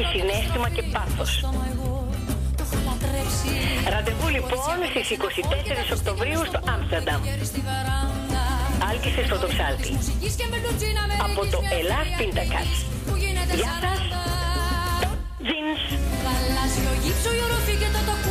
έχει 0.00 0.18
συνέστημα 0.18 0.68
και 0.76 0.82
πάθος. 0.94 1.32
Ραντεβού 3.92 4.28
λοιπόν 4.28 4.76
στις 4.90 5.08
24 5.10 5.96
Οκτωβρίου 5.96 6.40
στο 6.50 6.60
Άμστερνταμ. 6.72 7.20
Άλκησες 8.88 9.26
φωτοψάλτη. 9.32 9.92
Από 11.26 11.42
το 11.52 11.58
Ελλάς 11.78 12.08
Πίντακας. 12.18 12.68
Γεια 13.60 13.74
σας. 13.84 14.00
Jeans. 15.48 15.82
Γαλάζιο 16.24 16.92
γύψο 17.02 17.30
η 17.38 17.40
οροφή 17.46 17.74
και 17.80 17.88
τα 17.94 18.00
τακούνια 18.08 18.27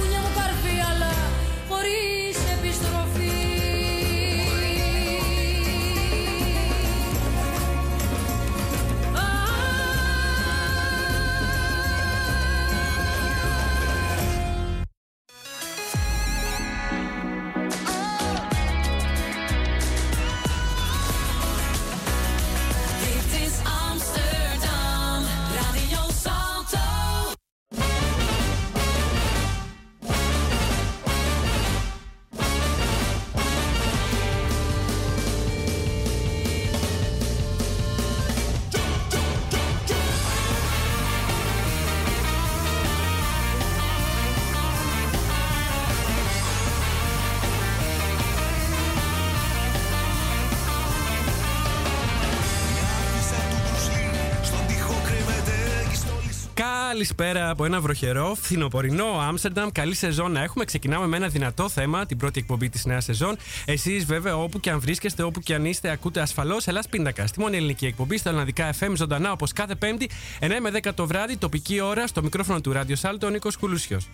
Καλησπέρα 56.97 57.49
από 57.49 57.65
ένα 57.65 57.81
βροχερό, 57.81 58.35
φθινοπορεινό 58.41 59.05
Άμστερνταμ. 59.05 59.69
Καλή 59.71 59.95
σεζόν 59.95 60.31
να 60.31 60.43
έχουμε. 60.43 60.65
Ξεκινάμε 60.65 61.07
με 61.07 61.17
ένα 61.17 61.27
δυνατό 61.27 61.69
θέμα, 61.69 62.05
την 62.05 62.17
πρώτη 62.17 62.39
εκπομπή 62.39 62.69
της 62.69 62.85
νέας 62.85 63.03
σεζόν. 63.03 63.37
Εσείς, 63.65 64.05
βέβαια, 64.05 64.37
όπου 64.37 64.59
και 64.59 64.69
αν 64.69 64.79
βρίσκεστε, 64.79 65.23
όπου 65.23 65.39
και 65.39 65.53
αν 65.53 65.65
είστε, 65.65 65.89
ακούτε 65.89 66.21
ασφαλώς 66.21 66.67
Ελλάς 66.67 66.87
Πίντακα. 66.87 67.27
Στη 67.27 67.39
μόνη 67.39 67.57
ελληνική 67.57 67.85
εκπομπή, 67.85 68.17
στα 68.17 68.29
ελληνικά 68.29 68.73
FM, 68.79 68.91
ζωντανά 68.95 69.31
όπως 69.31 69.53
κάθε 69.53 69.75
Πέμπτη, 69.75 70.09
9 70.39 70.59
με 70.61 70.69
10 70.69 70.93
το 70.93 71.07
βράδυ, 71.07 71.37
τοπική 71.37 71.81
ώρα, 71.81 72.07
στο 72.07 72.23
μικρόφωνο 72.23 72.61
του 72.61 72.71
Ράδιο 72.71 72.95
Σάλτο, 72.95 73.27
ο 73.27 73.29
Νίκος 73.29 73.57
Κουλούσιος. 73.57 74.07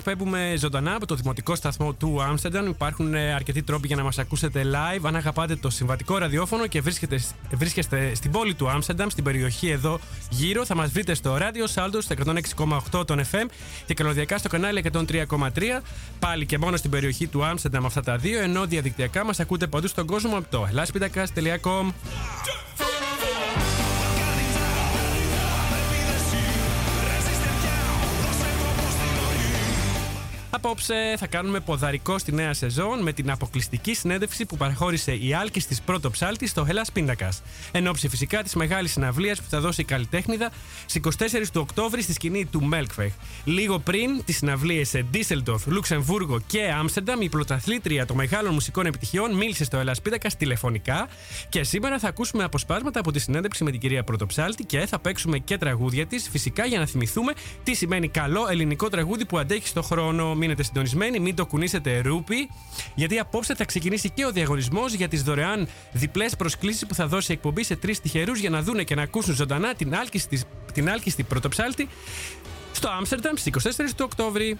Εκπέμπουμε 0.00 0.54
ζωντανά 0.58 0.94
από 0.94 1.06
το 1.06 1.14
δημοτικό 1.14 1.54
σταθμό 1.54 1.92
του 1.92 2.22
Άμστερνταμ. 2.22 2.66
Υπάρχουν 2.66 3.14
ε, 3.14 3.34
αρκετοί 3.34 3.62
τρόποι 3.62 3.86
για 3.86 3.96
να 3.96 4.02
μας 4.02 4.18
ακούσετε 4.18 4.62
live. 4.64 5.00
Αν 5.02 5.16
αγαπάτε 5.16 5.56
το 5.56 5.70
συμβατικό 5.70 6.18
ραδιόφωνο 6.18 6.66
και 6.66 6.80
βρίσκεστε, 6.80 7.20
βρίσκεστε 7.54 8.14
στην 8.14 8.30
πόλη 8.30 8.54
του 8.54 8.70
Άμστερνταμ, 8.70 9.08
στην 9.08 9.24
περιοχή 9.24 9.68
εδώ 9.68 10.00
γύρω, 10.30 10.64
θα 10.64 10.74
μας 10.74 10.90
βρείτε 10.90 11.14
στο 11.14 11.36
ράδιο 11.36 11.66
Σάλτο 11.66 12.00
στο 12.00 12.14
106,8 12.92 13.06
των 13.06 13.20
FM 13.20 13.46
και 13.86 13.94
καλωδιακά 13.94 14.38
στο 14.38 14.48
κανάλι 14.48 14.84
103,3. 14.92 15.26
Πάλι 16.18 16.46
και 16.46 16.58
μόνο 16.58 16.76
στην 16.76 16.90
περιοχή 16.90 17.26
του 17.26 17.44
Άμστερνταμ 17.44 17.86
αυτά 17.86 18.02
τα 18.02 18.16
δύο, 18.16 18.40
ενώ 18.40 18.66
διαδικτυακά 18.66 19.24
μας 19.24 19.40
ακούτε 19.40 19.66
παντού 19.66 19.86
στον 19.86 20.06
κόσμο 20.06 20.36
από 20.36 20.46
το 20.50 20.66
ελάσπιντακα.com. 20.70 21.90
Απόψε 30.62 31.14
θα 31.18 31.26
κάνουμε 31.26 31.60
ποδαρικό 31.60 32.18
στη 32.18 32.32
νέα 32.32 32.54
σεζόν 32.54 33.02
με 33.02 33.12
την 33.12 33.30
αποκλειστική 33.30 33.94
συνέντευξη 33.94 34.46
που 34.46 34.56
παραχώρησε 34.56 35.12
η 35.12 35.34
Άλκης 35.34 35.66
της 35.66 35.80
πρώτο 35.80 36.10
ψάλτη 36.10 36.46
στο 36.46 36.66
Hellas 36.68 36.88
Πίντακα. 36.92 37.28
Εν 37.72 37.86
ώψη 37.86 38.08
φυσικά 38.08 38.42
της 38.42 38.54
μεγάλης 38.54 38.92
συναυλίας 38.92 39.40
που 39.40 39.46
θα 39.50 39.60
δώσει 39.60 39.80
η 39.80 39.84
καλλιτέχνηδα 39.84 40.50
στις 40.86 41.00
24 41.18 41.50
του 41.52 41.60
Οκτώβρη 41.60 42.02
στη 42.02 42.12
σκηνή 42.12 42.46
του 42.46 42.62
Μέλκφεχ. 42.62 43.12
Λίγο 43.44 43.78
πριν 43.78 44.24
τις 44.24 44.36
συναυλίες 44.36 44.88
σε 44.88 45.02
Ντίσελντορφ, 45.10 45.66
Λουξεμβούργο 45.66 46.40
και 46.46 46.72
Άμστερνταμ, 46.78 47.20
η 47.20 47.28
πρωταθλήτρια 47.28 48.06
των 48.06 48.16
μεγάλων 48.16 48.52
μουσικών 48.52 48.86
επιτυχιών 48.86 49.36
μίλησε 49.36 49.64
στο 49.64 49.80
Hellas 49.80 50.02
Πίντακα 50.02 50.28
τηλεφωνικά 50.38 51.08
και 51.48 51.62
σήμερα 51.62 51.98
θα 51.98 52.08
ακούσουμε 52.08 52.44
αποσπάσματα 52.44 53.00
από 53.00 53.12
τη 53.12 53.18
συνέντευξη 53.18 53.64
με 53.64 53.70
την 53.70 53.80
κυρία 53.80 54.04
Πρωτοψάλτη 54.04 54.64
και 54.64 54.86
θα 54.86 54.98
παίξουμε 54.98 55.38
και 55.38 55.58
τραγούδια 55.58 56.06
της, 56.06 56.28
φυσικά 56.28 56.66
για 56.66 56.78
να 56.78 56.86
θυμηθούμε 56.86 57.32
τι 57.62 57.74
σημαίνει 57.74 58.08
καλό 58.08 58.46
ελληνικό 58.50 58.88
τραγούδι 58.88 59.24
που 59.24 59.38
αντέχει 59.38 59.66
στο 59.66 59.82
χρόνο. 59.82 60.34
Μείνετε 60.50 60.68
συντονισμένοι, 60.68 61.20
μην 61.20 61.34
το 61.34 61.46
κουνήσετε 61.46 62.00
ρούπι, 62.00 62.50
γιατί 62.94 63.18
απόψε 63.18 63.54
θα 63.54 63.64
ξεκινήσει 63.64 64.10
και 64.10 64.24
ο 64.24 64.30
διαγωνισμός 64.30 64.92
για 64.92 65.08
τις 65.08 65.22
δωρεάν 65.22 65.68
διπλές 65.92 66.36
προσκλήσεις 66.36 66.86
που 66.86 66.94
θα 66.94 67.06
δώσει 67.06 67.32
η 67.32 67.34
εκπομπή 67.34 67.64
σε 67.64 67.76
τρεις 67.76 68.00
τυχερούς 68.00 68.38
για 68.40 68.50
να 68.50 68.62
δούνε 68.62 68.84
και 68.84 68.94
να 68.94 69.02
ακούσουν 69.02 69.34
ζωντανά 69.34 69.74
την 69.74 69.94
άλκιστη, 69.94 70.40
την 70.72 70.90
άλκιστη 70.90 71.22
πρωτοψάλτη 71.22 71.88
στο 72.72 72.88
Άμστερνταμ 72.88 73.34
στις 73.36 73.76
24 73.76 73.94
του 73.96 74.04
Οκτώβρη. 74.04 74.58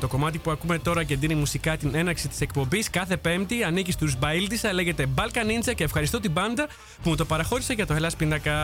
Το 0.00 0.08
κομμάτι 0.08 0.38
που 0.38 0.50
ακούμε 0.50 0.78
τώρα 0.78 1.04
και 1.04 1.16
δίνει 1.16 1.34
μουσικά 1.34 1.76
την 1.76 1.94
έναξη 1.94 2.28
της 2.28 2.40
εκπομπής 2.40 2.90
κάθε 2.90 3.16
Πέμπτη 3.16 3.62
ανήκει 3.62 3.92
στους 3.92 4.18
Μπαίλτισα, 4.18 4.72
λέγεται 4.72 5.06
Balkan 5.14 5.68
Ninja 5.68 5.74
και 5.74 5.84
ευχαριστώ 5.84 6.20
την 6.20 6.30
μπάντα 6.30 6.66
που 7.02 7.08
μου 7.08 7.14
το 7.16 7.24
παραχώρησε 7.24 7.72
για 7.72 7.86
το 7.86 7.96
Hellas 7.98 8.16
Πίνακα. 8.18 8.54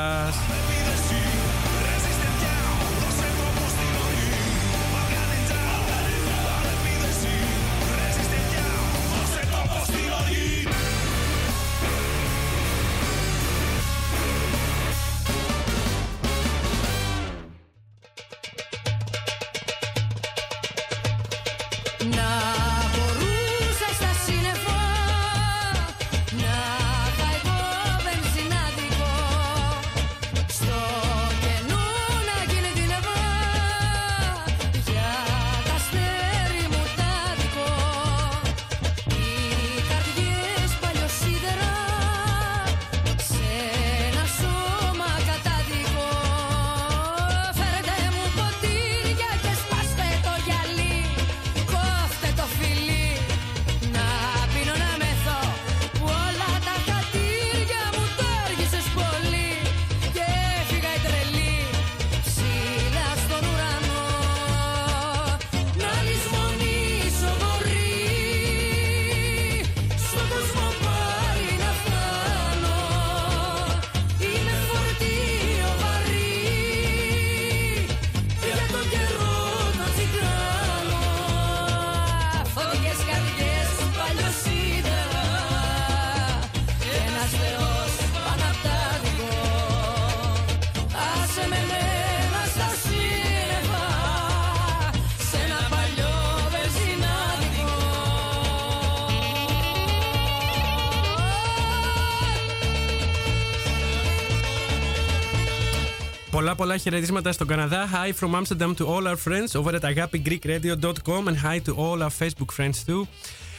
Πολλά 106.34 106.54
πολλά 106.54 106.76
χαιρετίσματα 106.76 107.32
στον 107.32 107.46
Καναδά. 107.46 107.88
Hi 107.92 108.24
from 108.24 108.34
Amsterdam 108.34 108.74
to 108.74 108.86
all 108.86 109.06
our 109.06 109.16
friends 109.16 109.54
over 109.54 109.74
at 109.74 109.82
agapigreekradio.com 109.82 111.28
and 111.28 111.36
hi 111.36 111.58
to 111.66 111.72
all 111.76 112.02
our 112.02 112.14
Facebook 112.20 112.50
friends 112.56 112.78
too. 112.86 113.02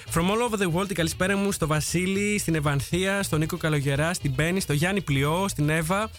From 0.09 0.29
all 0.31 0.41
over 0.47 0.57
the 0.57 0.69
world, 0.75 0.89
η 0.89 0.93
καλησπέρα 0.93 1.37
μου 1.37 1.51
στο 1.51 1.67
Βασίλη, 1.67 2.37
στην 2.39 2.55
Ευανθία, 2.55 3.23
στον 3.23 3.39
Νίκο 3.39 3.57
Καλογερά, 3.57 4.13
στην 4.13 4.33
Μπέννη, 4.33 4.59
στο 4.59 4.73
Γιάννη 4.73 5.01
Πλειό, 5.01 5.45
στην 5.47 5.69
Εύα, 5.69 6.09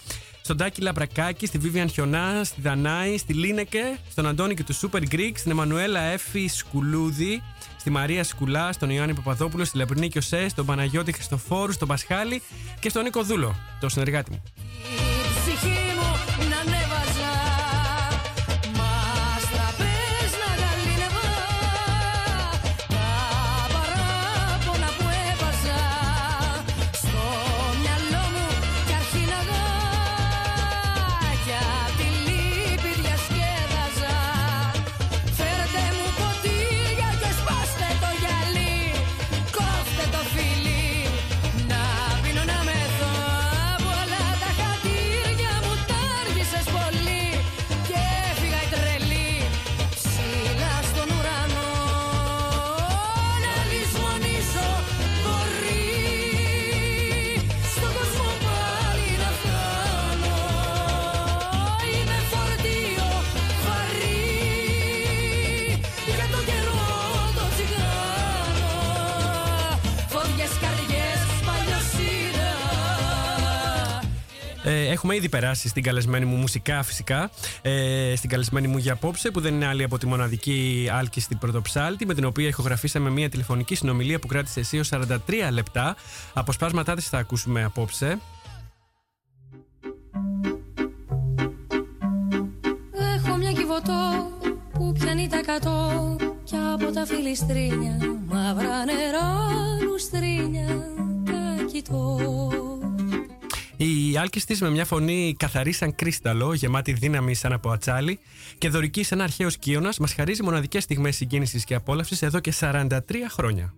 στον 0.40 0.56
Τάκη 0.56 0.80
Λαμπρακάκη, 0.80 1.46
στη 1.46 1.58
Βίβιαν 1.58 1.88
Χιονά, 1.88 2.44
στη 2.44 2.60
Δανάη, 2.60 3.18
στη 3.18 3.32
Λίνεκε, 3.32 3.98
στον 4.10 4.26
Αντώνη 4.26 4.54
και 4.54 4.64
τους 4.64 4.80
Super 4.82 5.02
Greek, 5.14 5.32
στην 5.34 5.50
Εμμανουέλα 5.50 6.00
Έφη 6.00 6.48
Σκουλούδη, 6.48 7.42
στη 7.78 7.90
Μαρία 7.90 8.24
Σκουλά, 8.24 8.72
στον 8.72 8.90
Ιωάννη 8.90 9.14
Παπαδόπουλο, 9.14 9.64
στη 9.64 9.76
Λεπρινή 9.76 10.08
Κιωσέ, 10.08 10.48
στον 10.48 10.66
Παναγιώτη 10.66 11.12
Χριστοφόρου, 11.12 11.72
στον 11.72 11.88
Πασχάλη 11.88 12.42
και 12.80 12.88
στον 12.88 13.02
Νίκο 13.02 13.22
Δούλο, 13.22 13.54
το 13.80 13.88
συνεργάτη 13.88 14.30
μου. 14.30 14.42
Έχουμε 74.90 75.16
ήδη 75.16 75.28
περάσει 75.28 75.68
στην 75.68 75.82
καλεσμένη 75.82 76.24
μου 76.24 76.36
μουσικά 76.36 76.82
φυσικά. 76.82 77.30
Ε, 77.62 78.12
στην 78.16 78.30
καλεσμένη 78.30 78.68
μου 78.68 78.78
για 78.78 78.92
απόψε, 78.92 79.30
που 79.30 79.40
δεν 79.40 79.54
είναι 79.54 79.66
άλλη 79.66 79.82
από 79.82 79.98
τη 79.98 80.06
μοναδική 80.06 80.88
Άλκη 80.92 81.20
στην 81.20 81.38
Πρωτοψάλτη, 81.38 82.06
με 82.06 82.14
την 82.14 82.24
οποία 82.24 82.48
ηχογραφήσαμε 82.48 83.10
μια 83.10 83.28
τηλεφωνική 83.28 83.74
συνομιλία 83.74 84.18
που 84.18 84.26
κράτησε 84.26 84.60
εσύ 84.60 84.80
43 84.90 85.08
λεπτά. 85.50 85.96
Αποσπάσματά 86.32 86.94
της 86.94 87.08
θα 87.08 87.18
ακούσουμε 87.18 87.64
απόψε. 87.64 88.18
Έχω 93.16 93.36
μια 93.36 93.52
κυβωτό 93.52 94.30
που 94.72 94.92
πιάνει 94.92 95.28
τα 95.28 95.40
κατώ 95.40 96.16
και 96.44 96.56
από 96.74 96.92
τα 96.92 97.06
φιλιστρίνια 97.06 97.96
μαύρα 98.26 98.84
νερά 98.84 99.36
λουστρίνια 99.82 100.66
τα 101.24 101.64
κοιτώ. 101.72 102.65
Η 103.76 104.16
άλκης 104.16 104.44
της 104.44 104.60
με 104.60 104.70
μια 104.70 104.84
φωνή 104.84 105.34
καθαρή 105.38 105.72
σαν 105.72 105.94
κρίσταλο, 105.94 106.54
γεμάτη 106.54 106.92
δύναμη 106.92 107.34
σαν 107.34 107.52
από 107.52 107.70
ατσάλι 107.70 108.18
και 108.58 108.68
δωρική 108.68 109.02
σαν 109.02 109.20
αρχαίος 109.20 109.56
κύωνα, 109.56 109.92
μας 110.00 110.12
χαρίζει 110.14 110.42
μοναδικές 110.42 110.82
στιγμές 110.82 111.16
συγκίνησης 111.16 111.64
και 111.64 111.74
απόλαυσης 111.74 112.22
εδώ 112.22 112.40
και 112.40 112.52
43 112.60 112.98
χρόνια. 113.28 113.74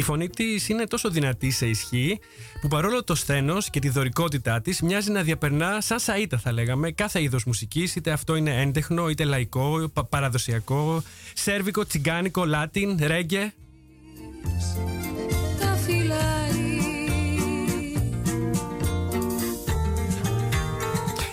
Η 0.00 0.02
φωνή 0.02 0.28
της 0.28 0.68
είναι 0.68 0.84
τόσο 0.84 1.10
δυνατή 1.10 1.50
σε 1.50 1.66
ισχύ, 1.66 2.18
που 2.60 2.68
παρόλο 2.68 3.04
το 3.04 3.14
σθένος 3.14 3.70
και 3.70 3.80
τη 3.80 3.88
δωρικότητά 3.88 4.60
της 4.60 4.80
μοιάζει 4.80 5.10
να 5.10 5.22
διαπερνά 5.22 5.80
σαν 5.80 5.98
σαΐτα, 5.98 6.38
θα 6.38 6.52
λέγαμε, 6.52 6.90
κάθε 6.90 7.22
είδος 7.22 7.44
μουσικής, 7.44 7.96
είτε 7.96 8.10
αυτό 8.10 8.36
είναι 8.36 8.60
έντεχνο, 8.60 9.08
είτε 9.08 9.24
λαϊκό, 9.24 9.92
παραδοσιακό, 10.08 11.02
σέρβικο, 11.34 11.86
τσιγκάνικο, 11.86 12.44
λάτιν, 12.44 12.98
ρέγγε. 13.00 13.52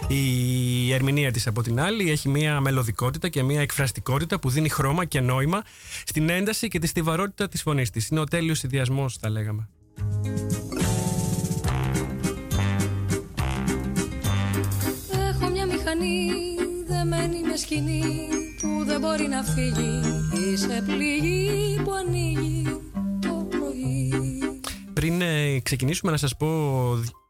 Η 0.08 0.47
ερμηνεία 0.94 1.32
της 1.32 1.48
από 1.48 1.62
την 1.62 1.80
άλλη 1.80 2.12
έχει 2.12 2.30
μια 2.30 2.60
μελωδικότητα 2.60 3.30
και 3.30 3.44
μια 3.44 3.62
εκφραστικότητα 3.62 4.40
που 4.40 4.50
δίνει 4.50 4.70
χρώμα 4.70 5.06
και 5.06 5.20
νόημα 5.20 5.64
στην 6.06 6.30
ένταση 6.30 6.68
και 6.68 6.80
τη 6.80 6.88
στιβαρότητα 6.88 7.48
της 7.48 7.62
φωνής 7.62 7.90
της. 7.90 8.08
Είναι 8.08 8.20
ο 8.20 8.24
τέλειος 8.24 8.58
συνδυασμός 8.58 9.18
θα 9.18 9.30
λέγαμε. 9.30 9.70
Έχω 15.12 15.50
μια 15.50 15.66
μηχανή 15.66 16.30
δεμένη 16.88 17.42
με 17.42 17.56
σκηνή 17.56 18.28
που 18.62 18.84
δεν 18.86 19.00
μπορεί 19.00 19.28
να 19.28 19.44
φύγει 19.44 20.00
Είσαι 20.34 20.84
πληγή 20.86 21.82
που 21.84 21.92
ανοίγει 21.94 22.64
το 23.22 23.48
πρωί 23.50 24.12
Πριν 24.94 25.22
ε, 25.22 25.60
ξεκινήσουμε 25.60 26.12
να 26.12 26.18
σας 26.18 26.38
πω 26.38 26.48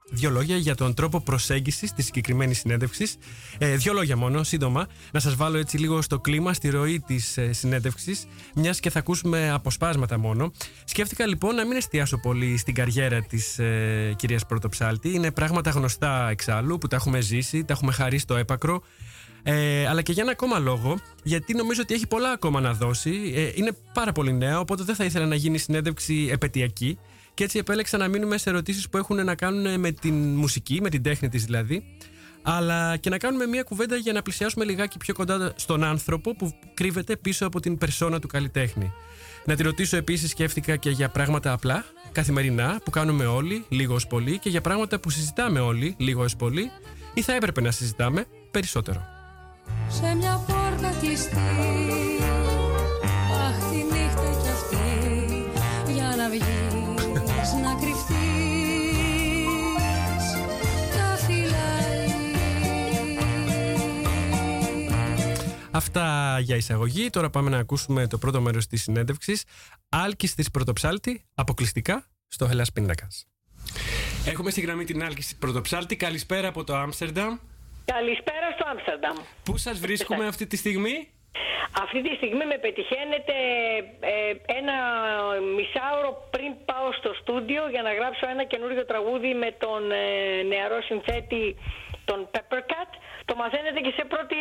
δύο 0.10 0.30
λόγια 0.30 0.58
για 0.58 0.76
τον 0.76 0.94
τρόπο 0.94 1.20
προσέγγισης 1.20 1.94
της 1.94 2.06
συγκεκριμένης 2.06 2.60
συνέντευξης. 2.60 3.18
Ε, 3.58 3.76
δύο 3.76 3.94
λόγια 3.94 4.18
μόνο, 4.18 4.44
σύντομα, 4.44 4.88
να 5.12 5.20
σας 5.20 5.36
βάλω 5.36 5.58
έτσι 5.58 5.78
λίγο 5.78 6.02
στο 6.02 6.20
κλίμα, 6.20 6.54
στη 6.54 6.70
ροή 6.70 7.00
της 7.00 7.38
ε, 7.38 7.54
συνέντευξης, 7.54 8.28
μιας 8.56 8.80
και 8.80 8.90
θα 8.90 9.00
ακούσουμε 9.00 9.52
αποσπάσματα 9.52 10.18
μόνο. 10.18 10.52
Σκέφτηκα 10.86 11.28
λοιπόν 11.28 11.56
να 11.56 11.66
μην 11.66 11.78
εστιάσω 11.78 12.18
πολύ 12.18 12.58
στην 12.58 12.74
καριέρα 12.74 13.22
της 13.22 13.60
ε, 13.60 14.14
κυρίας 14.16 14.46
Πρωτοψάλτη. 14.46 15.10
Είναι 15.14 15.32
πράγματα 15.32 15.70
γνωστά 15.70 16.30
εξάλλου 16.30 16.78
που 16.78 16.88
τα 16.88 16.96
έχουμε 16.96 17.22
ζήσει, 17.22 17.64
τα 17.64 17.74
έχουμε 17.74 17.92
χαρεί 17.92 18.18
στο 18.18 18.36
έπακρο. 18.36 18.82
Ε, 19.44 19.88
αλλά 19.88 20.02
και 20.02 20.12
για 20.12 20.24
ένα 20.24 20.32
ακόμα 20.32 20.60
λόγο, 20.60 21.00
γιατί 21.24 21.54
νομίζω 21.54 21.82
ότι 21.82 21.94
έχει 21.94 22.08
πολλά 22.08 22.32
ακόμα 22.32 22.60
να 22.60 22.74
δώσει. 22.74 23.32
Ε, 23.36 23.52
είναι 23.56 23.72
πάρα 23.94 24.12
πολύ 24.12 24.34
νέα, 24.34 24.60
οπότε 24.60 24.84
δεν 24.84 24.96
θα 24.96 25.04
ήθελα 25.04 25.26
να 25.26 25.36
γίνει 25.36 25.58
συνέντευξη 25.58 26.28
επαιτειακή. 26.32 26.98
Και 27.38 27.44
έτσι 27.44 27.58
επέλεξα 27.58 27.98
να 27.98 28.08
μείνουμε 28.08 28.38
σε 28.38 28.50
ερωτήσεις 28.50 28.90
που 28.90 28.98
έχουν 28.98 29.26
να 29.26 29.36
κάνουν 29.36 29.80
με 29.80 29.92
την 29.92 30.14
μουσική, 30.14 30.82
με 30.82 30.90
την 30.90 31.04
τέχνη 31.04 31.30
της 31.30 31.46
δηλαδή, 31.46 31.84
αλλά 32.42 32.98
και 32.98 33.10
να 33.10 33.18
κάνουμε 33.18 33.46
μια 33.46 33.64
κουβέντα 33.64 33.96
για 33.96 34.14
να 34.14 34.22
πλησιάσουμε 34.22 34.66
λιγάκι 34.66 34.98
πιο 34.98 35.14
κοντά 35.14 35.54
στον 35.56 35.84
άνθρωπο 35.84 36.36
που 36.36 36.52
κρύβεται 36.74 37.16
πίσω 37.16 37.46
από 37.46 37.60
την 37.60 37.78
περσόνα 37.78 38.20
του 38.20 38.28
καλλιτέχνη. 38.28 38.92
Να 39.46 39.56
τη 39.56 39.64
ρωτήσω 39.64 39.98
επίσης, 39.98 40.30
σκέφτηκα 40.30 40.76
και 40.76 40.90
για 40.90 41.10
πράγματα 41.10 41.52
απλά, 41.52 41.86
καθημερινά, 42.12 42.80
που 42.84 42.90
κάνουμε 42.90 43.26
όλοι, 43.26 43.66
λίγο 43.70 43.96
ως 43.96 44.08
πολύ, 44.08 44.38
και 44.38 44.50
για 44.50 44.62
πράγματα 44.62 45.00
που 45.00 45.10
συζητάμε 45.10 45.60
όλοι, 45.60 45.96
λίγο 45.98 46.24
ως 46.24 46.36
πολύ, 46.36 46.72
ή 47.14 47.22
θα 47.22 47.34
έπρεπε 47.34 47.62
να 47.62 47.72
συζητάμε 47.72 48.26
περισσότερο. 48.52 49.06
Σε 49.90 50.16
μια 50.16 50.44
πόρτα 50.48 50.94
κλειστή 51.00 52.17
Αυτά 65.78 66.38
για 66.42 66.56
εισαγωγή. 66.56 67.10
Τώρα 67.10 67.30
πάμε 67.30 67.50
να 67.50 67.58
ακούσουμε 67.58 68.08
το 68.08 68.18
πρώτο 68.18 68.42
μέρος 68.42 68.68
της 68.68 68.82
συνέντευξης. 68.82 69.44
Άλκης 69.90 70.36
της 70.36 70.52
Πρωτοψάλτη, 70.52 71.26
αποκλειστικά 71.36 72.06
στο 72.28 72.50
Hellas 72.52 72.72
Πίντακας. 72.74 73.28
Έχουμε 74.26 74.50
στη 74.50 74.62
γραμμή 74.62 74.86
την 74.86 75.04
Άλκης 75.04 75.26
της 75.28 75.36
Πρωτοψάλτη. 75.36 75.96
Καλησπέρα 75.96 76.48
από 76.48 76.64
το 76.64 76.76
Άμστερνταμ. 76.76 77.38
Καλησπέρα 77.86 78.48
στο 78.56 78.66
Άμστερνταμ. 78.70 79.18
Πού 79.44 79.58
σας 79.58 79.80
βρίσκουμε 79.80 80.28
αυτή 80.28 80.48
τη 80.48 80.58
στιγμή; 80.58 80.96
Αυτή 81.84 82.02
τη 82.02 82.16
στιγμή 82.16 82.46
με 82.52 82.58
πετυχαίνετε 82.66 83.36
ε, 84.00 84.14
ένα 84.60 84.76
μισάωρο 85.58 86.12
πριν 86.34 86.52
πάω 86.70 86.88
στο 87.00 87.12
στούντιο 87.22 87.70
για 87.74 87.82
να 87.88 87.92
γράψω 87.94 88.26
ένα 88.36 88.46
καινούριο 88.52 88.86
τραγούδι 88.86 89.34
με 89.44 89.50
τον 89.64 89.82
ε, 89.92 90.04
νεαρό 90.52 90.80
συνθέτη 90.90 91.44
τον 92.10 92.20
Peppercat. 92.34 92.92
Το 93.26 93.36
μαθαίνετε 93.36 93.80
και 93.86 93.94
σε 93.98 94.04
πρώτη, 94.14 94.40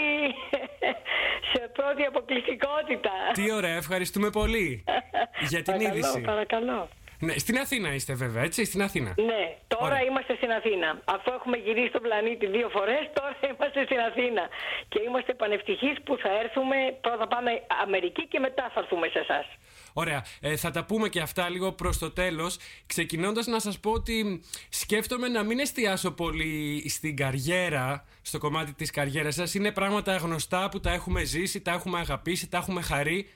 σε 1.53 1.63
πρώτη 1.79 2.03
αποκλειστικότητα. 2.11 3.13
Τι 3.33 3.53
ωραία, 3.53 3.77
ευχαριστούμε 3.77 4.29
πολύ 4.31 4.85
για 5.53 5.63
την 5.63 5.73
παρακαλώ, 5.73 5.97
είδηση. 5.97 6.21
Παρακαλώ. 6.21 6.89
Ναι, 7.19 7.33
στην 7.45 7.57
Αθήνα 7.59 7.89
είστε 7.95 8.15
βέβαια, 8.15 8.43
έτσι, 8.43 8.65
στην 8.65 8.83
Αθήνα. 8.83 9.15
Ναι, 9.31 9.43
τώρα 9.69 9.85
Ωραία. 9.85 10.03
είμαστε 10.09 10.35
στην 10.41 10.51
Αθήνα. 10.59 10.89
Αφού 11.05 11.29
έχουμε 11.39 11.57
γυρίσει 11.57 11.91
τον 11.97 12.03
πλανήτη 12.03 12.47
δύο 12.47 12.69
φορές, 12.69 13.03
τώρα 13.13 13.33
είμαστε 13.51 13.85
στην 13.85 14.01
Αθήνα. 14.09 14.45
Και 14.89 15.01
είμαστε 15.07 15.35
πανευτυχείς 15.35 15.97
που 16.05 16.17
θα 16.23 16.31
έρθουμε, 16.43 16.77
πρώτα 17.01 17.27
πάμε 17.27 17.51
Αμερική 17.85 18.27
και 18.27 18.39
μετά 18.39 18.71
θα 18.75 18.81
έρθουμε 18.81 19.07
σε 19.15 19.19
εσάς. 19.19 19.47
Ωραία. 19.99 20.25
Ε, 20.41 20.57
θα 20.57 20.71
τα 20.71 20.85
πούμε 20.85 21.09
και 21.09 21.21
αυτά 21.21 21.49
λίγο 21.49 21.73
προς 21.73 21.99
το 21.99 22.11
τέλος. 22.11 22.57
Ξεκινώντας 22.87 23.47
να 23.47 23.59
σας 23.61 23.79
πω 23.81 23.91
ότι 23.91 24.43
σκέφτομαι 24.69 25.29
να 25.29 25.43
μην 25.43 25.59
εστιάσω 25.59 26.11
πολύ 26.11 26.85
στην 26.89 27.17
καριέρα, 27.17 28.05
στο 28.23 28.39
κομμάτι 28.39 28.73
της 28.73 28.91
καριέρας 28.91 29.35
σας. 29.35 29.55
Είναι 29.55 29.73
πράγματα 29.73 30.17
γνωστά 30.17 30.69
που 30.69 30.81
τα 30.81 30.93
έχουμε 30.93 31.25
ζήσει, 31.25 31.61
τα 31.61 31.73
έχουμε 31.73 31.99
αγαπήσει, 31.99 32.49
τα 32.49 32.59
έχουμε 32.59 32.83
χαρεί 32.83 33.27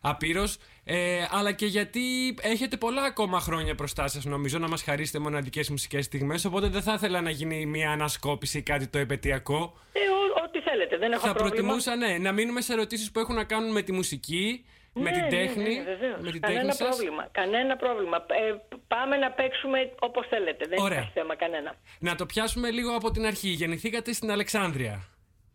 απείρως, 0.00 0.56
ε, 0.84 1.24
αλλά 1.30 1.52
και 1.52 1.66
γιατί 1.66 2.00
έχετε 2.40 2.76
πολλά 2.76 3.02
ακόμα 3.02 3.40
χρόνια 3.40 3.74
μπροστά 3.74 4.08
σας, 4.08 4.24
νομίζω, 4.24 4.58
να 4.58 4.68
μας 4.68 4.82
χαρίσετε 4.82 5.18
μοναδικές 5.18 5.70
μουσικές 5.70 6.04
στιγμές 6.04 6.44
Οπότε 6.44 6.68
δεν 6.68 6.82
θα 6.82 6.92
ήθελα 6.94 7.20
να 7.20 7.30
γίνει 7.30 7.66
μια 7.66 7.90
ανασκόπηση 7.90 8.58
ή 8.58 8.62
κάτι 8.62 8.86
το 8.86 8.98
επαιτειακό. 8.98 9.78
Ε, 9.92 9.98
ό- 9.98 10.44
ό,τι 10.44 10.60
θέλετε, 10.60 10.96
δεν 10.96 11.12
έχω 11.12 11.26
Θα 11.26 11.32
πρόβλημα. 11.32 11.54
προτιμούσα, 11.56 11.96
ναι, 11.96 12.18
να 12.18 12.32
μείνουμε 12.32 12.60
σε 12.60 12.72
ερωτήσεις 12.72 13.10
που 13.10 13.18
έχουν 13.18 13.34
να 13.34 13.44
κάνουν 13.44 13.72
με 13.72 13.82
τη 13.82 13.92
μουσική, 13.92 14.64
με 14.94 15.02
Ναι, 15.02 15.10
την 15.10 15.22
ναι, 15.22 15.28
τέχνη. 15.28 15.74
ναι, 15.76 15.82
βεβαίως. 15.82 16.20
με 16.20 16.30
την 16.30 16.40
κανένα 16.40 16.60
τέχνη 16.60 16.74
σας. 16.74 16.88
πρόβλημα. 16.96 17.28
Κανένα 17.32 17.76
πρόβλημα. 17.76 18.16
Ε, 18.28 18.54
πάμε 18.88 19.16
να 19.16 19.30
παίξουμε 19.30 19.92
όπως 19.98 20.26
θέλετε. 20.28 20.64
Δεν 20.68 20.78
Ωραία. 20.78 20.96
υπάρχει 20.98 21.12
θέμα 21.18 21.34
κανένα. 21.36 21.74
Να 21.98 22.14
το 22.14 22.26
πιάσουμε 22.26 22.70
λίγο 22.70 22.94
από 22.96 23.10
την 23.10 23.26
αρχή. 23.26 23.48
Γεννηθήκατε 23.48 24.12
στην 24.12 24.30
Αλεξάνδρεια. 24.30 25.08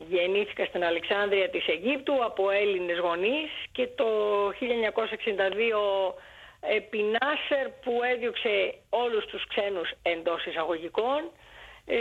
Γεννήθηκα 0.10 0.66
στην 0.66 0.84
Αλεξάνδρεια 0.84 1.50
της 1.50 1.68
Αιγύπτου 1.68 2.24
από 2.26 2.50
Έλληνες 2.50 2.98
γονείς 3.00 3.50
και 3.72 3.88
το 3.96 4.06
1962 4.60 6.16
επί 6.78 6.98
Νάσερ 6.98 7.70
που 7.70 7.92
έδιωξε 8.14 8.74
όλους 8.90 9.26
τους 9.26 9.48
ξένους 9.48 9.90
εντός 10.02 10.46
εισαγωγικών 10.46 11.22
ε, 11.86 11.98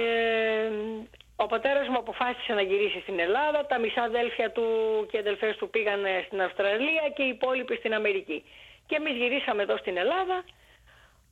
ο 1.40 1.47
πατέρας 1.47 1.88
μου 1.88 1.99
αποφάσισε 1.99 2.52
να 2.52 2.62
γυρίσει 2.62 3.00
στην 3.00 3.18
Ελλάδα, 3.18 3.66
τα 3.66 3.78
μισά 3.78 4.02
αδέλφια 4.02 4.50
του 4.50 4.66
και 5.11 5.18
αδελφές 5.18 5.57
του 5.57 5.71
πήγαν 5.71 6.00
στην 6.26 6.42
Αυστραλία 6.42 7.04
και 7.14 7.23
οι 7.23 7.28
υπόλοιποι 7.28 7.75
στην 7.76 7.95
Αμερική. 7.95 8.45
Και 8.87 8.97
εμείς 8.97 9.12
γυρίσαμε 9.12 9.62
εδώ 9.62 9.76
στην 9.76 9.97
Ελλάδα 9.97 10.45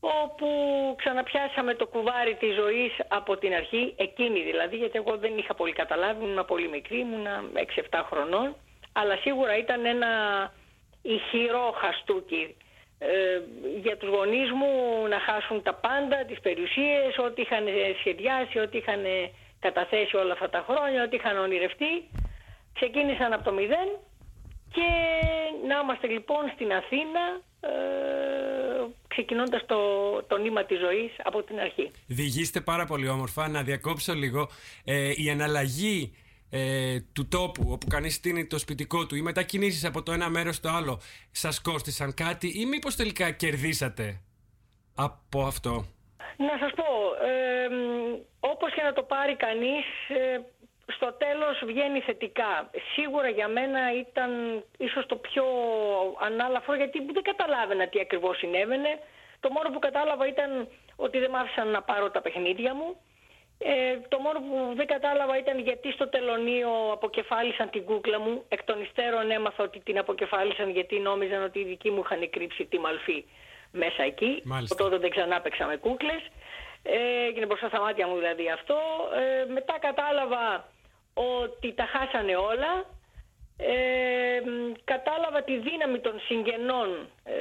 όπου 0.01 0.49
ξαναπιάσαμε 0.97 1.75
το 1.75 1.87
κουβάρι 1.87 2.35
της 2.35 2.55
ζωής 2.55 2.93
από 3.09 3.37
την 3.37 3.55
αρχή, 3.55 3.95
εκείνη 3.97 4.41
δηλαδή, 4.41 4.77
γιατί 4.77 4.99
εγώ 4.99 5.17
δεν 5.17 5.39
είχα 5.39 5.55
πολύ 5.55 5.73
καταλάβει, 5.73 6.25
ήμουν 6.25 6.45
πολύ 6.47 6.69
μικρή, 6.69 6.99
ήμουν 6.99 7.27
6-7 7.91 8.03
χρονών, 8.11 8.57
αλλά 8.93 9.17
σίγουρα 9.17 9.57
ήταν 9.57 9.85
ένα 9.85 10.11
ηχηρό 11.03 11.75
χαστούκι 11.81 12.57
ε, 12.99 13.41
για 13.83 13.97
τους 13.97 14.09
γονείς 14.09 14.51
μου 14.51 14.73
να 15.09 15.19
χάσουν 15.21 15.63
τα 15.63 15.75
πάντα, 15.75 16.25
τις 16.25 16.41
περιουσίες, 16.41 17.19
ό,τι 17.19 17.43
είχαν 17.43 17.65
σχεδιάσει, 17.99 18.59
ό,τι 18.59 18.77
είχαν 18.77 19.05
καταθέσει 19.67 20.15
όλα 20.23 20.33
αυτά 20.37 20.49
τα 20.55 20.61
χρόνια, 20.69 21.03
ό,τι 21.05 21.17
είχαν 21.17 21.37
ονειρευτεί. 21.47 21.93
Ξεκίνησαν 22.79 23.33
από 23.33 23.45
το 23.49 23.53
μηδέν 23.59 23.89
και 24.77 24.89
να 25.69 25.75
είμαστε 25.83 26.07
λοιπόν 26.17 26.43
στην 26.55 26.73
Αθήνα 26.81 27.25
ε, 27.61 27.69
ξεκινώντας 29.09 29.67
το, 29.67 29.79
το 30.29 30.37
νήμα 30.37 30.65
της 30.65 30.79
ζωής 30.79 31.13
από 31.23 31.43
την 31.43 31.59
αρχή. 31.61 31.91
Διηγήστε 32.07 32.61
πάρα 32.61 32.85
πολύ 32.87 33.09
όμορφα. 33.09 33.49
Να 33.49 33.63
διακόψω 33.63 34.15
λίγο. 34.15 34.49
Ε, 34.85 35.13
η 35.17 35.31
αναλλαγή 35.31 36.15
ε, 36.51 37.01
του 37.13 37.29
τόπου 37.29 37.65
όπου 37.71 37.87
κανείς 37.87 38.15
στείνει 38.15 38.47
το 38.47 38.59
σπιτικό 38.59 39.07
του, 39.07 39.17
οι 39.17 39.23
μετακινήσεις 39.23 39.85
από 39.85 40.03
το 40.03 40.13
ένα 40.13 40.29
μέρος 40.29 40.57
στο 40.57 40.69
άλλο, 40.69 41.01
σας 41.31 41.61
κόστησαν 41.61 42.15
κάτι 42.15 42.61
ή 42.61 42.67
μήπως 42.67 42.97
τελικά 42.97 43.31
κερδίσατε 43.31 44.21
από 44.95 45.47
αυτό; 45.47 45.87
Να 46.37 46.57
σας 46.61 46.73
πω, 46.75 46.85
ε, 47.27 47.69
μ, 47.69 48.15
όπως 48.41 48.73
και 48.73 48.83
να 48.83 48.93
το 48.93 49.03
πάρει 49.03 49.35
κανείς, 49.35 49.85
ε, 50.09 50.41
στο 50.87 51.13
τέλος 51.13 51.63
βγαίνει 51.65 52.01
θετικά. 52.01 52.71
Σίγουρα 52.95 53.29
για 53.29 53.49
μένα 53.49 53.81
ήταν 53.95 54.31
ίσως 54.79 55.07
το 55.07 55.17
πιο 55.17 55.45
ανάλαφρο 56.21 56.75
γιατί 56.75 57.07
δεν 57.13 57.23
καταλάβαινα 57.23 57.89
τι 57.89 58.01
ακριβώς 58.01 58.37
συνέβαινε. 58.39 58.99
Το 59.41 59.51
μόνο 59.51 59.69
που 59.71 59.79
κατάλαβα 59.79 60.27
ήταν 60.27 60.69
ότι 60.97 61.19
δεν 61.19 61.31
μ' 61.31 61.37
άφησαν 61.37 61.69
να 61.69 61.83
πάρω 61.83 62.11
τα 62.11 62.21
παιχνίδια 62.21 62.75
μου. 62.75 62.97
Ε, 63.59 63.99
το 64.09 64.19
μόνο 64.19 64.39
που 64.39 64.73
δεν 64.75 64.87
κατάλαβα 64.87 65.39
ήταν 65.39 65.59
γιατί 65.59 65.93
στο 65.93 66.09
τελωνίο 66.09 66.71
αποκεφάλισαν 66.93 67.71
την 67.71 67.85
κούκλα 67.85 68.21
μου. 68.21 68.45
Εκ 68.49 68.63
των 68.65 68.83
υστέρων 68.83 69.31
έμαθα 69.31 69.65
ότι 69.65 69.79
την 69.79 69.99
αποκεφάλισαν 69.99 70.71
γιατί 70.71 70.99
νόμιζαν 70.99 71.43
ότι 71.43 71.59
οι 71.59 71.65
δικοί 71.65 71.91
μου 71.91 72.03
είχαν 72.05 72.31
κρύψει 72.31 72.65
τη 72.65 72.79
μαλφή 72.79 73.25
μέσα 73.77 74.03
εκεί. 74.03 74.43
Μάλιστα. 74.45 74.75
Από 74.75 74.83
τότε 74.83 74.97
δεν 74.99 75.11
ξανά 75.11 75.41
παίξα 75.41 75.67
με 75.67 75.77
κούκλες. 75.77 76.23
Ε, 76.83 77.27
έγινε 77.29 77.47
μπροστά 77.47 77.69
στα 77.69 77.81
μάτια 77.81 78.07
μου 78.07 78.17
δηλαδή 78.17 78.51
αυτό. 78.51 78.79
Ε, 79.21 79.53
μετά 79.53 79.75
κατάλαβα 79.81 80.69
ότι 81.15 81.73
τα 81.73 81.87
χάσανε 81.93 82.37
όλα. 82.37 82.73
Ε, 83.59 84.41
μ, 84.45 84.73
κατάλαβα 84.85 85.43
τη 85.43 85.59
δύναμη 85.59 85.99
των 85.99 86.21
συγγενών 86.27 87.09
ε, 87.25 87.35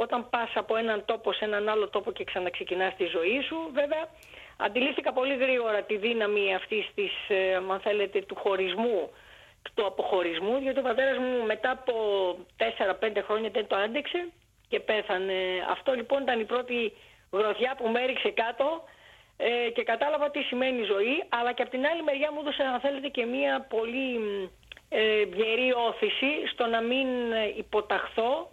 όταν 0.00 0.30
πας 0.30 0.50
από 0.54 0.76
έναν 0.76 1.04
τόπο 1.04 1.32
σε 1.32 1.44
έναν 1.44 1.68
άλλο 1.68 1.88
τόπο 1.88 2.12
και 2.12 2.24
ξαναξεκινάς 2.24 2.94
τη 2.96 3.04
ζωή 3.04 3.40
σου 3.48 3.56
βέβαια 3.72 4.08
αντιλήφθηκα 4.56 5.12
πολύ 5.12 5.36
γρήγορα 5.36 5.82
τη 5.82 5.96
δύναμη 5.96 6.54
αυτής 6.54 6.90
της 6.94 7.12
ε, 7.28 7.54
αν 7.54 7.80
θέλετε 7.82 8.22
του 8.22 8.34
χωρισμού 8.34 9.10
του 9.74 9.86
αποχωρισμού 9.86 10.58
διότι 10.58 10.78
ο 10.78 10.82
πατέρας 10.82 11.18
μου 11.18 11.46
μετά 11.46 11.70
από 11.70 11.94
4-5 13.00 13.22
χρόνια 13.26 13.50
δεν 13.50 13.66
το 13.66 13.76
άντεξε 13.76 14.28
και 14.72 14.80
πέθανε. 14.80 15.38
Αυτό 15.70 15.92
λοιπόν 15.92 16.22
ήταν 16.22 16.40
η 16.40 16.44
πρώτη 16.44 16.92
γροθιά 17.32 17.72
που 17.78 17.88
με 17.88 18.00
έριξε 18.02 18.30
κάτω 18.42 18.84
ε, 19.36 19.70
και 19.74 19.82
κατάλαβα 19.82 20.30
τι 20.30 20.40
σημαίνει 20.42 20.82
ζωή, 20.82 21.16
αλλά 21.28 21.52
και 21.52 21.62
από 21.62 21.70
την 21.70 21.86
άλλη 21.86 22.02
μεριά 22.02 22.32
μου 22.32 22.40
έδωσε, 22.40 22.62
αν 22.62 22.80
θέλετε, 22.80 23.08
και 23.08 23.24
μία 23.24 23.66
πολύ 23.74 24.18
μ, 24.18 24.48
ε, 24.88 25.22
γερή 25.38 25.72
όθηση 25.88 26.32
στο 26.52 26.66
να 26.66 26.80
μην 26.80 27.08
ε, 27.32 27.52
υποταχθώ 27.56 28.52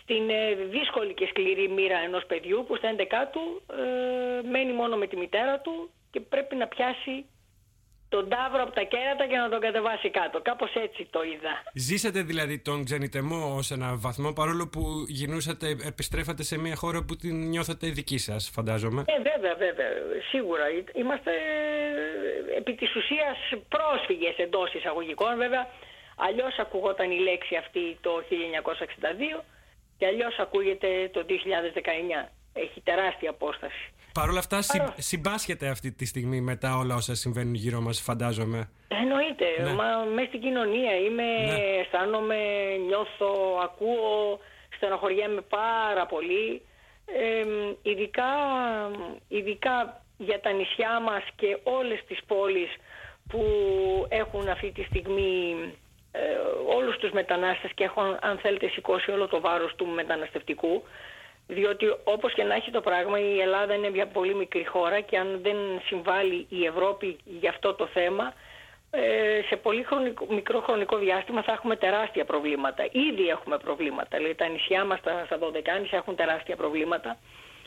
στην 0.00 0.30
ε, 0.30 0.54
δύσκολη 0.54 1.14
και 1.14 1.26
σκληρή 1.30 1.68
μοίρα 1.68 1.98
ενός 1.98 2.24
παιδιού 2.26 2.64
που 2.66 2.76
στα 2.76 2.88
11 2.96 3.02
του 3.32 3.44
ε, 3.82 4.48
μένει 4.48 4.72
μόνο 4.72 4.96
με 4.96 5.06
τη 5.06 5.16
μητέρα 5.16 5.60
του 5.60 5.90
και 6.10 6.20
πρέπει 6.20 6.54
να 6.56 6.66
πιάσει 6.66 7.24
τον 8.08 8.28
τάβρο 8.28 8.62
από 8.62 8.72
τα 8.72 8.82
κέρατα 8.82 9.26
και 9.26 9.36
να 9.36 9.48
τον 9.48 9.60
κατεβάσει 9.60 10.10
κάτω. 10.10 10.40
Κάπως 10.42 10.74
έτσι 10.74 11.08
το 11.10 11.22
είδα. 11.22 11.62
Ζήσατε 11.74 12.22
δηλαδή 12.22 12.58
τον 12.58 12.84
ξενιτεμό 12.84 13.54
ως 13.56 13.70
ένα 13.70 13.96
βαθμό 13.96 14.32
παρόλο 14.32 14.68
που 14.68 14.82
γινούσατε, 15.08 15.76
επιστρέφατε 15.86 16.42
σε 16.42 16.58
μια 16.58 16.76
χώρα 16.76 17.04
που 17.04 17.16
την 17.16 17.48
νιώθατε 17.48 17.86
δική 17.88 18.18
σας 18.18 18.50
φαντάζομαι. 18.54 19.04
Ε, 19.06 19.16
βέβαια, 19.30 19.54
βέβαια, 19.54 19.88
σίγουρα. 20.30 20.64
Είμαστε 20.94 21.30
ε, 21.30 22.56
επί 22.56 22.74
της 22.74 22.96
ουσίας 22.96 23.36
πρόσφυγες 23.68 24.36
εντός 24.36 24.74
εισαγωγικών. 24.74 25.36
Βέβαια, 25.36 25.66
αλλιώς 26.16 26.58
ακουγόταν 26.58 27.10
η 27.10 27.18
λέξη 27.18 27.56
αυτή 27.56 27.98
το 28.00 28.22
1962 29.38 29.44
και 29.98 30.06
αλλιώς 30.06 30.38
ακούγεται 30.38 31.10
το 31.12 31.24
2019. 31.28 32.28
Έχει 32.52 32.80
τεράστια 32.80 33.30
απόσταση. 33.30 33.92
Παρ' 34.18 34.28
όλα 34.28 34.38
αυτά 34.38 34.62
συ, 34.62 34.78
Παρό- 34.78 34.94
συμπάσχετε 34.96 35.68
αυτή 35.68 35.92
τη 35.92 36.06
στιγμή 36.06 36.40
μετά 36.40 36.76
όλα 36.76 36.94
όσα 36.94 37.14
συμβαίνουν 37.14 37.54
γύρω 37.54 37.80
μας 37.80 38.00
φαντάζομαι. 38.00 38.70
Εννοείται. 38.88 39.46
Ναι. 39.62 39.72
Μα 39.72 39.84
μέσα 40.14 40.26
στην 40.28 40.40
κοινωνία 40.40 40.94
είμαι, 40.96 41.22
Ναι. 41.22 41.80
αισθάνομαι, 41.80 42.36
νιώθω, 42.86 43.30
ακούω, 43.62 44.38
στενοχωριέμαι 44.76 45.40
πάρα 45.40 46.06
πολύ. 46.06 46.62
Ε, 47.06 47.44
ειδικά, 47.82 48.30
ειδικά 49.28 50.02
για 50.16 50.40
τα 50.40 50.50
νησιά 50.52 51.00
μας 51.00 51.22
και 51.36 51.58
όλες 51.62 52.00
τις 52.08 52.18
πόλεις 52.26 52.70
που 53.28 53.42
έχουν 54.08 54.48
αυτή 54.48 54.70
τη 54.72 54.82
στιγμή 54.82 55.56
ε, 56.12 56.20
όλους 56.76 56.96
τους 56.96 57.10
μετανάστες 57.10 57.70
και 57.74 57.84
έχουν 57.84 58.16
αν 58.20 58.38
θέλετε 58.38 58.68
σηκώσει 58.68 59.10
όλο 59.10 59.26
το 59.28 59.40
βάρος 59.40 59.74
του 59.76 59.86
μεταναστευτικού 59.86 60.82
διότι 61.48 61.86
όπως 62.04 62.32
και 62.34 62.42
να 62.42 62.54
έχει 62.54 62.70
το 62.70 62.80
πράγμα 62.80 63.18
η 63.20 63.40
Ελλάδα 63.40 63.74
είναι 63.74 63.90
μια 63.90 64.06
πολύ 64.06 64.34
μικρή 64.34 64.66
χώρα 64.66 65.00
και 65.00 65.18
αν 65.18 65.40
δεν 65.42 65.56
συμβάλλει 65.86 66.46
η 66.48 66.64
Ευρώπη 66.64 67.16
για 67.24 67.50
αυτό 67.50 67.74
το 67.74 67.86
θέμα 67.86 68.32
ε, 68.90 69.40
σε 69.48 69.56
πολύ 69.56 69.82
χρονικό, 69.82 70.26
μικρό 70.30 70.60
χρονικό 70.60 70.96
διάστημα 70.96 71.42
θα 71.42 71.52
έχουμε 71.52 71.76
τεράστια 71.76 72.24
προβλήματα. 72.24 72.88
Ήδη 72.92 73.28
έχουμε 73.28 73.58
προβλήματα. 73.58 74.16
Δηλαδή 74.16 74.34
τα 74.34 74.48
νησιά 74.48 74.84
μας 74.84 75.00
τα, 75.00 75.22
στα 75.26 75.38
Δωδεκάνησα 75.38 75.96
έχουν 75.96 76.16
τεράστια 76.16 76.56
προβλήματα. 76.56 77.18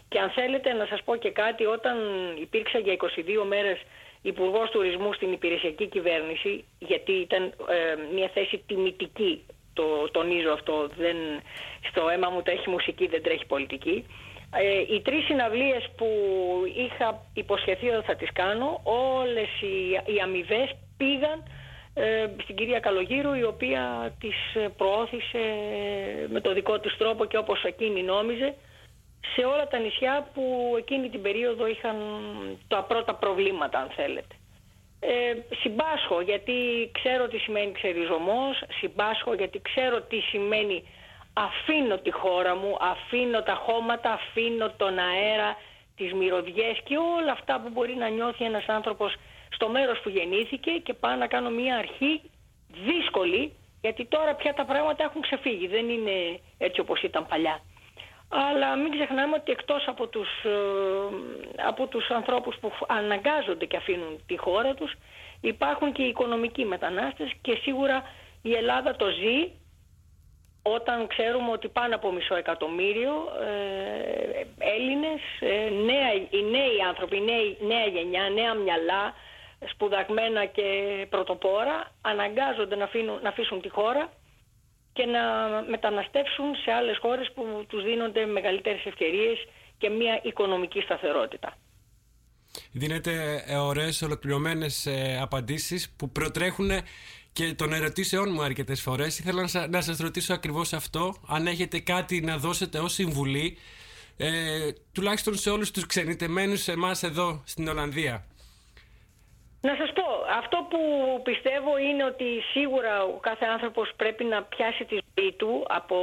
Και 0.09 0.19
αν 0.19 0.29
θέλετε 0.29 0.73
να 0.73 0.85
σας 0.85 1.03
πω 1.03 1.15
και 1.15 1.31
κάτι, 1.31 1.65
όταν 1.65 1.97
υπήρξα 2.41 2.79
για 2.79 2.93
22 2.93 3.43
μέρες 3.47 3.81
Υπουργός 4.21 4.69
Τουρισμού 4.69 5.13
στην 5.13 5.31
υπηρεσιακή 5.31 5.87
κυβέρνηση, 5.87 6.65
γιατί 6.79 7.11
ήταν 7.11 7.43
ε, 7.43 8.13
μια 8.13 8.29
θέση 8.33 8.63
τιμητική, 8.67 9.45
το 9.73 10.09
τονίζω 10.11 10.51
αυτό, 10.51 10.89
δεν, 10.97 11.15
στο 11.89 12.09
αίμα 12.09 12.29
μου 12.29 12.41
τρέχει 12.41 12.69
μουσική, 12.69 13.07
δεν 13.07 13.23
τρέχει 13.23 13.45
πολιτική. 13.45 14.05
Ε, 14.55 14.93
οι 14.93 15.01
τρεις 15.01 15.25
συναυλίες 15.25 15.89
που 15.97 16.07
είχα 16.75 17.25
υποσχεθεί 17.33 17.89
ότι 17.89 18.05
θα 18.05 18.15
τις 18.15 18.31
κάνω, 18.33 18.81
όλες 18.83 19.61
οι, 19.61 20.13
οι 20.13 20.19
αμοιβές 20.23 20.75
πήγαν 20.97 21.43
ε, 21.93 22.27
στην 22.43 22.55
κυρία 22.55 22.79
Καλογύρου 22.79 23.33
η 23.33 23.43
οποία 23.43 24.13
τις 24.19 24.55
ε, 24.55 24.67
προώθησε 24.77 25.39
με 26.29 26.41
το 26.41 26.53
δικό 26.53 26.79
της 26.79 26.97
τρόπο 26.97 27.25
και 27.25 27.37
όπως 27.37 27.63
εκείνη 27.63 28.03
νόμιζε 28.03 28.55
σε 29.35 29.45
όλα 29.45 29.67
τα 29.67 29.77
νησιά 29.77 30.29
που 30.33 30.73
εκείνη 30.77 31.09
την 31.09 31.21
περίοδο 31.21 31.67
είχαν 31.67 31.95
τα 32.67 32.83
πρώτα 32.83 33.15
προβλήματα 33.15 33.79
αν 33.79 33.89
θέλετε. 33.95 34.35
Ε, 35.03 35.55
συμπάσχω 35.61 36.21
γιατί 36.21 36.53
ξέρω 36.91 37.27
τι 37.27 37.37
σημαίνει 37.37 37.71
ξεριζωμός, 37.71 38.63
συμπάσχω 38.79 39.33
γιατί 39.33 39.61
ξέρω 39.61 40.01
τι 40.01 40.19
σημαίνει 40.19 40.83
αφήνω 41.33 41.97
τη 41.97 42.11
χώρα 42.11 42.55
μου, 42.55 42.77
αφήνω 42.79 43.41
τα 43.41 43.53
χώματα, 43.53 44.11
αφήνω 44.11 44.69
τον 44.77 44.99
αέρα, 44.99 45.57
τις 45.95 46.13
μυρωδιές 46.13 46.79
και 46.83 46.97
όλα 46.97 47.31
αυτά 47.31 47.59
που 47.61 47.69
μπορεί 47.69 47.95
να 47.95 48.07
νιώθει 48.07 48.45
ένας 48.45 48.65
άνθρωπος 48.67 49.15
στο 49.49 49.69
μέρος 49.69 49.99
που 49.99 50.09
γεννήθηκε 50.09 50.71
και 50.71 50.93
πάω 50.93 51.15
να 51.15 51.27
κάνω 51.27 51.49
μια 51.49 51.75
αρχή 51.77 52.21
δύσκολη 52.67 53.53
γιατί 53.81 54.05
τώρα 54.05 54.35
πια 54.35 54.53
τα 54.53 54.65
πράγματα 54.65 55.03
έχουν 55.03 55.21
ξεφύγει, 55.21 55.67
δεν 55.67 55.89
είναι 55.89 56.39
έτσι 56.57 56.79
όπως 56.79 57.01
ήταν 57.01 57.25
παλιά. 57.27 57.61
Αλλά 58.31 58.75
μην 58.75 58.91
ξεχνάμε 58.91 59.35
ότι 59.35 59.51
εκτός 59.51 59.87
από 59.87 60.07
τους, 60.07 60.29
ε, 60.43 61.65
από 61.67 61.87
τους 61.87 62.09
ανθρώπους 62.09 62.55
που 62.61 62.71
αναγκάζονται 62.87 63.65
και 63.65 63.77
αφήνουν 63.77 64.23
τη 64.27 64.37
χώρα 64.37 64.73
τους 64.73 64.93
υπάρχουν 65.41 65.91
και 65.91 66.01
οι 66.01 66.07
οικονομικοί 66.07 66.65
μετανάστες 66.65 67.31
και 67.41 67.57
σίγουρα 67.61 68.03
η 68.41 68.53
Ελλάδα 68.53 68.95
το 68.95 69.05
ζει 69.09 69.51
όταν 70.61 71.07
ξέρουμε 71.07 71.51
ότι 71.51 71.67
πάνω 71.67 71.95
από 71.95 72.11
μισό 72.11 72.35
εκατομμύριο 72.35 73.13
ε, 73.41 74.45
Έλληνες, 74.57 75.21
ε, 75.39 75.69
νέα, 75.69 76.13
οι 76.29 76.43
νέοι 76.51 76.81
άνθρωποι, 76.87 77.15
η 77.15 77.65
νέα 77.65 77.85
γενιά, 77.85 78.29
νέα 78.29 78.53
μυαλά, 78.53 79.13
σπουδαγμένα 79.69 80.45
και 80.45 80.65
πρωτοπόρα 81.09 81.91
αναγκάζονται 82.01 82.75
να, 82.75 82.83
αφήνουν, 82.83 83.19
να 83.21 83.29
αφήσουν 83.29 83.61
τη 83.61 83.69
χώρα 83.69 84.09
και 84.93 85.05
να 85.05 85.21
μεταναστεύσουν 85.69 86.55
σε 86.63 86.71
άλλες 86.71 86.97
χώρες 86.97 87.31
που 87.35 87.65
τους 87.67 87.83
δίνονται 87.83 88.25
μεγαλύτερες 88.25 88.85
ευκαιρίες 88.85 89.47
και 89.77 89.89
μια 89.89 90.19
οικονομική 90.23 90.81
σταθερότητα. 90.81 91.57
Δίνετε 92.71 93.43
ε, 93.47 93.55
ωραίες 93.55 94.01
ολοκληρωμένες 94.01 94.85
ε, 94.85 95.17
απαντήσεις 95.21 95.93
που 95.97 96.09
προτρέχουν 96.09 96.69
και 97.33 97.53
των 97.53 97.73
ερωτήσεών 97.73 98.31
μου 98.33 98.41
αρκετές 98.41 98.81
φορές. 98.81 99.19
Ήθελα 99.19 99.49
να, 99.51 99.67
να 99.67 99.81
σας 99.81 99.97
ρωτήσω 99.97 100.33
ακριβώς 100.33 100.73
αυτό. 100.73 101.15
Αν 101.27 101.47
έχετε 101.47 101.79
κάτι 101.79 102.21
να 102.21 102.37
δώσετε 102.37 102.79
ως 102.79 102.93
συμβουλή, 102.93 103.57
ε, 104.17 104.71
τουλάχιστον 104.91 105.35
σε 105.37 105.49
όλους 105.49 105.71
τους 105.71 105.85
ξενιτεμένους 105.85 106.67
εμάς 106.67 107.03
εδώ 107.03 107.41
στην 107.45 107.67
Ολλανδία. 107.67 108.25
Να 109.61 109.75
σας 109.75 109.91
πω, 109.93 110.03
αυτό 110.37 110.67
που 110.69 110.79
πιστεύω 111.23 111.77
είναι 111.77 112.03
ότι 112.03 112.25
σίγουρα 112.53 113.03
ο 113.03 113.17
κάθε 113.21 113.45
άνθρωπος 113.45 113.91
πρέπει 113.95 114.23
να 114.23 114.43
πιάσει 114.43 114.85
τη 114.85 114.97
ζωή 115.15 115.31
του 115.31 115.65
από, 115.67 115.97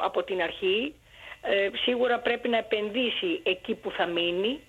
από 0.00 0.22
την 0.22 0.42
αρχή. 0.42 0.94
Ε, 1.42 1.68
σίγουρα 1.84 2.18
πρέπει 2.18 2.48
να 2.48 2.56
επενδύσει 2.58 3.40
εκεί 3.42 3.74
που 3.74 3.90
θα 3.90 4.06
μείνει 4.06 4.60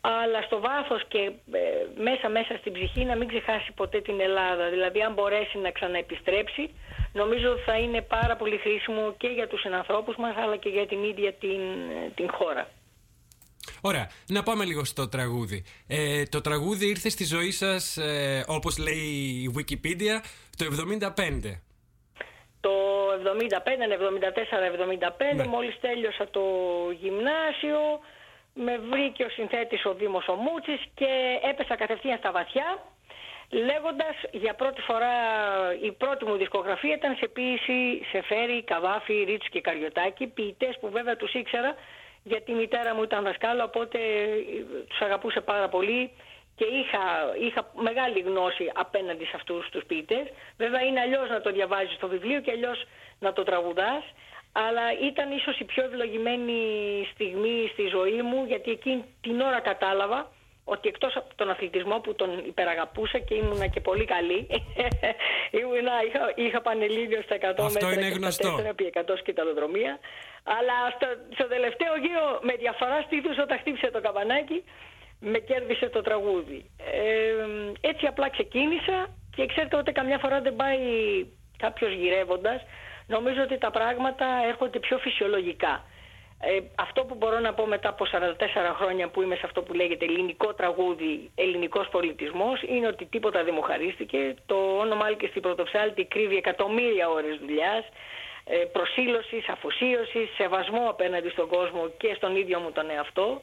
αλλά 0.00 0.42
στο 0.42 0.60
βάθος 0.60 1.02
και 1.08 1.18
ε, 1.52 1.60
μέσα 2.02 2.28
μέσα 2.28 2.56
στην 2.56 2.72
ψυχή 2.72 3.04
να 3.04 3.16
μην 3.16 3.28
ξεχάσει 3.28 3.72
ποτέ 3.72 4.00
την 4.00 4.20
Ελλάδα. 4.20 4.68
Δηλαδή 4.68 5.02
αν 5.02 5.12
μπορέσει 5.12 5.58
να 5.58 5.70
ξαναεπιστρέψει 5.70 6.70
νομίζω 7.12 7.56
θα 7.56 7.78
είναι 7.78 8.00
πάρα 8.02 8.36
πολύ 8.36 8.56
χρήσιμο 8.56 9.14
και 9.18 9.28
για 9.28 9.48
τους 9.48 9.60
συνανθρώπους 9.60 10.16
μας 10.16 10.36
αλλά 10.36 10.56
και 10.56 10.68
για 10.68 10.86
την 10.86 11.02
ίδια 11.02 11.32
την, 11.32 11.60
την 12.14 12.30
χώρα. 12.30 12.68
Ωραία, 13.80 14.10
να 14.26 14.42
πάμε 14.42 14.64
λίγο 14.64 14.84
στο 14.84 15.08
τραγούδι. 15.08 15.64
Ε, 15.86 16.22
το 16.22 16.40
τραγούδι 16.40 16.86
ήρθε 16.88 17.08
στη 17.08 17.24
ζωή 17.24 17.50
σας, 17.50 17.96
ε, 17.96 18.44
όπως 18.46 18.78
λέει 18.78 19.08
η 19.44 19.52
Wikipedia, 19.56 20.20
το 20.56 20.64
75. 20.64 21.60
Το 22.60 22.70
75, 23.22 23.86
74, 23.86 24.64
75, 24.64 25.36
ναι. 25.36 25.46
μόλις 25.46 25.80
τέλειωσα 25.80 26.28
το 26.30 26.42
γυμνάσιο, 27.00 27.80
με 28.54 28.78
βρήκε 28.78 29.24
ο 29.24 29.28
συνθέτης 29.28 29.84
ο 29.84 29.94
Δήμος 29.94 30.28
ο 30.28 30.34
Μούτσης 30.34 30.80
και 30.94 31.08
έπεσα 31.50 31.76
κατευθείαν 31.76 32.18
στα 32.18 32.32
βαθιά 32.32 32.78
λέγοντας 33.50 34.16
για 34.30 34.54
πρώτη 34.54 34.80
φορά 34.80 35.12
η 35.82 35.92
πρώτη 35.92 36.24
μου 36.24 36.36
δισκογραφία 36.36 36.94
ήταν 36.94 37.16
σε 37.16 37.28
ποίηση 37.28 38.04
σε 38.10 38.22
Φέρι, 38.22 38.62
Καβάφη, 38.62 39.22
Ρίτσου 39.22 39.50
και 39.50 39.60
Καριωτάκη 39.60 40.26
ποιητές 40.26 40.78
που 40.80 40.90
βέβαια 40.90 41.16
τους 41.16 41.34
ήξερα 41.34 41.74
γιατί 42.22 42.50
η 42.50 42.54
μητέρα 42.54 42.94
μου 42.94 43.02
ήταν 43.02 43.24
δασκάλα 43.24 43.64
οπότε 43.64 43.98
τους 44.88 45.00
αγαπούσε 45.00 45.40
πάρα 45.40 45.68
πολύ 45.68 46.10
και 46.56 46.64
είχα, 46.64 47.02
είχα 47.40 47.70
μεγάλη 47.74 48.20
γνώση 48.20 48.70
απέναντι 48.74 49.24
σε 49.24 49.32
αυτούς 49.34 49.68
τους 49.68 49.84
ποιητές. 49.84 50.26
Βέβαια 50.56 50.82
είναι 50.82 51.00
αλλιώς 51.00 51.28
να 51.28 51.40
το 51.40 51.52
διαβάζεις 51.52 51.94
στο 51.94 52.08
βιβλίο 52.08 52.40
και 52.40 52.50
αλλιώς 52.50 52.84
να 53.18 53.32
το 53.32 53.42
τραγουδάς 53.42 54.04
αλλά 54.52 54.82
ήταν 55.02 55.30
ίσως 55.30 55.58
η 55.58 55.64
πιο 55.64 55.84
ευλογημένη 55.84 56.60
στιγμή 57.14 57.68
στη 57.72 57.86
ζωή 57.86 58.22
μου 58.22 58.44
γιατί 58.46 58.70
εκείνη 58.70 59.04
την 59.20 59.40
ώρα 59.40 59.60
κατάλαβα 59.60 60.30
ότι 60.74 60.88
εκτός 60.88 61.16
από 61.16 61.30
τον 61.34 61.50
αθλητισμό 61.50 61.96
που 61.98 62.14
τον 62.14 62.30
υπεραγαπούσα 62.52 63.18
και 63.18 63.34
ήμουνα 63.34 63.66
και 63.66 63.80
πολύ 63.80 64.04
καλή 64.04 64.38
ήμουνα, 65.60 65.94
είχα, 66.06 66.22
είχα 66.34 66.60
πανελλήνιο 66.60 67.20
στα 67.22 67.36
100 67.36 67.42
Αυτό 67.42 67.62
μέτρα 67.72 67.92
είναι 67.92 68.08
γνωστό. 68.08 68.54
και 68.56 68.62
4 68.62 68.70
επί 68.74 68.92
100 68.94 69.00
σκηταλοδρομία 69.18 69.98
αλλά 70.42 70.76
στο, 70.94 71.06
στο 71.36 71.46
τελευταίο 71.54 71.92
γύρο 72.04 72.26
με 72.42 72.54
διαφορά 72.62 73.02
στήθους 73.06 73.36
όταν 73.38 73.58
χτύπησε 73.58 73.90
το 73.90 74.00
καμπανάκι 74.00 74.64
με 75.20 75.38
κέρδισε 75.38 75.88
το 75.88 76.00
τραγούδι 76.02 76.70
ε, 77.00 77.88
έτσι 77.90 78.06
απλά 78.06 78.30
ξεκίνησα 78.30 78.98
και 79.36 79.46
ξέρετε 79.46 79.76
ότι 79.76 79.92
καμιά 79.92 80.18
φορά 80.18 80.40
δεν 80.40 80.56
πάει 80.56 80.80
κάποιος 81.56 81.92
γυρεύοντας 81.92 82.60
νομίζω 83.14 83.42
ότι 83.42 83.58
τα 83.58 83.70
πράγματα 83.70 84.26
έρχονται 84.48 84.78
πιο 84.78 84.98
φυσιολογικά. 84.98 85.84
Ε, 86.42 86.60
αυτό 86.74 87.04
που 87.04 87.14
μπορώ 87.14 87.38
να 87.38 87.54
πω 87.54 87.66
μετά 87.66 87.88
από 87.88 88.04
44 88.12 88.74
χρόνια 88.80 89.08
που 89.08 89.22
είμαι 89.22 89.34
σε 89.34 89.42
αυτό 89.44 89.62
που 89.62 89.72
λέγεται 89.74 90.04
ελληνικό 90.04 90.54
τραγούδι, 90.54 91.30
ελληνικός 91.34 91.88
πολιτισμός, 91.88 92.62
είναι 92.62 92.86
ότι 92.86 93.04
τίποτα 93.04 93.44
δεν 93.44 93.54
μου 93.56 93.62
χαρίστηκε. 93.62 94.34
Το 94.46 94.78
όνομα 94.78 95.12
και 95.12 95.26
στην 95.26 95.42
Πρωτοψάλτη 95.42 96.04
κρύβει 96.04 96.36
εκατομμύρια 96.36 97.08
ώρες 97.08 97.38
δουλειάς, 97.38 97.84
ε, 98.44 98.56
προσήλωσης, 98.56 99.48
αφοσίωσης, 99.48 100.34
σεβασμό 100.36 100.88
απέναντι 100.88 101.28
στον 101.28 101.48
κόσμο 101.48 101.88
και 101.96 102.14
στον 102.16 102.36
ίδιο 102.36 102.58
μου 102.58 102.72
τον 102.72 102.90
εαυτό 102.90 103.42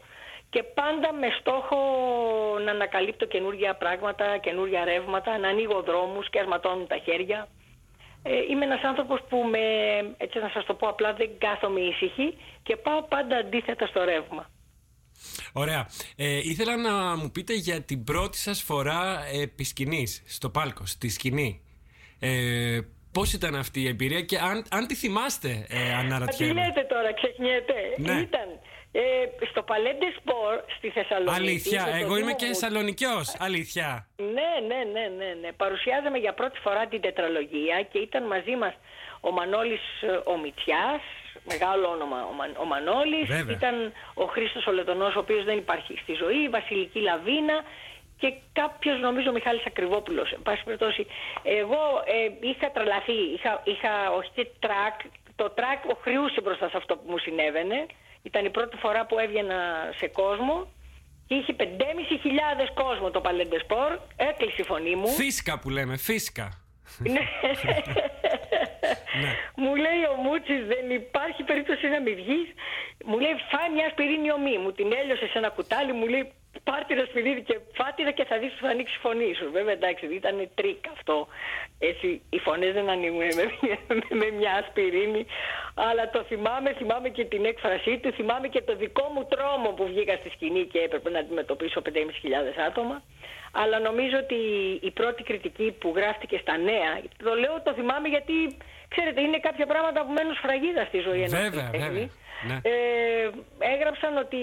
και 0.49 0.63
πάντα 0.63 1.13
με 1.13 1.27
στόχο 1.39 1.77
να 2.65 2.71
ανακαλύπτω 2.71 3.25
καινούργια 3.25 3.75
πράγματα, 3.75 4.38
καινούργια 4.38 4.86
ρεύματα, 4.86 5.38
να 5.38 5.47
ανοίγω 5.47 5.81
δρόμους 5.81 6.29
και 6.29 6.39
ασματώνουν 6.39 6.88
τα 6.88 6.97
χέρια. 6.97 7.47
Ε, 8.23 8.32
είμαι 8.49 8.65
ένας 8.65 8.84
άνθρωπος 8.84 9.19
που 9.30 9.38
με, 9.38 9.60
έτσι 10.17 10.39
να 10.39 10.49
σας 10.49 10.65
το 10.65 10.73
πω 10.73 10.88
απλά 10.88 11.13
δεν 11.13 11.30
κάθομαι 11.38 11.80
ήσυχη 11.80 12.38
και 12.63 12.75
πάω 12.75 13.03
πάντα 13.03 13.38
αντίθετα 13.38 13.88
στο 13.88 14.03
ρεύμα. 14.03 14.49
Ωραία. 15.53 15.88
Ε, 16.15 16.38
ήθελα 16.38 16.77
να 16.77 17.17
μου 17.17 17.32
πείτε 17.32 17.53
για 17.53 17.82
την 17.82 18.03
πρώτη 18.03 18.38
σας 18.38 18.62
φορά 18.62 19.19
επί 19.41 19.63
σκηνής, 19.63 20.23
στο 20.25 20.49
πάλκο, 20.49 20.86
στη 20.86 21.10
σκηνή. 21.10 21.62
Ε, 22.19 22.80
πώς 23.12 23.34
ήταν 23.34 23.56
αυτή 23.56 23.82
η 23.82 23.88
εμπειρία 23.88 24.21
και 24.21 24.38
αν, 24.38 24.65
αν 24.69 24.88
τη 24.88 24.95
θυμάστε, 24.95 25.65
ε, 25.69 25.93
αναρωτιέμαι. 25.93 26.53
Τι 26.53 26.60
λέτε 26.60 26.86
τώρα, 26.89 27.13
ξεχνιέται. 27.13 27.73
Ναι. 27.97 28.19
Ήταν 28.19 28.47
ε, 28.91 29.02
στο 29.50 29.62
Παλέντε 29.63 30.08
Σπορ 30.19 30.54
στη 30.78 30.89
Θεσσαλονίκη. 30.89 31.39
Αλήθεια, 31.39 31.88
εγώ 32.02 32.17
είμαι 32.17 32.34
και 32.34 32.45
Θεσσαλονικιός. 32.45 33.36
Αλήθεια. 33.39 34.08
Ναι, 34.17 34.52
ναι, 34.67 34.82
ναι, 34.93 35.06
ναι, 35.17 35.34
ναι. 35.41 35.52
Παρουσιάζαμε 35.52 36.17
για 36.17 36.34
πρώτη 36.34 36.60
φορά 36.60 36.88
την 36.88 37.02
τετραλογία 37.02 37.82
και 37.91 37.97
ήταν 37.97 38.23
μαζί 38.23 38.56
μας 38.56 38.73
ο 39.21 39.32
Μανώλης 39.32 40.02
ε, 40.02 40.08
ο 40.32 40.38
Μητσιάς, 40.38 41.02
μεγάλο 41.43 41.88
όνομα 41.88 42.19
ο, 42.32 42.34
Μα, 42.34 42.45
ο 42.58 42.65
Μανώλης, 42.65 43.30
ήταν 43.50 43.93
ο 44.13 44.26
Χρήστος 44.26 44.67
ο 44.67 44.71
Λετωνός, 44.71 45.15
ο 45.15 45.19
οποίος 45.19 45.43
δεν 45.43 45.58
υπάρχει 45.58 45.97
στη 46.02 46.13
ζωή, 46.13 46.38
η 46.43 46.50
Βασιλική 46.50 47.00
Λαβίνα 47.00 47.63
και 48.17 48.34
κάποιος 48.54 49.00
νομίζω 49.00 49.32
Μιχάλης 49.32 49.65
Ακριβόπουλος. 49.65 50.32
Εν 50.32 50.41
πάση 50.41 50.63
περιπτώσει, 50.63 51.08
εγώ 51.43 51.82
ε, 52.06 52.47
είχα 52.47 52.71
τρελαθεί, 52.71 53.19
είχα, 53.36 53.62
είχα 53.63 54.12
όχι 54.12 54.32
τρακ, 54.60 54.95
το 55.36 55.50
τρακ 55.50 55.80
ωχριούσε 56.01 56.41
μπροστά 56.41 56.69
σε 56.69 56.78
αυτό 56.78 56.95
που 56.95 57.06
μου 57.08 57.17
συνέβαινε 57.17 57.86
ήταν 58.29 58.45
η 58.45 58.49
πρώτη 58.49 58.75
φορά 58.77 59.05
που 59.05 59.19
έβγαινα 59.19 59.59
σε 59.99 60.07
κόσμο 60.07 60.67
και 61.27 61.35
είχε 61.35 61.55
5.500 61.59 61.63
κόσμο 62.73 63.11
το 63.11 63.21
Παλέ 63.21 63.43
ντε 63.43 63.60
Σπορ. 63.59 63.99
Έκλεισε 64.15 64.61
η 64.61 64.63
φωνή 64.63 64.95
μου. 64.95 65.07
Φίσκα 65.07 65.59
που 65.59 65.69
λέμε, 65.69 65.97
φίσκα. 65.97 66.47
Ναι. 66.97 67.11
ναι. 69.21 69.29
Μου 69.55 69.75
λέει 69.75 70.01
ο 70.11 70.15
Μούτσης 70.23 70.61
δεν 70.73 70.85
υπάρχει 71.01 71.43
περίπτωση 71.43 71.87
να 71.87 71.99
μην 72.01 72.15
βγεις. 72.15 72.47
Μου 73.05 73.17
λέει 73.19 73.35
φάε 73.51 73.69
μια 73.77 73.89
ασπιρίνη 73.89 74.32
ωμή. 74.32 74.58
Μου 74.57 74.71
την 74.71 74.87
έλιωσε 74.99 75.27
σε 75.27 75.37
ένα 75.37 75.49
κουτάλι. 75.49 75.93
Μου 75.93 76.07
λέει 76.07 76.31
πάρε 76.69 76.93
την 76.99 77.06
ασπιρίνη 77.10 77.41
και 77.49 77.56
φά' 77.80 77.95
τηνα 77.95 78.12
και 78.17 78.25
θα 78.30 78.36
δεις 78.41 78.51
που 78.56 78.63
θα 78.65 78.71
ανοίξει 78.75 78.95
η 78.99 79.03
φωνή 79.06 79.32
σου. 79.38 79.45
Βέβαια 79.58 79.73
εντάξει 79.80 80.06
ήταν 80.21 80.36
τρικ 80.60 80.82
αυτό. 80.95 81.17
Έτσι 81.89 82.08
οι 82.36 82.39
φωνές 82.45 82.71
δεν 82.77 82.88
ανοίγουν 82.95 83.27
με, 83.39 83.45
με, 84.19 84.27
μια 84.39 84.53
ασπιρίνη. 84.62 85.21
Αλλά 85.88 86.03
το 86.15 86.19
θυμάμαι, 86.30 86.69
θυμάμαι 86.80 87.10
και 87.10 87.25
την 87.34 87.45
έκφρασή 87.51 87.93
του, 88.01 88.10
θυμάμαι 88.17 88.47
και 88.53 88.62
το 88.62 88.73
δικό 88.84 89.06
μου 89.13 89.23
τρόμο 89.34 89.69
που 89.77 89.86
βγήκα 89.91 90.13
στη 90.21 90.30
σκηνή 90.36 90.63
και 90.71 90.80
έπρεπε 90.88 91.10
να 91.10 91.19
αντιμετωπίσω 91.19 91.82
5.500 91.86 91.91
άτομα. 92.69 92.97
Αλλά 93.62 93.80
νομίζω 93.80 94.17
ότι 94.25 94.39
η 94.89 94.91
πρώτη 94.91 95.23
κριτική 95.23 95.67
που 95.80 95.93
γράφτηκε 95.95 96.38
στα 96.43 96.58
Νέα, 96.58 96.91
το 97.23 97.34
λέω 97.43 97.62
το 97.65 97.73
θυμάμαι 97.73 98.08
γιατί 98.08 98.34
ξέρετε 98.93 99.21
είναι 99.21 99.39
κάποια 99.47 99.65
πράγματα 99.65 99.99
που 100.06 100.12
μένουν 100.12 100.36
σφραγίδα 100.39 100.84
στη 100.89 100.99
ζωή 101.08 101.21
ενός 101.21 101.39
βέβαια, 101.41 101.69
βέβαια. 101.71 102.10
Ναι. 102.47 102.58
Ε, 102.62 103.30
έγραψαν 103.73 104.17
ότι 104.17 104.38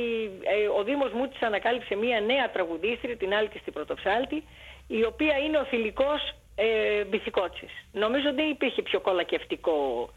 ε, 0.54 0.66
ο 0.78 0.82
Δήμος 0.84 1.12
Μούτης 1.12 1.42
ανακάλυψε 1.42 1.94
μία 1.94 2.20
νέα 2.20 2.50
τραγουδίστρια, 2.50 3.16
την 3.16 3.34
Άλκη 3.34 3.58
στην 3.58 3.72
Πρωτοψάλτη, 3.72 4.42
η 4.86 5.04
οποία 5.04 5.36
είναι 5.38 5.58
ο 5.58 5.64
θηλυκός 5.64 6.34
ε, 6.54 7.04
Μπιθικότσης. 7.04 7.72
Νομίζω 7.92 8.34
δεν 8.34 8.50
υπήρχε 8.50 8.82
πιο 8.82 9.00
κολακευτικό 9.00 10.10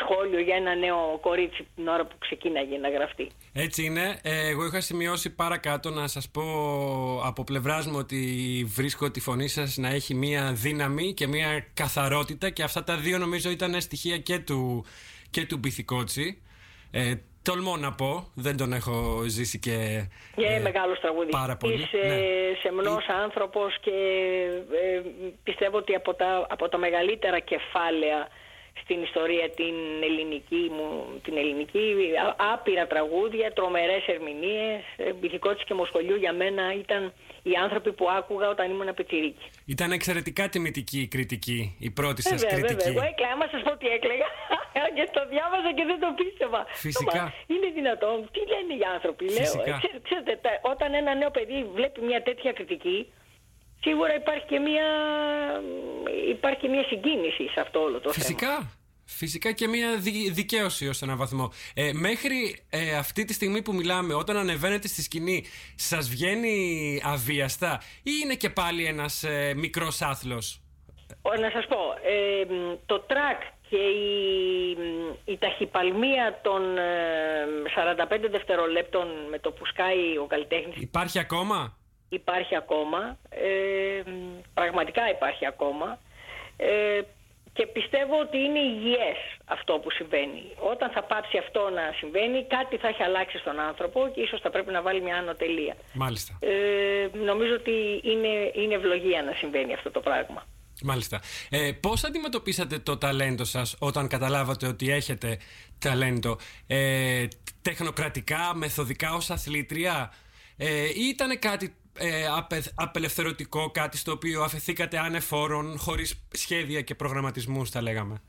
σχόλιο 0.00 0.40
για 0.40 0.56
ένα 0.56 0.74
νέο 0.74 1.18
κορίτσι 1.20 1.66
την 1.74 1.88
ώρα 1.88 2.06
που 2.06 2.16
ξεκίναγε 2.18 2.78
να 2.78 2.88
γραφτεί. 2.88 3.30
Έτσι 3.52 3.84
είναι. 3.84 4.18
Ε, 4.22 4.48
εγώ 4.48 4.64
είχα 4.64 4.80
σημειώσει 4.80 5.30
παρακάτω 5.30 5.90
να 5.90 6.06
σας 6.06 6.28
πω 6.28 6.42
από 7.24 7.44
πλευράς 7.44 7.86
μου 7.86 7.96
ότι 7.98 8.20
βρίσκω 8.68 9.10
τη 9.10 9.20
φωνή 9.20 9.48
σας 9.48 9.76
να 9.76 9.88
έχει 9.88 10.14
μία 10.14 10.52
δύναμη 10.52 11.14
και 11.14 11.26
μία 11.26 11.66
καθαρότητα 11.74 12.50
και 12.50 12.62
αυτά 12.62 12.84
τα 12.84 12.96
δύο 12.96 13.18
νομίζω 13.18 13.50
ήταν 13.50 13.80
στοιχεία 13.80 14.18
και 14.18 14.38
του, 14.38 14.84
και 15.30 15.46
του 15.46 15.58
Μπιθικότσι. 15.58 16.42
Ε, 16.92 17.14
τολμώ 17.42 17.76
να 17.76 17.92
πω, 17.92 18.26
δεν 18.34 18.56
τον 18.56 18.72
έχω 18.72 19.22
ζήσει 19.26 19.58
και 19.58 20.06
Και 20.36 20.46
ε, 20.46 20.60
μεγάλος 20.60 21.00
τραγουδιστής, 21.00 21.40
πάρα 21.40 21.56
πολύ, 21.56 21.88
ε, 22.02 22.06
ναι. 22.06 22.20
σεμνός 22.62 23.06
άνθρωπος 23.24 23.78
και 23.80 23.90
ε, 24.72 25.02
πιστεύω 25.42 25.76
ότι 25.76 25.94
από 25.94 26.14
τα, 26.14 26.46
από 26.48 26.68
τα 26.68 26.78
μεγαλύτερα 26.78 27.38
κεφάλαια 27.38 28.28
στην 28.82 29.02
ιστορία 29.02 29.50
την 29.50 29.74
ελληνική 30.08 30.62
μου, 30.76 30.88
την 31.24 31.36
ελληνική, 31.36 31.84
α- 32.26 32.52
άπειρα 32.52 32.86
τραγούδια, 32.86 33.52
τρομερές 33.52 34.06
ερμηνείες, 34.06 34.80
ε, 34.96 35.12
Μπιθικότσης 35.12 35.64
και 35.66 35.74
Μοσχολιού 35.74 36.16
για 36.16 36.32
μένα 36.32 36.74
ήταν 36.74 37.12
οι 37.42 37.54
άνθρωποι 37.64 37.92
που 37.92 38.10
άκουγα 38.10 38.48
όταν 38.48 38.70
ήμουν 38.70 38.94
πετσιρίκι. 38.94 39.44
Ήταν 39.66 39.92
εξαιρετικά 39.92 40.48
τιμητική 40.48 40.98
η 41.00 41.06
κριτική, 41.06 41.76
η 41.78 41.90
πρώτη 41.90 42.22
σας 42.22 42.40
Βέβαια, 42.40 42.50
κριτική. 42.58 42.74
βέβαια. 42.74 42.92
Εγώ 43.02 43.10
έκλαιγα, 43.12 43.32
άμα 43.32 43.46
σας 43.52 43.62
πω 43.62 43.70
ότι 43.72 43.86
έκλαιγα 43.96 44.28
και 44.96 45.04
το 45.16 45.22
διάβαζα 45.32 45.70
και 45.76 45.84
δεν 45.90 45.98
το 46.04 46.08
πίστευα. 46.20 46.60
Φυσικά. 46.84 47.22
Μα, 47.22 47.32
είναι 47.54 47.68
δυνατόν. 47.78 48.16
Τι 48.34 48.40
λένε 48.52 48.72
οι 48.80 48.84
άνθρωποι. 48.94 49.24
Λέω, 49.24 49.34
Φυσικά. 49.44 49.74
ε, 49.74 49.78
ξέρ- 49.82 50.02
ξέρετε, 50.06 50.32
τα- 50.44 50.60
όταν 50.72 50.88
ένα 50.94 51.14
νέο 51.14 51.30
παιδί 51.36 51.58
βλέπει 51.76 52.00
μια 52.08 52.22
τέτοια 52.22 52.52
κριτική, 52.52 52.98
σίγουρα 53.82 54.14
υπάρχει 54.14 54.44
και 54.46 54.58
μια, 54.58 54.84
υπάρχει 56.30 56.60
και 56.60 56.68
μια 56.68 56.84
συγκίνηση 56.84 57.48
σε 57.48 57.60
αυτό 57.60 57.80
όλο 57.80 58.00
το 58.00 58.12
θέμα. 58.12 58.24
Φυσικά. 58.24 58.70
Φυσικά 59.04 59.52
και 59.52 59.68
μια 59.68 59.96
δι- 59.98 60.32
δικαίωση 60.32 60.88
ως 60.88 61.02
έναν 61.02 61.16
βαθμό. 61.16 61.52
Ε, 61.74 61.92
μέχρι 61.92 62.64
ε, 62.70 62.96
αυτή 62.96 63.24
τη 63.24 63.32
στιγμή 63.32 63.62
που 63.62 63.74
μιλάμε, 63.74 64.14
όταν 64.14 64.36
ανεβαίνετε 64.36 64.88
στη 64.88 65.02
σκηνή, 65.02 65.44
σας 65.74 66.08
βγαίνει 66.08 66.56
αβίαστα 67.04 67.80
ή 68.02 68.10
είναι 68.24 68.34
και 68.34 68.50
πάλι 68.50 68.84
ένας 68.84 69.22
ε, 69.24 69.54
μικρός 69.56 70.00
άθλος; 70.02 70.60
Ω, 71.22 71.34
Να 71.40 71.50
σας 71.50 71.66
πω, 71.66 71.78
ε, 72.02 72.44
μ, 72.54 72.74
το 72.86 73.00
τρακ 73.00 73.40
και 73.68 73.76
η, 73.76 74.74
μ, 74.74 75.14
η 75.32 75.36
ταχυπαλμία 75.38 76.40
των 76.42 76.78
ε, 76.78 76.84
45 78.24 78.28
δευτερολέπτων 78.30 79.06
με 79.30 79.38
το 79.38 79.50
που 79.52 79.66
σκάει 79.66 80.16
ο 80.22 80.26
καλλιτέχνης 80.26 80.76
Υπάρχει 80.76 81.18
ακόμα; 81.18 81.76
Υπάρχει 82.20 82.54
ακόμα, 82.56 83.18
ε, 83.28 84.10
μ, 84.10 84.40
πραγματικά 84.54 85.10
υπάρχει 85.10 85.46
ακόμα 85.46 85.98
ε, 86.56 87.00
και 87.52 87.66
πιστεύω 87.66 88.14
ότι 88.20 88.38
είναι 88.38 88.58
υγιές 88.58 89.18
αυτό 89.44 89.72
που 89.82 89.90
συμβαίνει. 89.90 90.44
Όταν 90.72 90.90
θα 90.90 91.02
πάψει 91.02 91.38
αυτό 91.38 91.60
να 91.78 91.84
συμβαίνει, 91.98 92.46
κάτι 92.56 92.76
θα 92.76 92.88
έχει 92.88 93.02
αλλάξει 93.02 93.38
στον 93.38 93.60
άνθρωπο 93.60 94.10
και 94.14 94.20
ίσως 94.20 94.40
θα 94.40 94.50
πρέπει 94.50 94.72
να 94.72 94.82
βάλει 94.82 95.00
μια 95.02 95.16
άνω 95.16 95.34
τελεία. 95.34 95.76
Μάλιστα. 95.92 96.38
Ε, 96.40 97.08
νομίζω 97.30 97.54
ότι 97.54 98.00
είναι, 98.02 98.50
είναι 98.54 98.74
ευλογία 98.74 99.22
να 99.22 99.32
συμβαίνει 99.32 99.74
αυτό 99.74 99.90
το 99.90 100.00
πράγμα. 100.00 100.46
Μάλιστα. 100.82 101.20
Ε, 101.50 101.72
πώς 101.80 102.04
αντιμετωπίσατε 102.04 102.78
το 102.78 102.96
ταλέντο 102.96 103.44
σας 103.44 103.76
όταν 103.78 104.08
καταλάβατε 104.08 104.66
ότι 104.66 104.90
έχετε 104.90 105.38
ταλέντο 105.78 106.38
ε, 106.66 107.26
τεχνοκρατικά, 107.62 108.52
μεθοδικά 108.54 109.14
ως 109.14 109.30
αθλήτρια; 109.30 110.12
Ε, 110.56 110.84
ή 110.84 111.04
ήταν 111.10 111.38
κάτι 111.38 111.74
ε, 111.98 112.26
απε- 112.36 112.72
απελευθερωτικό, 112.76 113.70
κάτι 113.70 113.96
στο 113.96 114.12
οποίο 114.12 114.42
αφαιθήκατε 114.42 114.98
ανεφόρον, 114.98 115.78
χωρίς 115.78 116.26
σχέδια 116.32 116.80
και 116.80 116.94
προγραμματισμούς 116.94 117.70
θα 117.70 117.82
λέγαμε. 117.82 118.22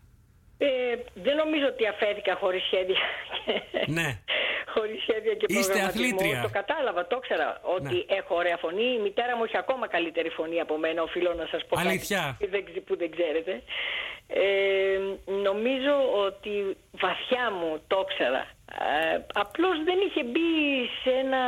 Ε, 0.57 0.67
δεν 1.13 1.35
νομίζω 1.35 1.65
ότι 1.67 1.87
αφέθηκα 1.87 2.35
χωρίς 2.35 2.63
σχέδια. 2.63 2.99
Ναι. 3.87 4.19
χωρίς 4.73 5.01
σχέδια 5.01 5.33
και 5.33 5.45
Είστε 5.49 5.71
προγραμματισμό. 5.71 6.05
αθλήτρια. 6.05 6.41
Το 6.41 6.49
κατάλαβα, 6.49 7.07
το 7.07 7.15
ήξερα 7.21 7.61
ότι 7.75 7.83
Ναι. 8.07 8.15
έχω 8.19 8.35
ωραία 8.35 8.57
φωνή. 8.57 8.83
Η 8.83 8.99
μητέρα 8.99 9.35
μου 9.37 9.43
έχει 9.43 9.57
ακόμα 9.57 9.87
καλύτερη 9.87 10.29
φωνή 10.29 10.59
από 10.59 10.77
μένα, 10.77 11.01
οφείλω 11.01 11.33
να 11.33 11.45
σας 11.51 11.61
πω 11.67 11.75
κάτι 11.75 11.87
Αλήθεια. 11.87 12.35
που 12.39 12.47
δεν, 12.49 12.65
ξε- 12.65 12.81
που 12.87 12.97
δεν 12.97 13.11
ξέρετε. 13.11 13.61
Ε, 14.27 14.97
νομίζω 15.47 15.95
ότι 16.27 16.77
βαθιά 16.91 17.51
μου 17.57 17.81
το 17.87 18.05
ήξερα. 18.09 18.41
Ε, 19.13 19.17
απλώς 19.33 19.75
δεν 19.87 19.97
είχε 20.07 20.23
μπει 20.23 20.49
σε 21.03 21.09
ένα, 21.23 21.41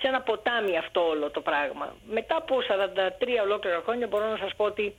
σε 0.00 0.06
ένα 0.08 0.20
ποτάμι 0.20 0.76
αυτό 0.76 1.08
όλο 1.08 1.30
το 1.30 1.40
πράγμα. 1.40 1.96
Μετά 2.10 2.36
από 2.36 2.56
43 2.68 3.42
ολόκληρα 3.42 3.80
χρόνια 3.84 4.06
μπορώ 4.06 4.26
να 4.26 4.36
σας 4.36 4.54
πω 4.56 4.64
ότι 4.64 4.94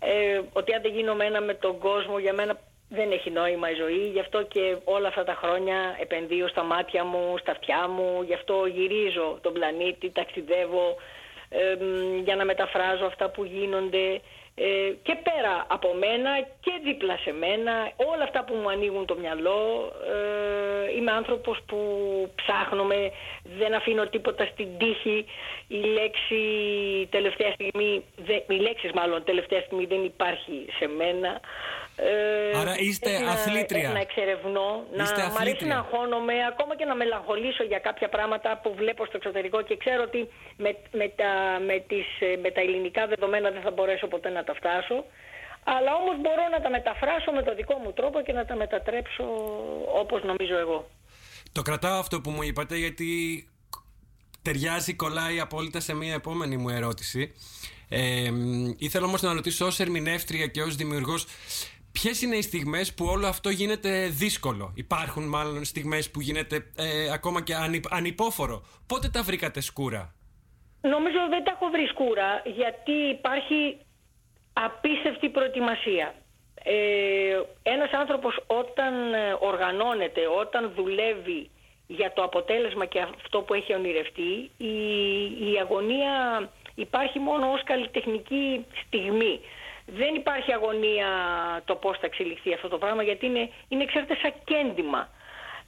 ε, 0.00 0.40
ότι 0.52 0.74
αν 0.74 0.82
δεν 0.82 0.92
γίνομαι 0.92 1.24
ένα 1.24 1.40
με 1.40 1.54
τον 1.54 1.78
κόσμο 1.78 2.18
για 2.18 2.32
μένα 2.32 2.58
δεν 2.88 3.12
έχει 3.12 3.30
νόημα 3.30 3.70
η 3.70 3.74
ζωή. 3.74 4.08
Γι' 4.12 4.20
αυτό 4.20 4.42
και 4.42 4.76
όλα 4.84 5.08
αυτά 5.08 5.24
τα 5.24 5.34
χρόνια 5.34 5.96
επενδύω 6.00 6.48
στα 6.48 6.62
μάτια 6.62 7.04
μου, 7.04 7.36
στα 7.38 7.50
αυτιά 7.50 7.88
μου. 7.88 8.22
Γι' 8.22 8.34
αυτό 8.34 8.66
γυρίζω 8.66 9.38
τον 9.40 9.52
πλανήτη, 9.52 10.10
ταξιδεύω 10.10 10.96
ε, 11.48 11.74
μ, 11.84 12.22
για 12.24 12.36
να 12.36 12.44
μεταφράζω 12.44 13.06
αυτά 13.06 13.30
που 13.30 13.44
γίνονται. 13.44 14.06
ε, 14.14 14.20
και 15.02 15.14
πέρα 15.22 15.66
από 15.68 15.94
μένα 15.94 16.30
και 16.60 16.72
δίπλα 16.84 17.16
σε 17.16 17.32
μένα 17.32 17.72
όλα 17.96 18.22
αυτά 18.24 18.44
που 18.44 18.54
μου 18.54 18.70
ανοίγουν 18.70 19.06
το 19.06 19.16
μυαλό 19.16 19.92
ε, 20.14 20.96
είμαι 20.96 21.10
άνθρωπος 21.12 21.58
που 21.66 21.78
ψάχνομαι 22.34 23.10
δεν 23.58 23.74
αφήνω 23.74 24.04
τίποτα 24.06 24.44
στην 24.46 24.68
τύχη. 24.78 25.24
Η 25.68 25.76
λέξη 25.76 26.40
τελευταία 27.10 27.52
στιγμή 27.52 28.04
δεν- 28.16 28.42
οι 28.48 28.54
λέξεις 28.54 28.90
μάλλον 28.92 29.24
τελευταία 29.24 29.60
στιγμή 29.60 29.84
δεν 29.84 30.04
υπάρχει 30.04 30.66
σε 30.78 30.86
μένα 30.86 31.40
ε, 32.08 32.58
Άρα 32.60 32.74
είστε 32.78 33.18
να- 33.18 33.30
αθλήτρια. 33.30 33.88
να 33.90 34.00
εξερευνώ 34.00 34.68
να 34.96 35.02
Είστε 35.02 35.16
μ' 35.16 35.24
αρέσει 35.24 35.36
αθλήτρια. 35.40 35.74
να 35.74 35.78
αγχώνομαι 35.80 36.34
ακόμα 36.52 36.76
και 36.76 36.84
να 36.84 36.94
μελαγχολήσω 36.94 37.62
για 37.64 37.78
κάποια 37.78 38.08
πράγματα 38.08 38.60
που 38.62 38.74
βλέπω 38.80 39.02
στο 39.06 39.16
εξωτερικό 39.16 39.62
και 39.62 39.76
ξέρω 39.76 40.02
ότι 40.08 40.20
με, 40.56 40.70
με, 41.00 41.06
τα, 41.20 41.30
με, 41.68 41.76
τις, 41.90 42.06
ε, 42.20 42.36
με 42.44 42.50
τα 42.50 42.60
ελληνικά 42.60 43.06
δεδομένα 43.06 43.50
δεν 43.50 43.62
θα 43.62 43.70
μπορέσω 43.70 44.06
ποτέ 44.06 44.28
να 44.28 44.44
τα 44.44 44.54
φτάσω 44.54 45.04
αλλά 45.64 45.90
όμως 46.00 46.14
μπορώ 46.22 46.44
να 46.54 46.60
τα 46.60 46.70
μεταφράσω 46.70 47.30
με 47.32 47.42
το 47.42 47.54
δικό 47.54 47.74
μου 47.82 47.92
τρόπο 47.92 48.20
και 48.22 48.32
να 48.32 48.44
τα 48.44 48.54
μετατρέψω 48.56 49.24
όπως 50.02 50.22
νομίζω 50.22 50.56
εγώ. 50.58 50.90
Το 51.52 51.62
κρατάω 51.62 51.98
αυτό 51.98 52.20
που 52.20 52.30
μου 52.30 52.42
είπατε 52.42 52.76
γιατί 52.76 53.08
ταιριάζει, 54.42 54.94
κολλάει 54.94 55.40
απόλυτα 55.40 55.80
σε 55.80 55.94
μια 55.94 56.14
επόμενη 56.14 56.56
μου 56.56 56.68
ερώτηση. 56.68 57.34
Ε, 57.88 58.30
μ, 58.30 58.72
ήθελα 58.78 59.06
όμως 59.06 59.22
να 59.22 59.32
ρωτήσω 59.32 59.66
ως 59.66 59.80
ερμηνεύτρια 59.80 60.46
και 60.46 60.62
ως 60.62 60.76
δημιουργός 60.76 61.26
ποιες 61.92 62.22
είναι 62.22 62.36
οι 62.36 62.42
στιγμές 62.42 62.94
που 62.94 63.04
όλο 63.04 63.26
αυτό 63.26 63.48
γίνεται 63.50 64.06
δύσκολο; 64.08 64.72
Υπάρχουν 64.74 65.28
μάλλον 65.28 65.64
στιγμές 65.64 66.10
που 66.10 66.20
γίνεται 66.20 66.56
ε, 66.76 67.12
ακόμα 67.12 67.42
και 67.42 67.54
ανυ, 67.54 67.80
ανυπόφορο. 67.90 68.62
Πότε 68.86 69.08
τα 69.08 69.22
βρήκατε 69.22 69.60
σκούρα; 69.60 70.14
Νομίζω 70.80 71.18
δεν 71.28 71.44
τα 71.44 71.50
έχω 71.50 71.70
βρει 71.70 71.86
σκούρα 71.86 72.42
γιατί 72.44 72.92
υπάρχει 72.92 73.78
απίστευτη 74.52 75.28
προετοιμασία. 75.28 76.14
Ε, 76.64 77.40
ένας 77.62 77.90
άνθρωπος 77.92 78.40
όταν 78.46 79.14
ε, 79.14 79.36
οργανώνεται, 79.40 80.20
όταν 80.40 80.72
δουλεύει 80.76 81.50
για 81.86 82.12
το 82.12 82.22
αποτέλεσμα 82.22 82.84
και 82.86 83.00
αυτό 83.00 83.40
που 83.40 83.54
έχει 83.54 83.74
ονειρευτεί, 83.74 84.50
η, 84.56 84.74
η 85.50 85.58
αγωνία 85.60 86.12
υπάρχει 86.74 87.18
μόνο 87.18 87.52
ως 87.52 87.62
καλλιτεχνική 87.64 88.64
στιγμή. 88.86 89.40
Δεν 89.94 90.14
υπάρχει 90.14 90.52
αγωνία 90.52 91.08
το 91.64 91.74
πώς 91.74 91.98
θα 91.98 92.06
εξελιχθεί 92.06 92.52
αυτό 92.54 92.68
το 92.68 92.78
πράγμα 92.78 93.02
γιατί 93.02 93.26
είναι, 93.26 93.50
είναι 93.68 93.84
ξέρετε 93.84 94.14
σαν 94.22 94.32
κέντημα. 94.44 95.08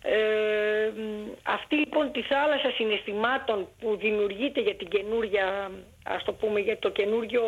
Ε, 0.05 0.91
μ, 0.97 1.31
αυτή 1.43 1.77
λοιπόν 1.77 2.13
τη 2.13 2.23
θάλασσα 2.23 2.71
συναισθημάτων 2.71 3.69
που 3.81 3.97
δημιουργείται 3.97 4.61
για 4.61 4.75
την 4.75 4.89
καινούρια, 4.89 5.71
ας 6.05 6.25
το 6.25 6.33
πούμε 6.33 6.61
για 6.61 6.79
το 6.79 6.91
καινούριο 6.91 7.43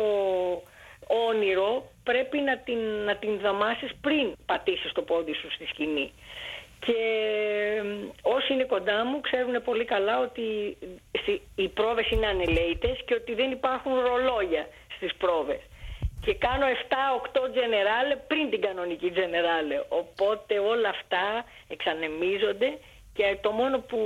όνειρο 1.29 1.83
πρέπει 2.03 2.37
να 2.37 2.57
την, 2.57 2.77
να 3.05 3.15
την 3.15 3.39
δαμάσεις 3.39 3.91
πριν 4.01 4.33
πατήσεις 4.45 4.91
το 4.91 5.01
πόδι 5.01 5.33
σου 5.33 5.51
στη 5.51 5.65
σκηνή. 5.65 6.11
Και 6.79 6.93
μ, 7.83 8.07
όσοι 8.21 8.53
είναι 8.53 8.63
κοντά 8.63 9.05
μου 9.05 9.21
ξέρουν 9.21 9.63
πολύ 9.63 9.85
καλά 9.85 10.19
ότι 10.19 10.77
στη- 11.21 11.41
οι 11.55 11.67
πρόβες 11.69 12.09
είναι 12.09 12.27
ανελαίτες 12.27 13.01
και 13.05 13.13
ότι 13.13 13.33
δεν 13.33 13.51
υπάρχουν 13.51 13.93
ρολόγια 13.99 14.67
στις 14.95 15.15
πρόβες. 15.15 15.59
Και 16.25 16.33
κάνω 16.33 16.65
7-8 16.65 17.51
τζενεράλε 17.53 18.15
πριν 18.15 18.49
την 18.49 18.61
κανονική 18.61 19.11
τζενεράλε. 19.11 19.77
Οπότε 20.01 20.59
όλα 20.59 20.89
αυτά 20.89 21.45
εξανεμίζονται 21.67 22.69
και 23.13 23.37
το 23.41 23.51
μόνο 23.51 23.79
που 23.79 23.99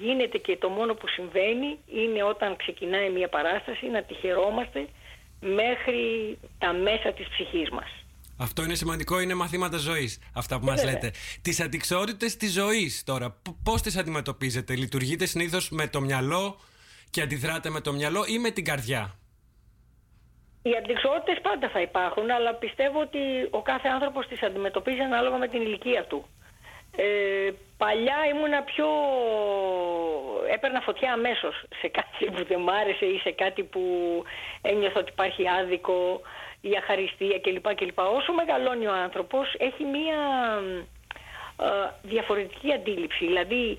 γίνεται 0.00 0.38
και 0.38 0.56
το 0.56 0.68
μόνο 0.68 0.94
που 0.94 1.08
συμβαίνει 1.08 1.78
είναι 1.86 2.22
όταν 2.22 2.56
ξεκινάει 2.56 3.10
μια 3.10 3.28
παράσταση 3.28 3.86
να 3.86 4.02
τη 4.02 4.14
χαιρόμαστε 4.14 4.88
μέχρι 5.40 6.02
τα 6.58 6.72
μέσα 6.72 7.12
της 7.12 7.28
ψυχής 7.28 7.70
μας. 7.70 7.90
Αυτό 8.38 8.62
είναι 8.62 8.74
σημαντικό, 8.74 9.20
είναι 9.20 9.34
μαθήματα 9.34 9.76
ζωής. 9.76 10.18
Αυτά 10.34 10.58
που 10.58 10.64
μας 10.64 10.84
λέτε. 10.84 11.12
Τις 11.42 11.60
αντικσότητες 11.60 12.36
της 12.36 12.52
ζωής 12.52 13.02
τώρα, 13.04 13.40
πώς 13.62 13.82
τις 13.82 13.96
αντιμετωπίζετε, 13.96 14.76
Λειτουργείτε 14.76 15.26
συνήθως 15.26 15.70
με 15.70 15.88
το 15.88 16.00
μυαλό 16.00 16.60
και 17.10 17.22
αντιδράτε 17.22 17.70
με 17.70 17.80
το 17.80 17.92
μυαλό 17.92 18.24
ή 18.28 18.38
με 18.38 18.50
την 18.50 18.64
καρδιά; 18.64 19.17
Οι 20.62 20.76
αντικσότητες 20.76 21.40
πάντα 21.42 21.68
θα 21.68 21.80
υπάρχουν, 21.80 22.30
αλλά 22.30 22.54
πιστεύω 22.54 23.00
ότι 23.00 23.48
ο 23.50 23.62
κάθε 23.62 23.88
άνθρωπος 23.88 24.26
τις 24.26 24.42
αντιμετωπίζει 24.42 25.00
ανάλογα 25.00 25.36
με 25.36 25.48
την 25.48 25.60
ηλικία 25.62 26.04
του. 26.04 26.26
Ε, 26.96 27.50
παλιά 27.76 28.16
ήμουνα 28.34 28.62
πιο... 28.62 28.86
έπαιρνα 30.52 30.80
φωτιά 30.80 31.12
αμέσως 31.12 31.64
σε 31.80 31.88
κάτι 31.88 32.24
που 32.24 32.44
δεν 32.44 32.60
μ' 32.60 32.68
άρεσε 32.68 33.04
ή 33.04 33.18
σε 33.18 33.30
κάτι 33.30 33.62
που 33.62 33.82
ένιωθα 34.62 35.00
ότι 35.00 35.10
υπάρχει 35.10 35.48
άδικο 35.48 36.20
η 36.60 36.76
αχαριστία 36.76 37.38
κλπ. 37.40 37.74
κλπ. 37.74 37.98
Όσο 37.98 38.32
μεγαλώνει 38.32 38.86
ο 38.86 38.92
άνθρωπος 38.92 39.54
έχει 39.58 39.84
μία 39.84 40.18
ε, 41.60 41.90
διαφορετική 42.02 42.72
αντίληψη. 42.72 43.26
Δηλαδή 43.26 43.78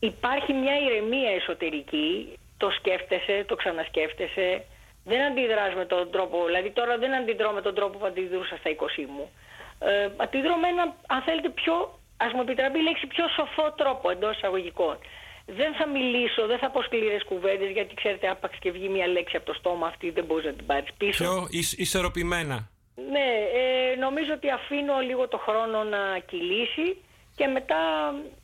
υπάρχει 0.00 0.52
μια 0.52 0.78
ηρεμία 0.78 1.30
εσωτερική, 1.30 2.38
το 2.56 2.70
σκέφτεσαι, 2.70 3.44
το 3.48 3.54
ξανασκέφτεσαι, 3.54 4.64
δεν 5.04 5.20
αντιδράς 5.20 5.74
με 5.74 5.84
τον 5.84 6.10
τρόπο, 6.10 6.44
δηλαδή 6.46 6.70
τώρα 6.70 6.98
δεν 6.98 7.14
αντιδρώ 7.14 7.50
με 7.52 7.62
τον 7.62 7.74
τρόπο 7.74 7.98
που 7.98 8.06
αντιδρούσα 8.06 8.56
στα 8.56 8.70
20 8.70 9.04
μου. 9.14 9.30
Ε, 9.78 10.08
αντιδρώ 10.16 10.56
με 10.56 10.68
ένα, 10.68 10.96
αν 11.06 11.22
θέλετε, 11.22 11.48
πιο, 11.48 11.98
ας 12.16 12.32
μου 12.32 12.40
επιτραπεί 12.40 12.78
η 12.78 12.82
λέξη, 12.82 13.06
πιο 13.06 13.24
σοφό 13.28 13.72
τρόπο 13.72 14.10
εντός 14.10 14.36
εισαγωγικών. 14.36 14.98
Δεν 15.46 15.74
θα 15.74 15.88
μιλήσω, 15.88 16.46
δεν 16.46 16.58
θα 16.58 16.70
πω 16.70 16.82
σκληρές 16.82 17.24
κουβέντες, 17.24 17.70
γιατί 17.70 17.94
ξέρετε, 17.94 18.28
άπαξ 18.28 18.58
και 18.58 18.70
βγει 18.70 18.88
μια 18.88 19.06
λέξη 19.06 19.36
από 19.36 19.46
το 19.46 19.54
στόμα 19.54 19.86
αυτή, 19.86 20.10
δεν 20.10 20.24
μπορείς 20.24 20.44
να 20.44 20.52
την 20.52 20.66
πάρεις 20.66 20.92
πίσω. 20.98 21.24
Πιο 21.24 21.48
ισορροπημένα. 21.76 22.68
Ναι, 23.10 23.28
ε, 23.60 23.96
νομίζω 23.96 24.32
ότι 24.32 24.50
αφήνω 24.50 24.98
λίγο 24.98 25.28
το 25.28 25.38
χρόνο 25.38 25.84
να 25.84 26.18
κυλήσει 26.26 26.96
και 27.36 27.46
μετά 27.46 27.82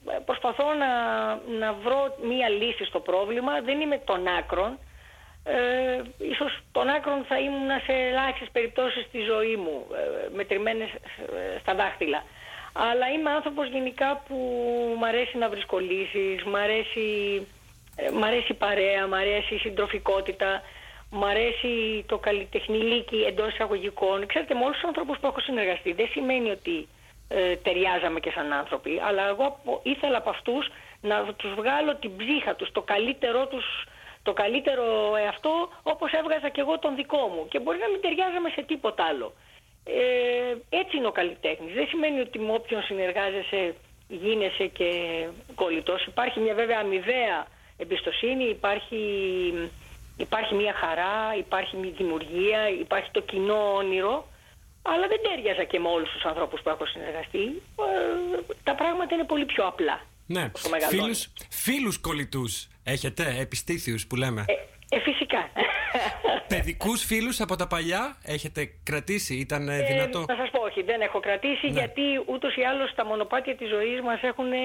ε, 0.08 0.18
προσπαθώ 0.24 0.74
να, 0.74 0.90
να 1.58 1.72
βρω 1.72 2.16
μία 2.22 2.48
λύση 2.48 2.84
στο 2.84 3.00
πρόβλημα. 3.00 3.60
Δεν 3.60 3.80
είμαι 3.80 3.98
των 3.98 4.26
άκρων. 4.38 4.78
Ε, 5.48 6.02
ίσως 6.18 6.58
των 6.72 6.88
άκρων 6.88 7.24
θα 7.28 7.38
ήμουν 7.38 7.70
σε 7.86 7.92
ελάχιστες 7.92 8.48
περιπτώσεις 8.52 9.04
στη 9.04 9.20
ζωή 9.20 9.56
μου, 9.56 9.86
ε, 9.92 10.28
μετρημένες 10.34 10.88
ε, 10.88 11.58
στα 11.60 11.74
δάχτυλα. 11.74 12.22
Αλλά 12.72 13.10
είμαι 13.10 13.30
άνθρωπος 13.30 13.68
γενικά 13.68 14.22
που 14.28 14.36
μ' 14.98 15.04
αρέσει 15.04 15.38
να 15.38 15.48
βρίσκω 15.48 15.78
λύσεις, 15.78 16.44
μ' 16.44 16.56
αρέσει, 16.56 17.06
ε, 17.96 18.10
μ 18.10 18.24
αρέσει 18.24 18.52
η 18.52 18.54
παρέα, 18.54 19.06
μ' 19.06 19.14
αρέσει 19.14 19.54
η 19.54 19.58
συντροφικότητα, 19.58 20.62
μ' 21.10 21.24
αρέσει 21.24 22.04
το 22.06 22.18
καλλιτεχνηλίκι 22.18 23.16
εντός 23.16 23.52
εισαγωγικών. 23.52 24.26
Ξέρετε, 24.26 24.54
με 24.54 24.64
όλους 24.64 24.76
τους 24.76 24.88
ανθρώπους 24.88 25.18
που 25.18 25.26
έχω 25.26 25.40
συνεργαστεί 25.40 25.92
δεν 25.92 26.08
σημαίνει 26.08 26.50
ότι 26.50 26.88
ε, 27.28 27.56
ταιριάζαμε 27.56 28.20
και 28.20 28.30
σαν 28.30 28.52
άνθρωποι, 28.52 29.00
αλλά 29.06 29.28
εγώ 29.28 29.60
ήθελα 29.82 30.16
από 30.16 30.30
αυτούς 30.30 30.68
να 31.00 31.24
τους 31.36 31.54
βγάλω 31.54 31.94
την 31.96 32.16
ψύχα 32.16 32.54
τους, 32.54 32.72
το 32.72 32.82
καλύτερό 32.82 33.46
τους 33.46 33.86
το 34.28 34.32
καλύτερο 34.42 34.86
εαυτό 35.24 35.54
όπως 35.82 36.10
έβγαζα 36.20 36.48
και 36.54 36.60
εγώ 36.64 36.78
τον 36.78 36.92
δικό 37.00 37.22
μου 37.32 37.42
και 37.50 37.58
μπορεί 37.60 37.78
να 37.84 37.88
μην 37.92 38.00
ταιριάζαμε 38.00 38.48
σε 38.56 38.62
τίποτα 38.70 39.02
άλλο. 39.10 39.28
Ε, 39.84 40.78
έτσι 40.80 40.96
είναι 40.96 41.10
ο 41.12 41.16
καλλιτέχνης. 41.20 41.74
Δεν 41.74 41.86
σημαίνει 41.92 42.20
ότι 42.26 42.38
με 42.38 42.52
όποιον 42.58 42.82
συνεργάζεσαι 42.82 43.60
γίνεσαι 44.08 44.66
και 44.78 44.88
κολλητός. 45.54 46.06
Υπάρχει 46.06 46.40
μια 46.40 46.54
βέβαια 46.54 46.78
αμοιβαία 46.84 47.46
εμπιστοσύνη, 47.76 48.44
υπάρχει, 48.56 49.00
υπάρχει 50.16 50.54
μια 50.54 50.74
χαρά, 50.82 51.16
υπάρχει 51.44 51.76
μια 51.76 51.92
δημιουργία, 51.96 52.60
υπάρχει 52.68 53.10
το 53.10 53.20
κοινό 53.20 53.74
όνειρο, 53.74 54.28
αλλά 54.82 55.06
δεν 55.12 55.20
τέριαζα 55.26 55.64
και 55.64 55.78
με 55.78 55.88
όλους 55.88 56.10
τους 56.10 56.24
ανθρώπους 56.24 56.60
που 56.62 56.68
έχω 56.68 56.86
συνεργαστεί. 56.86 57.44
Ε, 57.86 58.54
τα 58.64 58.74
πράγματα 58.74 59.14
είναι 59.14 59.24
πολύ 59.24 59.44
πιο 59.44 59.66
απλά. 59.66 60.00
Ναι, 60.26 60.50
φίλους, 60.88 61.28
φίλους 61.50 61.98
κολλητούς 61.98 62.68
έχετε, 62.86 63.36
επιστήθιους 63.40 64.06
που 64.06 64.16
λέμε; 64.16 64.44
Ε, 64.46 64.96
ε, 64.96 65.00
φυσικά. 65.00 65.48
Παιδικούς 66.54 67.04
φίλους 67.04 67.40
από 67.40 67.56
τα 67.56 67.66
παλιά 67.66 68.16
έχετε 68.24 68.70
κρατήσει, 68.82 69.34
ήταν 69.34 69.68
ε, 69.68 69.82
δυνατό; 69.82 70.24
Θα 70.28 70.36
σας 70.36 70.50
πω 70.50 70.60
όχι, 70.62 70.82
δεν 70.82 71.00
έχω 71.00 71.20
κρατήσει 71.20 71.66
ναι. 71.66 71.72
γιατί 71.78 72.02
ούτως 72.26 72.56
ή 72.56 72.62
άλλως 72.62 72.94
τα 72.94 73.04
μονοπάτια 73.04 73.56
της 73.56 73.68
ζωής 73.68 74.00
μας 74.00 74.22
έχουν 74.22 74.52
ε, 74.52 74.58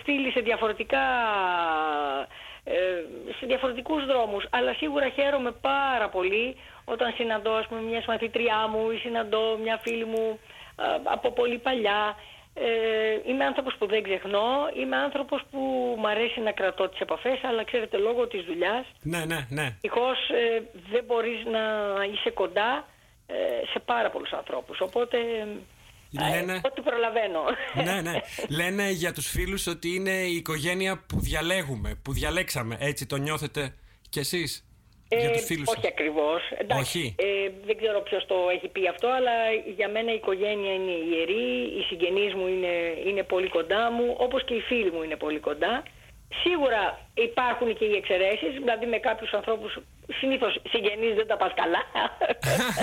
στείλει 0.00 0.30
σε 0.30 0.40
διαφορετικά 0.40 1.04
ε, 2.64 2.74
σε 3.38 3.46
διαφορετικούς 3.46 4.06
δρόμους 4.06 4.46
αλλά 4.50 4.72
σίγουρα 4.74 5.08
χαίρομαι 5.08 5.52
πάρα 5.52 6.08
πολύ 6.08 6.56
όταν 6.84 7.12
συναντώ 7.16 7.50
ας 7.50 7.66
πούμε 7.66 7.80
μιας 7.80 8.04
μαθητριά 8.06 8.68
μου 8.68 8.90
ή 8.90 8.96
συναντώ 8.96 9.58
μια 9.62 9.80
φίλη 9.82 10.04
μου 10.04 10.38
από 11.04 11.32
πολύ 11.32 11.58
παλιά 11.58 12.16
ε, 12.60 13.30
είμαι 13.30 13.44
άνθρωπος 13.44 13.74
που 13.78 13.86
δεν 13.86 14.02
ξεχνώ, 14.02 14.48
είμαι 14.80 14.96
άνθρωπος 14.96 15.42
που 15.50 15.58
μου 15.98 16.08
αρέσει 16.08 16.40
να 16.40 16.52
κρατώ 16.52 16.88
τις 16.88 17.00
επαφές, 17.00 17.38
αλλά 17.44 17.64
ξέρετε 17.64 17.96
λόγω 17.96 18.26
της 18.26 18.44
δουλειάς, 18.44 18.86
ναι, 19.02 19.24
ναι, 19.24 19.46
ναι. 19.48 19.76
ε, 20.30 20.62
δεν 20.90 21.04
μπορείς 21.06 21.44
να 21.44 21.60
είσαι 22.12 22.30
κοντά 22.30 22.88
ε, 23.26 23.34
σε 23.72 23.78
πάρα 23.78 24.10
πολλούς 24.10 24.32
ανθρώπους, 24.32 24.80
οπότε 24.80 25.18
ε, 25.18 26.30
Λένε... 26.30 26.60
ό,τι 26.64 26.80
προλαβαίνω. 26.80 27.40
Ναι, 27.84 28.00
ναι. 28.00 28.20
Λένε 28.60 28.90
για 28.90 29.12
τους 29.12 29.26
φίλους 29.28 29.66
ότι 29.66 29.94
είναι 29.94 30.10
η 30.10 30.34
οικογένεια 30.34 31.04
που 31.06 31.20
διαλέγουμε, 31.20 31.94
που 32.02 32.12
διαλέξαμε, 32.12 32.76
έτσι 32.80 33.06
το 33.06 33.16
νιώθετε 33.16 33.74
κι 34.08 34.18
εσείς; 34.18 34.67
Ε, 35.08 35.28
όχι 35.64 35.86
ακριβώς. 35.86 36.42
όχι. 36.80 37.14
Ε, 37.18 37.50
δεν 37.64 37.76
ξέρω 37.76 38.00
ποιος 38.00 38.26
το 38.26 38.34
έχει 38.54 38.68
πει 38.68 38.88
αυτό, 38.88 39.08
αλλά 39.08 39.32
για 39.76 39.88
μένα 39.88 40.12
η 40.12 40.14
οικογένεια 40.14 40.72
είναι 40.74 40.90
ιερή, 41.10 41.48
οι 41.78 41.82
συγγενείς 41.88 42.34
μου 42.34 42.46
είναι, 42.46 42.74
είναι 43.06 43.22
πολύ 43.22 43.48
κοντά 43.48 43.90
μου, 43.90 44.14
όπως 44.18 44.44
και 44.44 44.54
οι 44.54 44.60
φίλοι 44.60 44.90
μου 44.92 45.02
είναι 45.02 45.16
πολύ 45.16 45.38
κοντά. 45.38 45.82
Σίγουρα 46.42 47.00
υπάρχουν 47.14 47.76
και 47.76 47.84
οι 47.84 47.96
εξαιρέσεις, 47.96 48.52
δηλαδή 48.52 48.86
με 48.86 48.98
κάποιους 48.98 49.32
ανθρώπους 49.32 49.78
συνήθως 50.12 50.60
συγγενείς 50.68 51.14
δεν 51.14 51.26
τα 51.26 51.36
πας 51.36 51.52
καλά. 51.54 51.82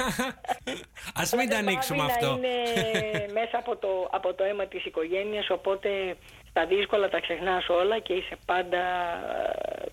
Ας 1.21 1.33
μην 1.33 1.49
τα 1.49 1.57
ανοίξουμε 1.57 2.03
αυτό. 2.03 2.37
Είναι 2.37 2.53
μέσα 3.39 3.57
από 3.57 3.75
το, 3.75 4.09
από 4.11 4.33
το 4.33 4.43
αίμα 4.43 4.65
της 4.65 4.85
οικογένειας, 4.85 5.49
οπότε 5.49 6.15
στα 6.49 6.65
δύσκολα 6.65 7.09
τα 7.09 7.19
ξεχνάς 7.19 7.69
όλα 7.69 7.99
και 7.99 8.13
είσαι 8.13 8.37
πάντα 8.45 8.83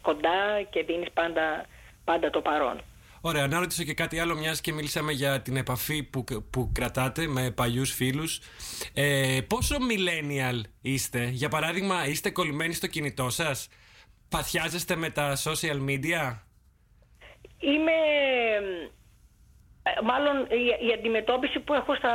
κοντά 0.01 0.63
και 0.71 0.83
δίνεις 0.83 1.11
πάντα 1.13 1.67
πάντα 2.05 2.31
το 2.31 2.41
παρόν. 2.41 2.81
Ωραία, 3.25 3.47
να 3.47 3.59
ρωτήσω 3.59 3.83
και 3.83 3.95
κάτι 3.95 4.19
άλλο, 4.19 4.35
μιας 4.35 4.61
και 4.61 4.73
μιλήσαμε 4.73 5.13
για 5.13 5.41
την 5.41 5.57
επαφή 5.57 6.03
που, 6.03 6.25
που 6.51 6.71
κρατάτε 6.75 7.27
με 7.27 7.51
παλιούς 7.51 7.93
φίλους. 7.93 8.41
Ε, 8.95 9.39
πόσο 9.49 9.77
millennial 9.77 10.61
είστε, 10.81 11.25
για 11.25 11.49
παράδειγμα, 11.49 12.07
είστε 12.07 12.31
κολλημένοι 12.31 12.73
στο 12.73 12.87
κινητό 12.87 13.31
σας, 13.31 13.69
παθιάζεστε 14.29 14.97
με 14.97 15.11
τα 15.11 15.37
social 15.37 15.89
media; 15.89 16.39
Είμαι, 17.63 17.99
ε, 19.83 20.01
μάλλον 20.03 20.37
η, 20.89 20.93
αντιμετώπιση 20.99 21.61
που 21.61 21.75
έχω 21.75 21.95
στα, 21.95 22.15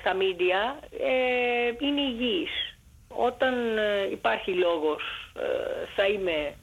στα 0.00 0.12
media 0.12 0.86
ε, 0.90 1.86
είναι 1.86 2.00
υγιής. 2.00 2.50
Όταν 3.08 3.78
ε, 3.78 4.10
υπάρχει 4.10 4.50
λόγος 4.50 5.02
ε, 5.34 5.86
θα 5.96 6.06
είμαι 6.06 6.54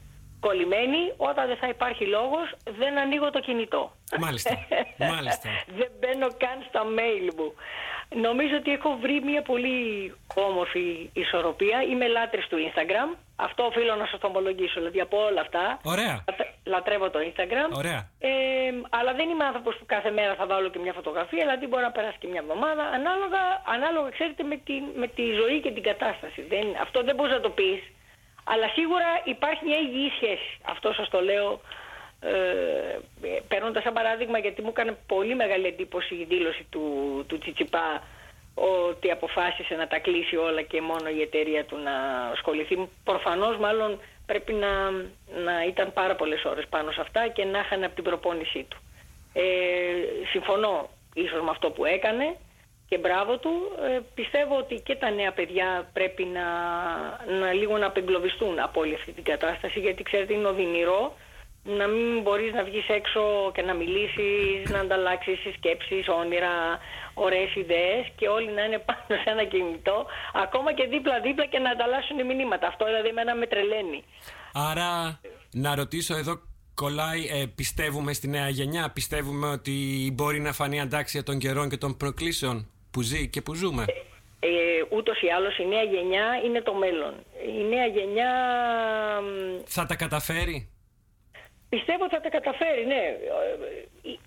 κολλημένη, 0.46 1.02
όταν 1.16 1.46
δεν 1.46 1.56
θα 1.56 1.68
υπάρχει 1.68 2.04
λόγος 2.16 2.46
δεν 2.80 2.98
ανοίγω 2.98 3.30
το 3.30 3.40
κινητό. 3.40 3.82
Μάλιστα, 4.18 4.50
μάλιστα. 5.14 5.48
δεν 5.78 5.90
μπαίνω 5.98 6.28
καν 6.42 6.56
στα 6.68 6.82
mail 6.98 7.26
μου. 7.38 7.48
Νομίζω 8.26 8.56
ότι 8.56 8.70
έχω 8.72 8.90
βρει 9.02 9.20
μια 9.30 9.42
πολύ 9.42 9.78
όμορφη 10.34 11.10
ισορροπία. 11.12 11.82
Είμαι 11.90 12.06
λάτρης 12.06 12.46
του 12.46 12.56
Instagram. 12.66 13.08
Αυτό 13.36 13.62
οφείλω 13.64 13.94
να 13.94 14.06
σας 14.06 14.18
το 14.20 14.26
ομολογήσω. 14.26 14.74
Δηλαδή 14.80 15.00
από 15.00 15.16
όλα 15.24 15.40
αυτά 15.40 15.64
Ωραία. 15.82 16.24
λατρεύω 16.64 17.10
το 17.10 17.18
Instagram. 17.28 17.70
Ωραία. 17.76 18.00
Ε, 18.18 18.30
αλλά 18.90 19.12
δεν 19.14 19.28
είμαι 19.28 19.44
άνθρωπος 19.44 19.76
που 19.78 19.86
κάθε 19.86 20.10
μέρα 20.10 20.34
θα 20.34 20.46
βάλω 20.46 20.68
και 20.68 20.78
μια 20.78 20.92
φωτογραφία. 20.92 21.42
Δηλαδή 21.46 21.66
μπορεί 21.66 21.82
να 21.82 21.90
περάσει 21.90 22.16
και 22.18 22.28
μια 22.32 22.40
εβδομάδα. 22.44 22.82
Ανάλογα, 22.98 23.42
ανάλογα 23.74 24.08
ξέρετε, 24.10 24.42
με 24.42 24.56
τη, 24.56 24.74
με 25.02 25.06
τη 25.16 25.24
ζωή 25.40 25.60
και 25.60 25.70
την 25.70 25.82
κατάσταση. 25.82 26.40
Δεν, 26.52 26.66
αυτό 26.80 27.02
δεν 27.02 27.14
μπορείς 27.14 27.32
να 27.32 27.40
το 27.40 27.50
πεις. 27.50 27.80
Αλλά 28.44 28.68
σίγουρα 28.68 29.06
υπάρχει 29.24 29.64
μια 29.64 29.78
υγιή 29.78 30.10
σχέση. 30.16 30.58
Αυτό 30.64 30.92
σας 30.92 31.08
το 31.08 31.20
λέω 31.20 31.60
ε, 32.20 32.98
παίρνοντας 33.48 33.82
σαν 33.82 33.92
παράδειγμα 33.92 34.38
γιατί 34.38 34.62
μου 34.62 34.68
έκανε 34.68 34.96
πολύ 35.06 35.34
μεγάλη 35.34 35.66
εντύπωση 35.66 36.14
η 36.14 36.24
δήλωση 36.24 36.66
του, 36.70 36.84
του 37.28 37.38
Τσιτσιπά 37.38 38.02
ότι 38.54 39.10
αποφάσισε 39.10 39.74
να 39.74 39.86
τα 39.86 39.98
κλείσει 39.98 40.36
όλα 40.36 40.62
και 40.62 40.80
μόνο 40.80 41.08
η 41.08 41.20
εταιρεία 41.20 41.64
του 41.64 41.76
να 41.76 41.92
ασχοληθεί. 42.32 42.88
Προφανώς 43.04 43.56
μάλλον 43.56 44.00
πρέπει 44.26 44.52
να, 44.52 44.90
να 45.44 45.64
ήταν 45.66 45.92
πάρα 45.92 46.14
πολλές 46.14 46.44
ώρες 46.44 46.66
πάνω 46.68 46.90
σε 46.90 47.00
αυτά 47.00 47.28
και 47.28 47.44
να 47.44 47.58
είχαν 47.58 47.84
από 47.84 47.94
την 47.94 48.04
προπόνησή 48.04 48.66
του. 48.68 48.78
Ε, 49.32 49.42
συμφωνώ 50.30 50.88
ίσως 51.14 51.42
με 51.42 51.50
αυτό 51.50 51.70
που 51.70 51.84
έκανε 51.84 52.36
και 52.88 52.98
μπράβο 52.98 53.38
του. 53.38 53.52
Ε, 53.90 54.00
πιστεύω 54.14 54.56
ότι 54.56 54.74
και 54.74 54.94
τα 54.94 55.10
νέα 55.10 55.32
παιδιά 55.32 55.90
πρέπει 55.92 56.24
να, 56.24 56.46
να 57.40 57.52
λίγο 57.52 57.78
να 57.78 57.86
απεγκλωβιστούν 57.86 58.60
από 58.60 58.80
όλη 58.80 58.94
αυτή 58.94 59.12
την 59.12 59.24
κατάσταση 59.24 59.80
γιατί 59.80 60.02
ξέρετε 60.02 60.34
είναι 60.34 60.48
οδυνηρό 60.48 61.14
να 61.64 61.86
μην 61.86 62.22
μπορείς 62.22 62.52
να 62.52 62.64
βγεις 62.64 62.88
έξω 62.88 63.22
και 63.54 63.62
να 63.62 63.74
μιλήσεις, 63.74 64.70
να 64.70 64.78
ανταλλάξεις 64.78 65.38
σκέψεις, 65.56 66.08
όνειρα, 66.08 66.54
ωραίες 67.14 67.54
ιδέες 67.54 68.04
και 68.16 68.28
όλοι 68.28 68.50
να 68.52 68.62
είναι 68.64 68.78
πάνω 68.78 69.20
σε 69.22 69.30
ένα 69.30 69.44
κινητό, 69.44 70.06
ακόμα 70.44 70.74
και 70.74 70.86
δίπλα-δίπλα 70.86 71.46
και 71.46 71.58
να 71.58 71.70
ανταλλάσσουν 71.70 72.26
μηνύματα. 72.26 72.66
Αυτό 72.66 72.84
δηλαδή 72.84 73.08
εμένα 73.08 73.34
με 73.34 73.46
τρελαίνει. 73.46 74.04
Άρα, 74.52 75.20
να 75.52 75.74
ρωτήσω 75.74 76.16
εδώ 76.16 76.40
κολλάει, 76.74 77.26
ε, 77.26 77.46
πιστεύουμε 77.54 78.12
στη 78.12 78.28
νέα 78.28 78.48
γενιά, 78.48 78.90
πιστεύουμε 78.90 79.46
ότι 79.48 80.10
μπορεί 80.14 80.40
να 80.40 80.52
φανεί 80.52 80.80
αντάξια 80.80 81.22
των 81.22 81.38
καιρών 81.38 81.68
και 81.68 81.76
των 81.76 81.96
προκλήσεων; 81.96 82.68
Που 82.94 83.02
ζει 83.02 83.28
και 83.28 83.40
που 83.42 83.54
ζούμε. 83.54 83.84
Ε, 84.40 84.46
ε, 84.46 84.50
ούτως 84.96 85.22
ή 85.22 85.28
άλλως 85.36 85.58
η 85.58 85.66
νέα 85.66 85.82
γενιά 85.82 86.26
είναι 86.44 86.60
το 86.60 86.74
μέλλον. 86.74 87.14
Η 87.60 87.62
νέα 87.72 87.86
γενιά... 87.86 88.30
Θα 89.64 89.86
τα 89.86 89.96
καταφέρει; 89.96 90.58
Πιστεύω 91.74 92.02
ότι 92.04 92.14
θα 92.14 92.20
τα 92.20 92.30
καταφέρει, 92.38 92.82
ναι. 92.92 93.02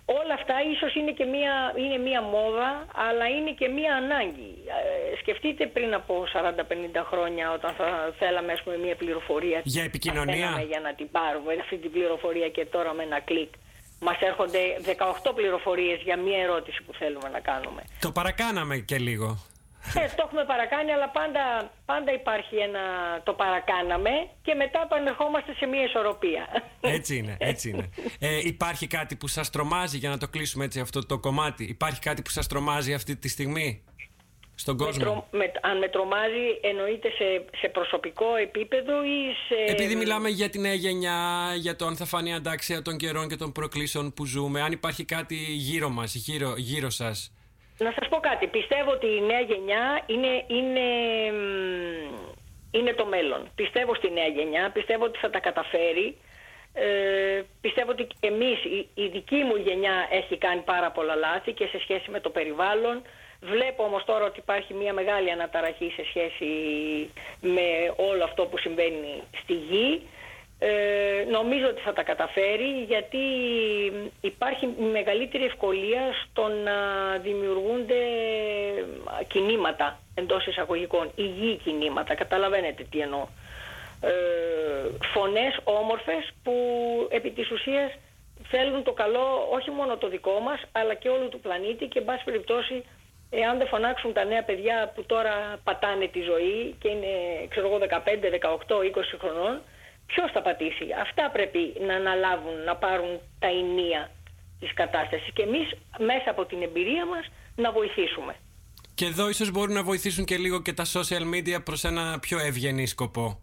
Όλα 0.05 0.33
αυτά 0.39 0.55
ίσως 0.73 0.91
είναι 0.95 1.11
και 1.19 1.25
μία, 1.25 1.53
είναι 1.83 1.97
μία 2.07 2.21
μόδα, 2.21 2.69
αλλά 3.05 3.25
είναι 3.35 3.51
και 3.59 3.67
μία 3.67 3.93
ανάγκη. 3.95 4.51
Ε, 4.77 5.17
σκεφτείτε 5.21 5.63
πριν 5.75 5.93
από 5.93 6.13
40-50 6.33 7.03
χρόνια 7.11 7.45
όταν 7.57 7.71
θα 7.79 8.13
θέλαμε 8.19 8.51
ας 8.51 8.61
πούμε, 8.63 8.77
μία 8.77 8.95
πληροφορία. 8.95 9.61
Για 9.63 9.83
επικοινωνία; 9.83 10.49
Για 10.71 10.79
να 10.79 10.93
την 10.93 11.07
πάρουμε 11.11 11.53
αυτή 11.61 11.77
την 11.77 11.91
πληροφορία 11.91 12.49
και 12.49 12.65
τώρα 12.65 12.93
με 12.93 13.03
ένα 13.03 13.19
κλικ. 13.19 13.51
Μας 13.99 14.19
έρχονται 14.19 14.59
18 14.85 15.31
πληροφορίες 15.35 16.01
για 16.01 16.17
μία 16.17 16.41
ερώτηση 16.41 16.83
που 16.83 16.93
θέλουμε 16.93 17.29
να 17.29 17.39
κάνουμε. 17.39 17.83
Το 17.99 18.11
παρακάναμε 18.11 18.77
και 18.77 18.97
λίγο. 18.97 19.37
Ε, 19.93 20.07
το 20.15 20.23
έχουμε 20.25 20.45
παρακάνει, 20.45 20.91
αλλά 20.91 21.09
πάντα, 21.09 21.71
πάντα 21.85 22.13
υπάρχει 22.13 22.55
ένα 22.55 22.79
το 23.23 23.33
παρακάναμε 23.33 24.09
και 24.41 24.53
μετά 24.53 24.81
επανερχόμαστε 24.85 25.53
σε 25.53 25.65
μια 25.65 25.83
ισορροπία. 25.83 26.47
Έτσι 26.81 27.15
είναι, 27.17 27.37
έτσι 27.39 27.69
είναι. 27.69 27.89
Ε, 28.19 28.39
υπάρχει 28.43 28.87
κάτι 28.87 29.15
που 29.15 29.27
σας 29.27 29.49
τρομάζει, 29.49 29.97
για 29.97 30.09
να 30.09 30.17
το 30.17 30.27
κλείσουμε 30.27 30.65
έτσι 30.65 30.79
αυτό 30.79 31.05
το 31.05 31.19
κομμάτι, 31.19 31.63
υπάρχει 31.63 31.99
κάτι 31.99 32.21
που 32.21 32.29
σας 32.29 32.47
τρομάζει 32.47 32.93
αυτή 32.93 33.15
τη 33.15 33.27
στιγμή; 33.27 33.83
Στον 34.57 34.77
κόσμο. 34.77 35.27
Με, 35.31 35.51
αν 35.61 35.77
με 35.77 35.87
τρομάζει 35.87 36.45
εννοείται 36.61 37.09
σε, 37.09 37.45
σε 37.57 37.67
προσωπικό 37.67 38.35
επίπεδο 38.35 39.03
ή 39.03 39.19
σε... 39.47 39.71
Επειδή 39.71 39.95
μιλάμε 39.95 40.29
για 40.29 40.49
τη 40.49 40.59
νέα 40.59 40.73
γενιά, 40.73 41.19
για 41.55 41.75
το 41.75 41.85
αν 41.85 41.95
θα 41.95 42.05
φανεί 42.05 42.33
αντάξια 42.33 42.81
των 42.81 42.97
καιρών 42.97 43.27
και 43.27 43.35
των 43.35 43.51
προκλήσεων 43.51 44.13
που 44.13 44.25
ζούμε, 44.25 44.61
αν 44.61 44.71
υπάρχει 44.71 45.05
κάτι 45.05 45.35
γύρω 45.35 45.89
μας, 45.89 46.15
γύρω, 46.15 46.53
γύρω 46.57 46.89
σας 46.89 47.31
να 47.77 47.91
σας 47.95 48.07
πω 48.07 48.17
κάτι. 48.17 48.47
Πιστεύω 48.47 48.91
ότι 48.91 49.07
η 49.07 49.21
νέα 49.21 49.39
γενιά 49.39 50.01
είναι, 50.05 50.43
είναι, 50.47 50.87
είναι 52.71 52.93
το 52.93 53.05
μέλλον. 53.05 53.49
Πιστεύω 53.55 53.95
στη 53.95 54.11
νέα 54.11 54.27
γενιά, 54.27 54.71
πιστεύω 54.73 55.03
ότι 55.05 55.19
θα 55.19 55.29
τα 55.29 55.39
καταφέρει. 55.39 56.17
Ε, 56.73 57.41
πιστεύω 57.61 57.91
ότι 57.91 58.07
εμείς, 58.19 58.63
η, 58.63 58.89
η 58.93 59.07
δική 59.07 59.35
μου 59.35 59.55
γενιά 59.55 60.07
έχει 60.11 60.37
κάνει 60.37 60.61
πάρα 60.61 60.91
πολλά 60.91 61.15
λάθη 61.15 61.51
και 61.51 61.65
σε 61.65 61.79
σχέση 61.79 62.11
με 62.11 62.19
το 62.19 62.29
περιβάλλον. 62.29 63.01
Βλέπω 63.41 63.83
όμως 63.83 64.03
τώρα 64.05 64.25
ότι 64.25 64.39
υπάρχει 64.39 64.73
μια 64.73 64.93
μεγάλη 64.93 65.31
αναταραχή 65.31 65.91
σε 65.95 66.03
σχέση 66.05 66.49
με 67.41 67.93
όλο 67.95 68.23
αυτό 68.23 68.45
που 68.45 68.57
συμβαίνει 68.57 69.23
στη 69.41 69.53
γη. 69.53 70.01
Ε, 70.59 71.25
νομίζω 71.31 71.67
ότι 71.67 71.81
θα 71.81 71.93
τα 71.93 72.03
καταφέρει 72.03 72.83
γιατί 72.87 73.17
υπάρχει 74.21 74.69
μεγαλύτερη 74.91 75.43
ευκολία 75.43 76.01
στο 76.23 76.47
να 76.47 76.77
δημιουργούνται 77.17 78.01
κινήματα 79.27 79.99
εντός 80.15 80.45
εισαγωγικών, 80.47 81.11
υγιή 81.15 81.55
κινήματα, 81.55 82.15
καταλαβαίνετε 82.15 82.83
τι 82.91 82.99
εννοώ. 82.99 83.27
Ε, 84.01 84.11
φωνές 85.13 85.59
όμορφες 85.63 86.31
που 86.43 86.53
επί 87.09 87.31
της 87.31 87.51
ουσίας 87.51 87.91
θέλουν 88.49 88.83
το 88.83 88.91
καλό 88.91 89.47
όχι 89.51 89.71
μόνο 89.71 89.97
το 89.97 90.07
δικό 90.09 90.39
μας 90.39 90.59
αλλά 90.71 90.93
και 90.93 91.09
όλου 91.09 91.29
του 91.29 91.39
πλανήτη 91.39 91.85
και 91.85 91.99
εν 91.99 92.05
πάση 92.05 92.23
περιπτώσει 92.23 92.83
εάν 93.29 93.57
δεν 93.57 93.67
φωνάξουν 93.67 94.13
τα 94.13 94.23
νέα 94.23 94.43
παιδιά 94.43 94.91
που 94.95 95.03
τώρα 95.05 95.59
πατάνε 95.63 96.07
τη 96.07 96.21
ζωή 96.21 96.75
και 96.79 96.87
είναι 96.89 97.13
ξέρω 97.49 97.67
εγώ 97.67 97.77
15, 97.79 97.85
18, 97.85 98.75
20 98.99 99.19
χρονών 99.19 99.61
Ποιος 100.07 100.31
θα 100.31 100.41
πατήσει; 100.41 100.85
Αυτά 101.01 101.29
πρέπει 101.31 101.73
να 101.87 101.93
αναλάβουν, 101.95 102.63
να 102.65 102.75
πάρουν 102.75 103.19
τα 103.39 103.47
ενία 103.47 104.11
της 104.59 104.73
κατάστασης 104.73 105.33
και 105.33 105.41
εμείς 105.41 105.67
μέσα 105.97 106.29
από 106.29 106.45
την 106.45 106.61
εμπειρία 106.61 107.05
μας 107.05 107.25
να 107.55 107.71
βοηθήσουμε. 107.71 108.35
Και 108.95 109.05
εδώ 109.05 109.29
ίσως 109.29 109.51
μπορούν 109.51 109.73
να 109.73 109.83
βοηθήσουν 109.83 110.25
και 110.25 110.37
λίγο 110.37 110.61
και 110.61 110.73
τα 110.73 110.85
social 110.85 111.25
media 111.33 111.63
προς 111.63 111.83
ένα 111.83 112.19
πιο 112.19 112.39
ευγενή 112.39 112.85
σκοπό. 112.85 113.41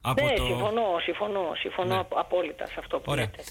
Από 0.00 0.24
ναι, 0.24 0.32
το... 0.34 0.44
συμφωνώ, 0.44 0.98
συμφωνώ, 1.02 1.52
συμφωνώ 1.58 1.94
ναι. 1.94 2.02
απόλυτα 2.14 2.66
σε 2.66 2.74
αυτό 2.78 2.96
που 2.98 3.04
Ωραία. 3.06 3.24
λέτε. 3.24 3.42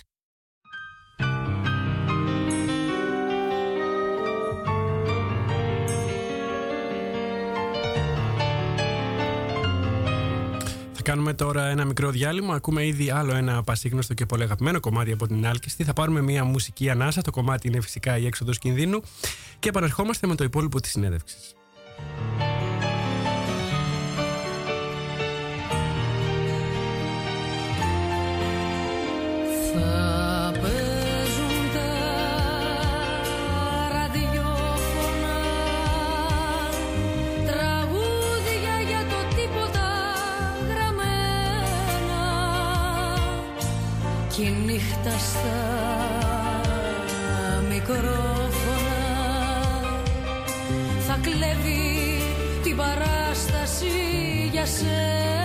Κάνουμε 11.01 11.33
τώρα 11.33 11.65
ένα 11.65 11.85
μικρό 11.85 12.09
διάλειμμα. 12.09 12.55
Ακούμε 12.55 12.85
ήδη 12.85 13.09
άλλο 13.09 13.35
ένα 13.35 13.63
πασίγνωστο 13.63 14.13
και 14.13 14.25
πολύ 14.25 14.43
αγαπημένο 14.43 14.79
κομμάτι 14.79 15.11
από 15.11 15.27
την 15.27 15.47
Άλκηστη. 15.47 15.83
Θα 15.83 15.93
πάρουμε 15.93 16.21
μια 16.21 16.43
μουσική 16.43 16.89
ανάσα. 16.89 17.21
Το 17.21 17.31
κομμάτι 17.31 17.67
είναι 17.67 17.81
φυσικά 17.81 18.17
η 18.17 18.25
έξοδος 18.25 18.57
κινδύνου. 18.57 19.01
Και 19.59 19.69
επαναρχόμαστε 19.69 20.27
με 20.27 20.35
το 20.35 20.43
υπόλοιπο 20.43 20.81
της 20.81 20.91
συνέντευξης. 20.91 21.55
στα 45.17 45.59
μικρόφωνα. 47.69 48.99
Θα 51.07 51.19
κλέβει 51.21 52.21
την 52.63 52.75
παράσταση 52.75 53.89
για 54.51 54.65
σένα. 54.65 55.40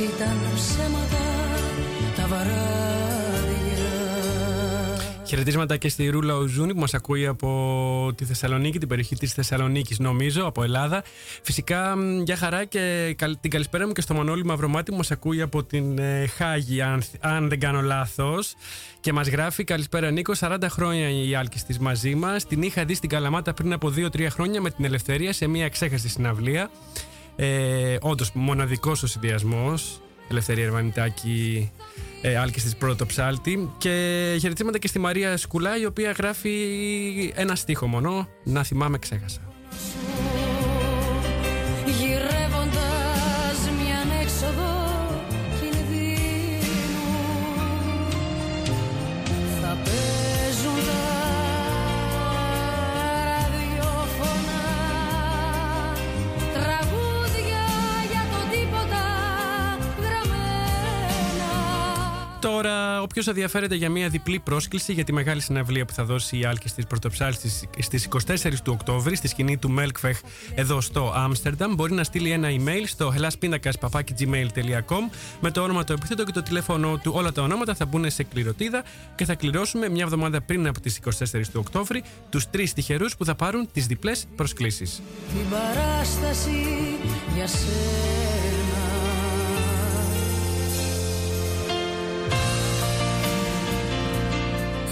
Ήταν 0.00 0.36
ψέματα 0.54 1.18
τα 2.16 2.26
βαράδια. 2.26 2.58
Χαιρετίσματα 5.24 5.76
και 5.76 5.88
στη 5.88 6.08
Ρούλα 6.08 6.34
Οζούνη 6.34 6.74
που 6.74 6.80
μας 6.80 6.94
ακούει 6.94 7.26
από 7.26 8.12
τη 8.16 8.24
Θεσσαλονίκη, 8.24 8.78
την 8.78 8.88
περιοχή 8.88 9.16
της 9.16 9.32
Θεσσαλονίκης 9.32 9.98
νομίζω, 9.98 10.46
από 10.46 10.62
Ελλάδα. 10.62 11.02
Φυσικά 11.42 11.96
για 12.24 12.36
χαρά 12.36 12.64
και 12.64 13.16
την 13.40 13.50
καλησπέρα 13.50 13.86
μου 13.86 13.92
και 13.92 14.00
στο 14.00 14.14
Μανώλη 14.14 14.44
Μαυρομάτι 14.44 14.90
που 14.90 14.96
μας 14.96 15.10
ακούει 15.10 15.42
από 15.42 15.64
την 15.64 15.98
ε, 15.98 16.26
Χάγη 16.26 16.82
αν, 16.82 17.02
αν 17.20 17.48
δεν 17.48 17.60
κάνω 17.60 17.80
λάθος. 17.80 18.54
Και 19.00 19.12
μας 19.12 19.28
γράφει 19.28 19.64
καλησπέρα 19.64 20.10
Νίκο, 20.10 20.32
40 20.38 20.56
χρόνια 20.68 21.08
η 21.10 21.34
Άλκης 21.34 21.64
της 21.64 21.78
μαζί 21.78 22.14
μας. 22.14 22.46
Την 22.46 22.62
είχα 22.62 22.84
δει 22.84 22.94
στην 22.94 23.08
Καλαμάτα 23.08 23.54
πριν 23.54 23.72
από 23.72 23.92
2-3 23.96 24.26
χρόνια 24.30 24.60
με 24.60 24.70
την 24.70 24.84
Ελευθερία 24.84 25.32
σε 25.32 25.46
μια 25.46 25.68
ξέχαστη 25.68 26.08
συναυλία. 26.08 26.70
Ε, 27.40 27.96
Όντως, 28.00 28.30
μοναδικός 28.32 29.02
ο 29.02 29.06
συνδυασμός. 29.06 30.00
Ελευθερία 30.30 30.64
Ερβανιτάκη, 30.64 31.72
ε, 32.22 32.36
Άλκης 32.36 32.62
της 32.62 32.76
πρώτο 32.76 33.06
ψάλτη. 33.06 33.70
Και 33.78 33.90
χαιρετήματα 34.40 34.78
και 34.78 34.88
στη 34.88 34.98
Μαρία 34.98 35.36
Σκουλά, 35.36 35.78
η 35.78 35.84
οποία 35.84 36.10
γράφει 36.10 37.32
ένα 37.34 37.54
στίχο 37.54 37.86
μόνο. 37.86 38.28
Να 38.44 38.62
θυμάμαι, 38.62 38.98
ξέχασα. 38.98 39.40
Τώρα, 62.40 63.02
όποιος 63.02 63.26
ενδιαφέρεται 63.26 63.74
για 63.74 63.90
μια 63.90 64.08
διπλή 64.08 64.38
πρόσκληση 64.38 64.92
για 64.92 65.04
τη 65.04 65.12
μεγάλη 65.12 65.40
συναυλία 65.40 65.84
που 65.84 65.92
θα 65.92 66.04
δώσει 66.04 66.38
η 66.38 66.44
Άλκη 66.44 66.68
τη 66.70 66.86
Πρωτοψάλη 66.86 67.36
στις 67.78 68.08
24 68.26 68.52
του 68.64 68.72
Οκτώβρη 68.74 69.16
στη 69.16 69.28
σκηνή 69.28 69.56
του 69.56 69.74
Melkfech 69.78 70.20
εδώ 70.54 70.80
στο 70.80 71.12
Άμστερνταμ, 71.16 71.74
μπορεί 71.74 71.92
να 71.92 72.04
στείλει 72.04 72.30
ένα 72.30 72.48
email 72.48 72.82
στο 72.86 73.14
helaspindakaspapakigmail.com 73.16 75.10
με 75.40 75.50
το 75.50 75.62
όνομα, 75.62 75.84
το 75.84 75.92
επίθετο 75.92 76.24
και 76.24 76.32
το 76.32 76.42
τηλέφωνο 76.42 76.96
του. 77.02 77.12
Όλα 77.14 77.32
τα 77.32 77.42
ονόματα 77.42 77.74
θα 77.74 77.86
μπουν 77.86 78.10
σε 78.10 78.22
κληροτίδα 78.22 78.82
και 79.14 79.24
θα 79.24 79.34
κληρώσουμε 79.34 79.88
μια 79.88 80.04
εβδομάδα 80.04 80.40
πριν 80.40 80.66
από 80.66 80.80
τις 80.80 81.00
24 81.04 81.10
του 81.52 81.60
Οκτώβρη 81.66 82.02
τους 82.30 82.50
τρεις 82.50 82.72
τυχερούς 82.72 83.16
που 83.16 83.24
θα 83.24 83.34
πάρουν 83.34 83.68
τις 83.72 83.86
διπλές 83.86 84.26
προσκλήσεις. 84.36 85.02
Την 85.28 85.50
παράσταση 85.50 86.66
για 87.34 87.46
σένα 87.46 88.77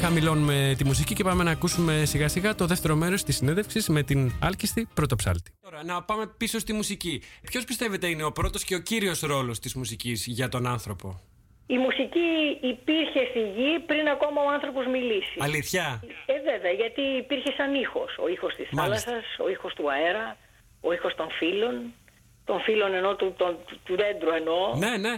Χαμηλώνουμε 0.02 0.74
τη 0.78 0.84
μουσική 0.84 1.14
και 1.14 1.24
πάμε 1.24 1.42
να 1.42 1.50
ακούσουμε 1.50 2.04
σιγά 2.04 2.28
σιγά 2.28 2.54
το 2.54 2.66
δεύτερο 2.66 2.94
μέρος 2.96 3.22
της 3.22 3.36
συνέντευξης 3.36 3.88
με 3.88 4.02
την 4.02 4.32
άλκιστη 4.42 4.88
πρωτοψάλτη. 4.94 5.50
Τώρα, 5.62 5.84
να 5.84 6.02
πάμε 6.02 6.26
πίσω 6.36 6.58
στη 6.58 6.72
μουσική. 6.72 7.22
Ποιος 7.50 7.64
πιστεύετε 7.64 8.06
είναι 8.06 8.22
ο 8.24 8.32
πρώτος 8.32 8.64
και 8.64 8.74
ο 8.74 8.78
κύριος 8.78 9.20
ρόλος 9.20 9.58
της 9.58 9.74
μουσικής 9.74 10.26
για 10.26 10.48
τον 10.48 10.66
άνθρωπο; 10.66 11.20
Η 11.66 11.76
μουσική 11.78 12.28
υπήρχε 12.72 13.20
στη 13.30 13.40
γη 13.56 13.78
πριν 13.86 14.08
ακόμα 14.08 14.40
ο 14.42 14.50
άνθρωπος 14.52 14.86
μιλήσει. 14.86 15.36
Αλήθεια; 15.38 16.02
Ε, 16.26 16.32
βέβαια, 16.50 16.72
γιατί 16.72 17.00
υπήρχε 17.00 17.50
σαν 17.56 17.74
ήχος. 17.74 18.16
Ο 18.24 18.28
ήχος 18.28 18.54
της 18.54 18.68
Μάλιστα. 18.72 19.10
θάλασσας, 19.10 19.38
ο 19.44 19.48
ήχος 19.50 19.74
του 19.74 19.90
αέρα, 19.92 20.36
ο 20.80 20.92
ήχος 20.92 21.14
των 21.14 21.28
φύλων, 21.38 21.74
των 22.44 22.60
φύλων 22.60 22.94
ενώ 22.94 23.14
του, 23.16 23.34
των- 23.36 23.58
του, 23.66 23.78
του 23.84 23.96
δέντρου 23.96 24.30
εννοώ, 24.40 24.74
Ναι, 24.76 24.96
ναι. 24.96 25.14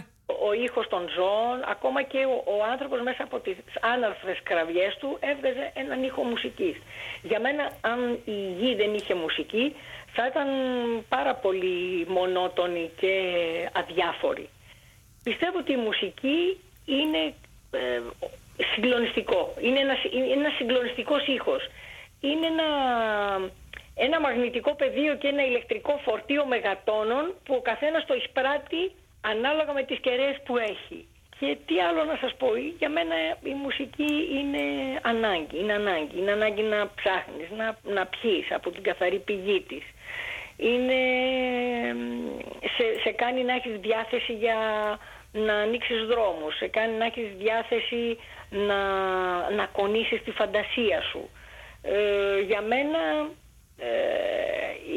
Ο 0.47 0.53
ήχος 0.53 0.87
των 0.87 1.09
ζώων, 1.15 1.57
ακόμα 1.65 2.01
και 2.03 2.17
ο, 2.17 2.43
ο 2.45 2.63
άνθρωπος 2.71 3.01
μέσα 3.01 3.23
από 3.23 3.39
τις 3.39 3.57
άναρθρες 3.81 4.39
κραυγές 4.43 4.97
του 4.99 5.17
έβγαζε 5.19 5.71
έναν 5.73 6.03
ήχο 6.03 6.23
μουσικής. 6.23 6.75
Για 7.21 7.39
μένα 7.39 7.71
αν 7.81 8.19
η 8.25 8.37
γη 8.59 8.75
δεν 8.75 8.93
είχε 8.93 9.13
μουσική 9.13 9.75
θα 10.13 10.25
ήταν 10.27 10.47
πάρα 11.09 11.35
πολύ 11.35 12.05
μονότονη 12.07 12.91
και 12.99 13.13
αδιάφορη. 13.73 14.49
Πιστεύω 15.23 15.57
ότι 15.57 15.71
η 15.71 15.75
μουσική 15.75 16.59
είναι 16.85 17.33
ε, 17.71 18.01
συγκλονιστικό. 18.73 19.53
Είναι 19.61 19.79
ένας, 19.79 20.03
είναι 20.03 20.33
ένας 20.33 20.53
συγκλονιστικός 20.55 21.27
ήχος. 21.27 21.69
Είναι 22.21 22.45
ένα, 22.45 22.69
ένα 23.95 24.19
μαγνητικό 24.19 24.75
πεδίο 24.75 25.15
και 25.15 25.27
ένα 25.27 25.45
ηλεκτρικό 25.45 25.99
φορτίο 26.05 26.45
μεγατόνων 26.45 27.33
που 27.43 27.55
ο 27.55 27.61
καθένας 27.61 28.05
το 28.05 28.13
εισπράττει 28.13 28.91
ανάλογα 29.21 29.73
με 29.73 29.83
τις 29.83 29.99
κεραίες 29.99 30.41
που 30.45 30.57
έχει. 30.57 31.07
Και 31.39 31.57
τι 31.65 31.79
άλλο 31.81 32.03
να 32.03 32.17
σας 32.21 32.35
πω, 32.35 32.47
για 32.77 32.89
μένα 32.89 33.15
η 33.43 33.53
μουσική 33.53 34.13
είναι 34.37 34.63
ανάγκη, 35.01 35.59
είναι 35.59 35.73
ανάγκη. 35.73 36.17
Είναι 36.17 36.31
ανάγκη 36.31 36.61
να 36.61 36.91
ψάχνεις, 36.95 37.49
να, 37.57 37.77
να 37.93 38.05
πιείς 38.05 38.51
από 38.51 38.69
την 38.71 38.83
καθαρή 38.83 39.19
πηγή 39.19 39.61
της. 39.61 39.83
Είναι, 40.57 41.01
μ, 41.93 42.39
σε, 42.75 42.99
σε 43.03 43.11
κάνει 43.11 43.43
να 43.43 43.53
έχεις 43.53 43.79
διάθεση 43.79 44.33
για 44.33 44.57
να 45.31 45.53
ανοίξεις 45.53 46.05
δρόμους, 46.05 46.55
σε 46.55 46.67
κάνει 46.67 46.97
να 46.97 47.05
έχεις 47.05 47.27
διάθεση 47.37 48.17
να, 48.49 48.81
να 49.51 49.65
κονίσεις 49.65 50.23
τη 50.23 50.31
φαντασία 50.31 51.01
σου. 51.01 51.29
Ε, 51.81 52.39
για 52.39 52.61
μένα 52.61 53.29
ε, 53.77 53.89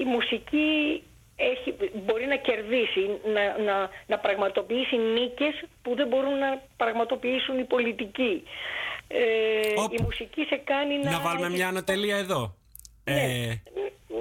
η 0.01 0.05
μουσική 0.05 1.03
έχει, 1.37 1.75
μπορεί 1.95 2.27
να 2.27 2.37
κερδίσει, 2.37 3.21
να, 3.35 3.59
να, 3.59 3.91
να 4.07 4.19
πραγματοποιήσει 4.19 4.97
νίκες 4.97 5.65
που 5.83 5.95
δεν 5.95 6.09
μπορούν 6.09 6.39
να 6.39 6.63
πραγματοποιήσουν 6.77 7.59
οι 7.59 7.65
πολιτικοί. 7.65 8.43
Ε, 9.09 9.81
Οπ. 9.81 9.93
η 9.93 10.03
μουσική 10.03 10.43
σε 10.45 10.57
κάνει 10.57 10.99
να... 10.99 11.11
Να 11.11 11.21
βάλουμε 11.21 11.47
έχεις 11.47 11.59
μια 11.59 11.69
ανατελεία 11.69 12.17
εδώ. 12.17 12.55
Ε, 13.05 13.15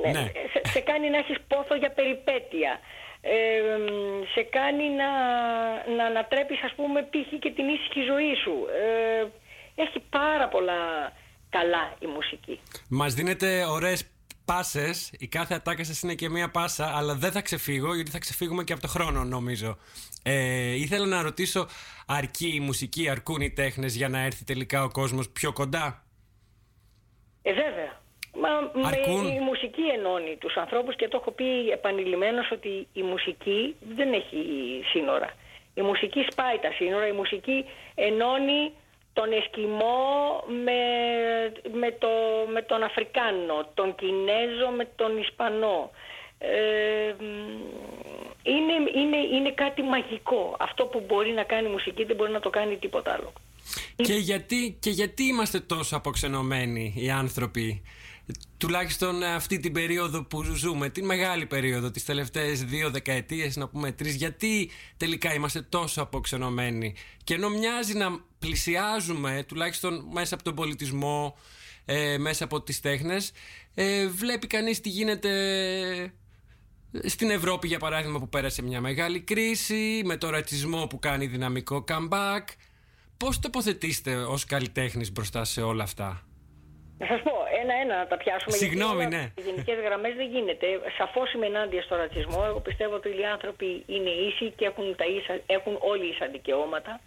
ναι, 0.04 0.12
ναι. 0.12 0.32
Σε, 0.54 0.62
σε 0.64 0.80
κάνει 0.80 1.10
να 1.10 1.18
έχεις 1.18 1.38
πόθο 1.48 1.76
για 1.76 1.92
περιπέτεια. 1.92 2.80
Ε, 3.22 3.62
μ, 3.78 4.24
σε 4.34 4.42
κάνει 4.42 4.90
να, 4.90 5.10
να 5.96 6.06
ανατρέπεις 6.06 6.64
ας 6.64 6.74
πούμε 6.76 7.02
π.χ. 7.02 7.40
και 7.40 7.52
την 7.52 7.68
ήσυχη 7.68 8.02
ζωή 8.02 8.36
σου. 8.44 8.68
Ε, 8.82 9.26
έχει 9.76 10.00
πάρα 10.10 10.48
πολλά 10.48 11.12
καλά 11.50 11.96
η 12.00 12.06
μουσική. 12.06 12.60
Μας 12.90 13.14
δίνετε 13.14 13.66
ωραίες 13.66 14.10
πάσες. 14.46 15.12
Η 15.20 15.28
κάθε 15.28 15.54
ατάκα 15.56 15.84
σας 15.84 16.02
είναι 16.02 16.14
και 16.14 16.30
μία 16.30 16.50
πάσα, 16.50 16.96
αλλά 16.96 17.16
δεν 17.16 17.32
θα 17.32 17.42
ξεφύγω, 17.42 17.96
γιατί 17.96 18.12
θα 18.12 18.20
ξεφύγουμε 18.20 18.64
και 18.64 18.74
από 18.74 18.82
το 18.82 18.88
χρόνο, 18.88 19.24
νομίζω. 19.24 19.78
Ε, 20.24 20.74
ήθελα 20.74 21.06
να 21.06 21.22
ρωτήσω, 21.22 21.68
αρκεί 22.08 22.56
η 22.56 22.60
μουσική, 22.60 23.10
αρκούν 23.10 23.42
οι 23.42 23.52
τέχνες 23.52 23.96
για 23.96 24.10
να 24.10 24.20
έρθει 24.20 24.44
τελικά 24.44 24.84
ο 24.84 24.90
κόσμος 24.90 25.30
πιο 25.30 25.54
κοντά; 25.54 26.04
Ε, 27.42 27.54
βέβαια. 27.54 28.00
Μα 28.42 28.88
Αρκούν; 28.88 29.26
με, 29.26 29.34
η 29.34 29.40
μουσική 29.40 29.82
ενώνει 29.98 30.38
τους 30.40 30.56
ανθρώπους 30.56 30.96
και 30.96 31.08
το 31.08 31.18
έχω 31.22 31.32
πει 31.32 31.70
επανειλημμένως 31.70 32.52
ότι 32.52 32.88
η 32.94 33.02
μουσική 33.02 33.76
δεν 33.96 34.14
έχει 34.14 34.38
σύνορα. 34.92 35.30
Η 35.74 35.82
μουσική 35.82 36.26
σπάει 36.32 36.58
τα 36.60 36.72
σύνορα, 36.72 37.08
η 37.08 37.12
μουσική 37.12 37.66
ενώνει 37.96 38.72
τον 39.14 39.32
Εσκιμό 39.32 40.00
με, 40.66 40.80
με, 41.80 41.92
το, 42.00 42.08
με 42.54 42.62
τον 42.62 42.84
Αφρικάνο, 42.84 43.70
τον 43.74 43.96
Κινέζο 43.96 44.70
με 44.78 44.86
τον 44.96 45.18
Ισπανό. 45.18 45.92
Ε, 46.38 47.16
μ, 47.20 47.52
είναι, 48.44 48.74
είναι, 48.96 49.18
είναι 49.18 49.52
κάτι 49.52 49.82
μαγικό. 49.82 50.56
Αυτό 50.60 50.86
που 50.86 51.04
μπορεί 51.08 51.32
να 51.32 51.44
κάνει 51.44 51.68
η 51.68 51.72
μουσική 51.72 52.04
δεν 52.04 52.16
μπορεί 52.16 52.32
να 52.32 52.40
το 52.40 52.50
κάνει 52.50 52.78
τίποτα 52.78 53.14
άλλο. 53.14 53.34
Και 53.96 54.14
γιατί, 54.14 54.78
και 54.80 54.90
γιατί 54.90 55.24
είμαστε 55.24 55.60
τόσο 55.60 55.96
αποξενωμένοι 55.96 56.94
οι 56.98 57.10
άνθρωποι, 57.10 57.82
τουλάχιστον 58.58 59.24
αυτή 59.24 59.60
την 59.60 59.74
περίοδο 59.74 60.24
που 60.24 60.44
ζούμε, 60.44 60.90
την 60.90 61.06
μεγάλη 61.06 61.46
περίοδο, 61.46 61.92
τις 61.92 62.06
τελευταίες 62.06 62.64
δύο 62.64 62.90
δεκαετίες, 62.90 63.56
να 63.56 63.68
πούμε 63.68 63.92
τρεις, 63.92 64.16
γιατί 64.16 64.70
τελικά 64.98 65.34
είμαστε 65.34 65.62
τόσο 65.62 66.02
αποξενωμένοι. 66.02 66.96
Και 67.24 67.34
ενώ 67.34 67.50
μοιάζει 67.50 67.98
να 67.98 68.20
πλησιάζουμε, 68.40 69.44
τουλάχιστον 69.48 70.08
μέσα 70.12 70.34
από 70.34 70.44
τον 70.44 70.56
πολιτισμό, 70.56 71.38
ε, 71.86 72.18
μέσα 72.18 72.44
από 72.44 72.62
τις 72.62 72.80
τέχνες, 72.80 73.32
ε, 73.74 74.08
βλέπει 74.08 74.48
κανείς 74.48 74.82
τι 74.82 74.90
γίνεται 74.90 75.32
στην 77.04 77.30
Ευρώπη, 77.30 77.68
για 77.68 77.80
παράδειγμα, 77.80 78.20
που 78.20 78.30
πέρασε 78.30 78.62
μια 78.64 78.82
μεγάλη 78.82 79.20
κρίση, 79.20 80.02
με 80.06 80.18
το 80.18 80.30
ρατσισμό 80.30 80.88
που 80.88 81.00
κάνει 81.00 81.26
δυναμικό 81.26 81.84
comeback. 81.88 82.46
Πώς 83.18 83.40
τοποθετήστε 83.40 84.16
ως 84.16 84.46
καλλιτέχνης 84.46 85.12
μπροστά 85.12 85.44
σε 85.44 85.62
όλα 85.62 85.84
αυτά; 85.84 86.28
Να 86.98 87.06
σας 87.08 87.22
πω, 87.24 87.32
ένα-ένα 87.64 87.98
να 87.98 88.08
τα 88.08 88.18
πιάσουμε. 88.18 88.56
Συγγνώμη, 88.56 89.02
γιατί 89.04 89.16
ναι. 89.16 89.24
Οι 89.38 89.42
γενικές 89.42 89.78
γραμμές 89.86 90.14
δεν 90.16 90.28
γίνεται. 90.36 90.66
Σαφώς 90.98 91.34
είμαι 91.34 91.46
ενάντια 91.46 91.82
στο 91.82 91.96
ρατσισμό. 91.96 92.44
Εγώ 92.50 92.60
πιστεύω 92.60 92.96
ότι 92.96 93.10
οι 93.10 93.26
άνθρωποι 93.36 93.84
είναι 93.96 94.10
ίσοι 94.10 94.46
και 94.58 94.66
έχουν, 94.66 94.96
τα 94.96 95.06
ίσα, 95.06 95.34
έχουν 95.46 95.78
όλοι 95.80 96.06
ίσα 96.14 96.26
δικαιώματα. 96.28 97.00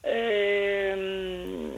Ε, 0.00 0.94
μ, 0.94 1.70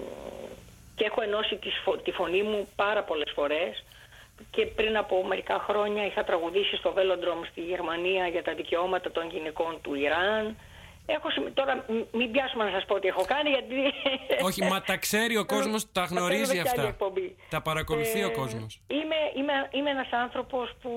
και 0.97 1.05
έχω 1.05 1.23
ενώσει 1.23 1.57
τη, 1.57 1.71
σφο- 1.71 2.03
τη 2.03 2.11
φωνή 2.11 2.43
μου 2.43 2.69
πάρα 2.77 3.03
πολλές 3.03 3.31
φορές 3.35 3.85
και 4.51 4.67
πριν 4.67 4.97
από 4.97 5.25
μερικά 5.25 5.59
χρόνια 5.69 6.07
είχα 6.07 6.25
τραγουδήσει 6.25 6.77
στο 6.77 6.95
Velodrome 6.97 7.47
στη 7.51 7.61
Γερμανία 7.61 8.27
για 8.27 8.43
τα 8.43 8.55
δικαιώματα 8.55 9.11
των 9.11 9.29
γυναικών 9.31 9.79
του 9.83 9.95
Ιράν. 9.95 10.57
Έχω, 11.07 11.31
συμ- 11.31 11.55
τώρα 11.55 11.85
μ- 11.89 12.15
μην 12.17 12.31
πιάσουμε 12.33 12.65
να 12.65 12.71
σας 12.71 12.85
πω 12.85 12.99
τι 13.01 13.09
έχω 13.09 13.25
κάνει 13.25 13.49
γιατί... 13.51 13.75
Όχι, 14.43 14.63
μα 14.65 14.81
τα 14.81 14.97
ξέρει 14.97 15.37
ο 15.37 15.45
κόσμος, 15.55 15.93
τα 15.93 16.07
Θα 16.07 16.15
γνωρίζει 16.15 16.41
κάνουμε 16.43 16.63
κι 16.63 16.69
άλλη 16.69 16.69
αυτά. 16.81 16.89
εκπομπή. 16.89 17.37
Τα 17.51 17.63
παρακολουθεί 17.63 18.23
ο 18.23 18.27
Ε, 18.31 18.39
κόσμος. 18.41 18.81
Είμαι, 18.87 19.19
είμαι, 19.37 19.53
είμαι 19.71 19.91
ένας 19.91 20.09
άνθρωπος 20.13 20.73
που 20.83 20.91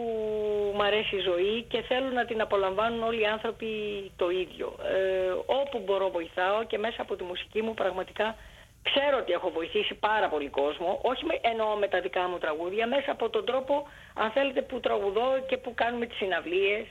μου 0.75 0.83
αρέσει 0.83 1.15
η 1.15 1.19
ζωή 1.19 1.61
και 1.69 1.81
θέλω 1.81 2.09
να 2.09 2.25
την 2.25 2.41
απολαμβάνουν 2.41 3.03
όλοι 3.03 3.21
οι 3.21 3.25
άνθρωποι 3.25 3.67
το 4.15 4.29
ίδιο. 4.29 4.75
Ε, 4.83 5.31
όπου 5.45 5.81
μπορώ 5.85 6.09
βοηθάω 6.09 6.63
και 6.63 6.77
μέσα 6.77 7.01
από 7.01 7.15
τη 7.15 7.23
μουσική 7.23 7.61
μου 7.61 7.73
πραγματικά 7.73 8.35
ξέρω 8.83 9.17
ότι 9.17 9.31
έχω 9.31 9.49
βοηθήσει 9.49 9.93
πάρα 9.93 10.27
πολύ 10.29 10.49
κόσμο. 10.49 10.99
Όχι 11.03 11.25
με, 11.25 11.39
εννοώ 11.41 11.75
με 11.75 11.87
τα 11.87 11.99
δικά 12.01 12.27
μου 12.27 12.37
τραγούδια, 12.37 12.87
μέσα 12.87 13.11
από 13.11 13.29
τον 13.29 13.45
τρόπο, 13.45 13.87
αν 14.13 14.31
θέλετε, 14.31 14.61
που 14.61 14.79
τραγουδώ 14.79 15.29
και 15.47 15.57
που 15.57 15.73
κάνουμε 15.75 16.05
τις 16.05 16.17
συναυλίες. 16.17 16.85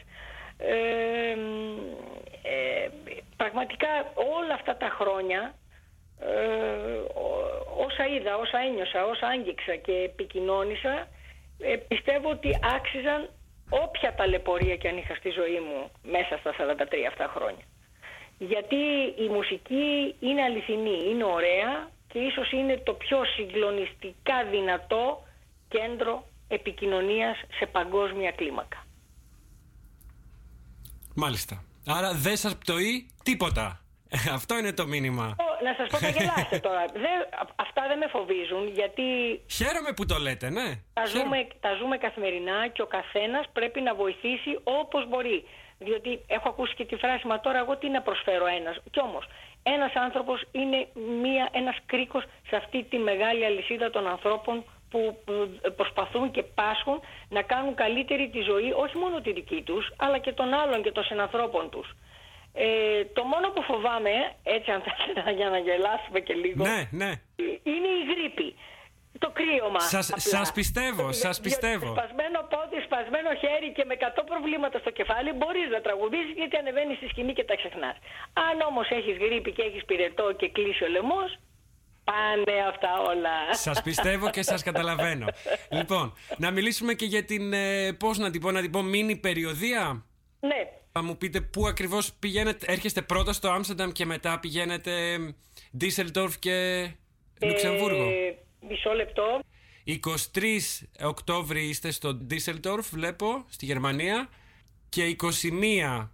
Ε, 0.59 1.35
μ, 1.35 1.77
ε, 2.43 2.89
πραγματικά 3.37 3.89
όλα 4.15 4.55
αυτά 4.55 4.77
τα 4.77 4.89
χρόνια 4.89 5.55
ε, 6.21 6.97
ό- 7.15 7.85
όσα 7.87 8.07
είδα, 8.07 8.37
όσα 8.37 8.59
ένιωσα, 8.59 9.05
όσα 9.07 9.27
άγγιξα 9.27 9.77
και 9.77 9.93
επικοινώνησα 9.93 11.09
ε, 11.61 11.77
πιστεύω 11.77 12.31
ότι 12.31 12.59
άξιζαν 12.77 13.31
όποια 13.71 14.15
ταλαιπωρία 14.15 14.77
και 14.77 14.89
αν 14.89 14.97
είχα 14.97 15.15
στη 15.15 15.31
ζωή 15.31 15.61
μου 15.61 15.91
μέσα 16.03 16.37
στα 16.39 16.55
43 16.59 17.07
αυτά 17.09 17.27
χρόνια. 17.35 17.65
Γιατί 18.39 18.77
η 19.19 19.29
μουσική 19.29 20.15
είναι 20.21 20.43
αληθινή, 20.43 20.99
είναι 21.11 21.25
ωραία 21.25 21.89
και 22.09 22.19
ίσως 22.19 22.51
είναι 22.53 22.77
το 22.77 22.93
πιο 22.95 23.25
συγκλονιστικά 23.25 24.45
δυνατό 24.51 25.23
κέντρο 25.69 26.25
επικοινωνίας 26.49 27.37
σε 27.59 27.67
παγκόσμια 27.67 28.31
κλίμακα. 28.31 28.86
Μάλιστα. 31.17 31.65
Άρα 31.87 32.13
δεν 32.15 32.37
σας 32.37 32.57
πτωεί 32.57 33.07
τίποτα. 33.23 33.81
Αυτό 34.33 34.59
είναι 34.59 34.73
το 34.73 34.87
μήνυμα. 34.87 35.35
Ο- 35.39 35.65
να 35.65 35.75
σας 35.79 35.89
πω 35.91 35.97
θα 35.99 36.09
γελάσετε 36.09 36.59
τώρα. 36.59 36.85
Δεν, 37.05 37.17
αυτά 37.57 37.83
δεν 37.89 37.99
με 37.99 38.07
φοβίζουν 38.09 38.69
γιατί 38.81 39.03
Χαίρομαι 39.59 39.93
που 39.97 40.07
το 40.07 40.19
λέτε, 40.19 40.51
ναι. 40.51 40.69
τα 40.93 41.03
Χαίρομαι. 41.05 41.23
ζούμε, 41.23 41.49
τα 41.61 41.71
ζούμε 41.81 41.97
καθημερινά 41.97 42.69
και 42.69 42.83
ο 42.83 42.87
καθένας 42.87 43.45
πρέπει 43.53 43.81
να 43.81 43.95
βοηθήσει 43.95 44.53
όπως 44.65 45.09
μπορεί. 45.09 45.45
Διότι 45.79 46.21
έχω 46.27 46.49
ακούσει 46.49 46.75
και 46.75 46.85
τη 46.85 46.97
φράση, 46.97 47.27
μα 47.27 47.41
τώρα 47.41 47.59
εγώ 47.59 47.77
τι 47.77 47.89
να 47.89 48.03
προσφέρω 48.03 48.47
ένας. 48.47 48.77
Κι 48.91 49.01
όμως, 49.01 49.25
ένας 49.63 49.93
άνθρωπος 49.95 50.45
είναι 50.53 50.89
μία, 51.23 51.49
ένας 51.53 51.77
κρίκος 51.87 52.25
σε 52.49 52.57
αυτή 52.57 52.83
τη 52.91 52.97
μεγάλη 52.99 53.45
αλυσίδα 53.45 53.91
των 53.91 54.07
ανθρώπων 54.07 54.65
που 54.91 55.19
που 55.25 55.33
προσπαθούν 55.77 56.31
και 56.31 56.43
πάσχουν 56.43 57.01
να 57.29 57.43
κάνουν 57.43 57.75
καλύτερη 57.75 58.29
τη 58.29 58.41
ζωή, 58.41 58.73
όχι 58.77 58.97
μόνο 58.97 59.21
τη 59.21 59.33
δική 59.33 59.63
τους, 59.63 59.93
αλλά 59.97 60.19
και 60.19 60.33
των 60.33 60.55
άλλων 60.55 60.83
και 60.83 60.93
των 60.93 61.05
συνανθρώπων 61.05 61.71
τους. 61.71 61.89
Ε, 62.59 63.05
το 63.05 63.25
μόνο 63.25 63.47
που 63.55 63.63
φοβάμαι, 63.63 64.11
έτσι 64.43 64.71
αν 64.71 64.83
θέλετε 64.87 65.31
για 65.39 65.49
να 65.49 65.59
γελάσουμε 65.59 66.21
και 66.21 66.35
λίγο, 66.35 66.65
Ναι, 66.65 66.79
ναι. 66.91 67.11
είναι 67.63 67.89
η 68.01 68.03
γρήπη. 68.13 68.55
Το 69.19 69.31
κρύωμα. 69.39 69.81
Σας- 69.81 70.11
απλά. 70.11 70.21
σας 70.37 70.53
πιστεύω, 70.53 71.03
Διότι 71.03 71.17
σας 71.27 71.41
πιστεύω. 71.41 71.87
Σπασμένο 71.97 72.39
πόδι, 72.53 72.79
σπασμένο 72.85 73.31
χέρι 73.43 73.69
και 73.77 73.85
με 73.85 73.95
100 73.95 74.25
προβλήματα 74.31 74.79
στο 74.79 74.91
κεφάλι 74.91 75.33
μπορείς 75.33 75.69
να 75.75 75.81
τραγουδήσεις 75.81 76.33
γιατί 76.41 76.57
ανεβαίνεις 76.57 76.97
στη 76.97 77.07
σκηνή 77.09 77.33
και 77.33 77.45
τα 77.45 77.57
ξεχνάς. 77.57 77.97
Αν 78.49 78.57
όμως 78.71 78.87
έχεις 78.99 79.17
γρήπη 79.25 79.51
και 79.53 79.63
έχεις 79.63 79.85
πυρετό 79.85 80.33
και 80.33 80.49
κλείσει 80.49 80.85
ο 80.85 80.89
λαιμός, 80.89 81.31
πάνε 82.07 82.61
αυτά 82.69 82.89
όλα. 83.09 83.55
Σας 83.55 83.83
πιστεύω 83.83 84.31
και 84.31 84.43
σας 84.43 84.63
καταλαβαίνω. 84.63 85.27
λοιπόν, 85.79 86.13
να 86.39 86.51
μιλήσουμε 86.51 86.95
και 86.95 87.05
για 87.05 87.25
την, 87.25 87.53
ε, 87.53 87.93
πώς 87.93 88.19
να 88.19 88.31
την 88.31 88.41
πω, 88.41 88.51
να 88.51 88.61
την 88.61 88.71
πω, 88.71 88.83
μίνι 88.83 89.17
περιοδία. 89.17 90.05
ναι. 90.41 90.69
Θα 90.93 91.05
μου 91.05 91.17
πείτε 91.17 91.41
πού 91.41 91.67
ακριβώς 91.67 92.13
πηγαίνετε, 92.13 92.67
έρχεστε 92.73 93.03
πρώτα 93.03 93.33
στο 93.33 93.49
Άμστερνταμ 93.49 93.91
και 93.91 94.07
μετά 94.07 94.41
πηγαίνετε 94.41 95.19
Ντίσσελντορφ 95.77 96.39
και 96.39 96.89
Λουξεμβούργο. 97.43 98.03
Ε, 98.03 98.39
μισό 98.69 98.93
λεπτό. 98.93 99.41
23 99.85 100.47
Οκτώβρη 101.05 101.69
είστε 101.69 101.91
στο 101.91 102.15
Ντίσσελντορφ, 102.15 102.89
βλέπω, 102.91 103.45
στη 103.49 103.65
Γερμανία. 103.65 104.29
Και 104.89 105.17
21 105.23 106.09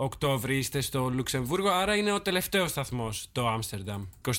Οκτώβρη 0.00 0.56
είστε 0.56 0.80
στο 0.80 1.08
Λουξεμβούργο, 1.14 1.68
άρα 1.68 1.96
είναι 1.96 2.12
ο 2.12 2.22
τελευταίος 2.22 2.70
σταθμός 2.70 3.28
το 3.32 3.46
Άμστερνταμ, 3.48 4.02
24 4.28 4.32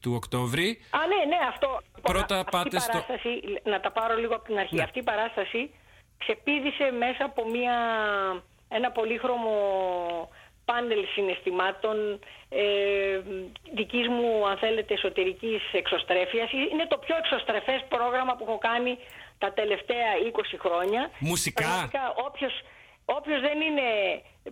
του 0.00 0.12
Οκτώβρη. 0.14 0.68
Α, 0.90 0.98
ναι, 1.06 1.24
ναι, 1.36 1.38
αυτό. 1.48 1.80
Πρώτα 2.02 2.38
αυτή 2.38 2.50
πάτε 2.50 2.76
η 2.76 2.80
στο- 2.80 2.92
παράσταση, 2.92 3.30
να 3.64 3.80
τα 3.80 3.90
πάρω 3.92 4.14
λίγο 4.16 4.34
από 4.34 4.44
την 4.44 4.58
αρχή. 4.58 4.74
Ναι. 4.74 4.82
Αυτή 4.82 4.98
η 4.98 5.02
παράσταση 5.02 5.70
ξεπήδησε 6.18 6.90
μέσα 6.98 7.24
από 7.24 7.48
μια, 7.50 7.76
ένα 8.68 8.90
πολύχρωμο 8.90 9.54
πάνελ 10.64 11.04
συναισθημάτων 11.14 11.96
ε, 12.48 13.20
δικής 13.74 14.08
μου, 14.08 14.48
αν 14.48 14.56
θέλετε, 14.58 14.94
εσωτερικής 14.94 15.62
εξωστρέφειας. 15.72 16.50
Είναι 16.52 16.86
το 16.88 16.98
πιο 16.98 17.16
εξωστρεφές 17.16 17.84
πρόγραμμα 17.88 18.36
που 18.36 18.44
έχω 18.48 18.58
κάνει 18.58 18.98
τα 19.38 19.52
τελευταία 19.52 20.08
20 20.32 20.56
χρόνια. 20.64 21.10
Μουσικά. 21.18 21.62
Πραγματικά, 21.64 22.04
όποιος, 22.26 22.52
όποιος 23.04 23.40
δεν 23.40 23.60
είναι 23.60 23.88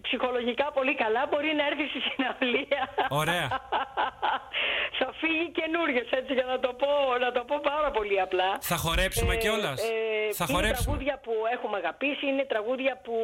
ψυχολογικά 0.03 0.67
πολύ 0.73 0.95
καλά 0.95 1.23
μπορεί 1.31 1.51
να 1.61 1.65
έρθει 1.71 1.85
στη 1.93 2.01
συναυλία. 2.09 2.83
Ωραία. 3.09 3.47
Θα 4.99 5.09
φύγει 5.21 5.51
καινούριο, 5.59 6.03
έτσι 6.11 6.33
για 6.33 6.45
να 6.53 6.59
το 6.61 6.71
πω, 6.83 6.89
να 7.21 7.33
το 7.33 7.43
πω 7.45 7.57
πάρα 7.63 7.91
πολύ 7.91 8.21
απλά. 8.21 8.59
Θα 8.61 8.77
χορέψουμε 8.77 9.35
Ε, 9.35 9.37
κιόλας. 9.37 9.79
ε, 9.83 10.33
Θα 10.39 10.45
είναι 10.49 10.55
χορέψουμε. 10.59 10.85
τραγούδια 10.85 11.21
που 11.25 11.33
έχουμε 11.55 11.77
αγαπήσει, 11.77 12.27
είναι 12.27 12.45
τραγούδια 12.45 13.01
που 13.05 13.15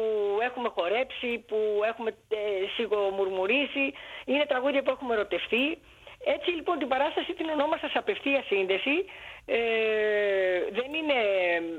έχουμε 0.47 0.69
χορέψει, 0.77 1.29
που 1.49 1.57
έχουμε 1.91 2.09
ε, 2.09 2.37
σιγομουρμουρίσει, 2.75 3.85
είναι 4.25 4.45
τραγούδια 4.45 4.81
που 4.83 4.91
έχουμε 4.95 5.13
ερωτευτεί. 5.13 5.65
Έτσι 6.33 6.49
λοιπόν 6.51 6.77
την 6.77 6.87
παράσταση 6.87 7.33
την 7.33 7.49
ονόμασα 7.49 7.87
σε 7.89 7.97
απευθεία 7.97 8.43
σύνδεση. 8.47 9.05
Ε, 9.45 9.57
δεν 10.71 10.93
είναι 10.93 11.19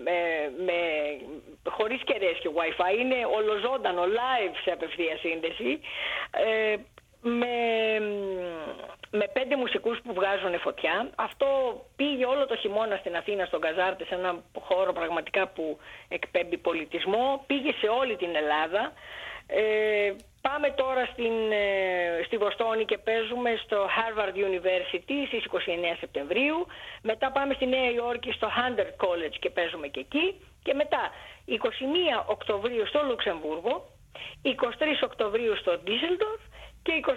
ε, 0.04 0.50
με, 0.66 0.78
χωρίς 1.70 2.00
κεραίες 2.04 2.38
και 2.38 2.50
wifi, 2.58 2.98
είναι 3.00 3.18
ολοζώντανο, 3.38 4.02
live 4.02 4.54
σε 4.64 4.70
απευθεία 4.70 5.16
σύνδεση. 5.16 5.80
Ε, 6.30 6.76
με, 7.20 7.54
με 9.10 9.26
πέντε 9.32 9.56
μουσικούς 9.56 9.98
που 10.04 10.12
βγάζουν 10.14 10.58
φωτιά. 10.60 11.10
Αυτό 11.16 11.46
πήγε 11.96 12.24
όλο 12.24 12.46
το 12.46 12.56
χειμώνα 12.56 12.96
στην 12.96 13.16
Αθήνα, 13.16 13.44
στον 13.44 13.60
Καζάρτε, 13.60 14.04
σε 14.04 14.14
ένα 14.14 14.42
χώρο 14.60 14.92
πραγματικά 14.92 15.46
που 15.48 15.78
εκπέμπει 16.08 16.58
πολιτισμό. 16.58 17.44
Πήγε 17.46 17.72
σε 17.80 17.86
όλη 17.86 18.16
την 18.16 18.36
Ελλάδα. 18.36 18.92
Ε, 19.46 20.12
πάμε 20.48 20.68
τώρα 20.82 21.04
στην, 21.12 21.34
ε, 21.52 21.66
στη 22.26 22.36
Βοστόνη 22.36 22.84
και 22.84 22.98
παίζουμε 22.98 23.50
στο 23.64 23.78
Harvard 23.96 24.36
University 24.50 25.16
στις 25.26 25.44
29 25.44 25.96
Σεπτεμβρίου. 26.00 26.66
Μετά 27.02 27.32
πάμε 27.32 27.54
στη 27.54 27.66
Νέα 27.66 27.90
Υόρκη 27.90 28.32
στο 28.32 28.48
Hunter 28.56 28.88
College 29.04 29.36
και 29.40 29.50
παίζουμε 29.50 29.86
και 29.86 30.00
εκεί. 30.00 30.26
Και 30.62 30.74
μετά 30.74 31.02
21 31.46 32.24
Οκτωβρίου 32.26 32.86
στο 32.86 33.00
Λουξεμβούργο, 33.08 33.74
23 34.42 35.02
Οκτωβρίου 35.02 35.56
στο 35.56 35.72
Ντίσελντορφ 35.78 36.40
και 36.82 36.92
24 37.06 37.10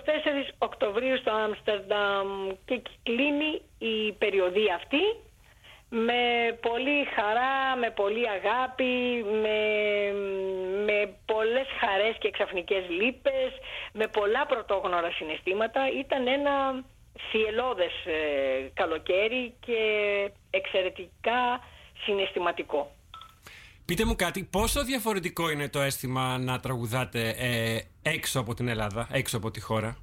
Οκτωβρίου 0.58 1.18
στο 1.18 1.32
Άμστερνταμ 1.32 2.28
και 2.66 2.82
κλείνει 3.04 3.62
η 3.78 4.12
περιοδία 4.12 4.76
αυτή 4.76 5.04
με 5.90 6.22
πολύ 6.62 7.06
χαρά, 7.16 7.76
με 7.80 7.90
πολύ 7.92 8.30
αγάπη, 8.30 9.24
με, 9.44 9.58
με 10.88 11.14
πολλές 11.26 11.68
χαρές 11.80 12.16
και 12.20 12.32
ξαφνικές 12.32 12.84
λύπες, 12.90 13.50
με 13.94 14.08
πολλά 14.08 14.46
πρωτόγνωρα 14.46 15.12
συναισθήματα. 15.12 15.82
Ήταν 16.00 16.28
ένα 16.28 16.84
θυελώδες 17.32 17.94
ε, 18.06 18.70
καλοκαίρι 18.74 19.54
και 19.60 19.82
εξαιρετικά 20.50 21.42
συναισθηματικό. 22.04 22.92
Πείτε 23.86 24.06
μου 24.06 24.16
κάτι, 24.16 24.44
πόσο 24.44 24.84
διαφορετικό 24.84 25.50
είναι 25.50 25.70
το 25.70 25.80
αίσθημα 25.80 26.38
να 26.38 26.60
τραγουδάτε 26.60 27.30
ε, 27.30 27.80
έξω 28.02 28.40
από 28.40 28.54
την 28.54 28.68
Ελλάδα, 28.68 29.08
έξω 29.12 29.38
από 29.38 29.52
τη 29.52 29.60
χώρα; 29.60 29.98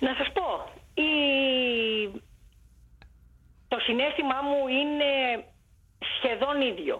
Να 0.00 0.14
σας 0.14 0.32
πω, 0.32 0.70
η... 0.94 1.10
το 3.76 3.82
συνέστημά 3.82 4.38
μου 4.48 4.68
είναι 4.80 5.10
σχεδόν 6.16 6.60
ίδιο. 6.60 6.96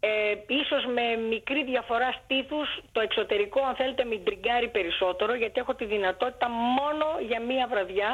Ε, 0.00 0.34
ίσως 0.60 0.82
με 0.96 1.04
μικρή 1.28 1.64
διαφορά 1.64 2.10
στήθους, 2.24 2.68
το 2.92 3.00
εξωτερικό 3.00 3.60
αν 3.68 3.74
θέλετε 3.74 4.04
με 4.04 4.16
τριγκάρει 4.16 4.68
περισσότερο 4.68 5.34
γιατί 5.34 5.60
έχω 5.60 5.74
τη 5.74 5.84
δυνατότητα 5.84 6.48
μόνο 6.50 7.06
για 7.28 7.40
μία 7.40 7.66
βραδιά 7.72 8.10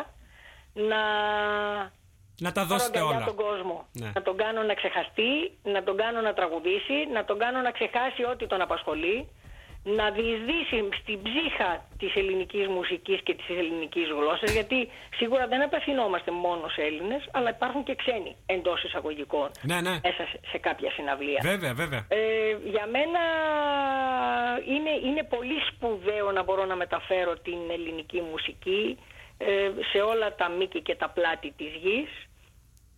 να 0.72 1.02
Να 2.46 2.52
τα 2.52 2.60
πάρω 2.60 2.66
δώσετε 2.66 2.98
αγκαλιά 2.98 3.16
όλα. 3.16 3.26
τον 3.26 3.36
κόσμο. 3.36 3.86
Ναι. 3.92 4.10
Να 4.14 4.22
τον 4.22 4.36
κάνω 4.36 4.62
να 4.62 4.74
ξεχαστεί, 4.74 5.30
να 5.62 5.82
τον 5.82 5.96
κάνω 5.96 6.20
να 6.20 6.32
τραγουδήσει, 6.34 6.98
να 7.12 7.24
τον 7.24 7.38
κάνω 7.38 7.60
να 7.60 7.70
ξεχάσει 7.70 8.22
ό,τι 8.32 8.46
τον 8.46 8.60
απασχολεί, 8.60 9.28
να 9.84 10.10
διεισδύσει 10.10 10.88
στην 11.00 11.22
ψύχα 11.22 11.84
της 11.98 12.14
ελληνικής 12.14 12.66
μουσικής 12.68 13.20
και 13.22 13.34
της 13.34 13.48
ελληνικής 13.48 14.08
γλώσσας, 14.08 14.52
γιατί 14.52 14.88
σίγουρα 15.16 15.46
δεν 15.46 15.62
απευθυνόμαστε 15.62 16.30
μόνο 16.30 16.68
σε 16.68 16.82
Έλληνες, 16.82 17.28
αλλά 17.32 17.50
υπάρχουν 17.50 17.82
και 17.84 17.94
ξένοι 17.94 18.36
εντός 18.46 18.84
εισαγωγικών 18.84 19.50
Ναι, 19.62 19.80
ναι. 19.80 19.90
μέσα 19.90 20.24
σε, 20.30 20.40
σε 20.50 20.58
κάποια 20.58 20.90
συναυλία. 20.90 21.40
Βέβαια, 21.42 21.74
βέβαια. 21.74 22.06
Ε, 22.08 22.18
για 22.64 22.86
μένα 22.86 23.20
είναι, 24.74 24.90
είναι 25.08 25.22
πολύ 25.22 25.58
σπουδαίο 25.70 26.32
να 26.32 26.42
μπορώ 26.42 26.64
να 26.64 26.76
μεταφέρω 26.76 27.34
την 27.34 27.58
ελληνική 27.70 28.20
μουσική 28.30 28.98
ε, 29.38 29.70
σε 29.92 29.98
όλα 29.98 30.34
τα 30.34 30.48
μήκη 30.48 30.80
και 30.82 30.94
τα 30.94 31.08
πλάτη 31.08 31.52
της 31.56 31.72
γης 31.82 32.10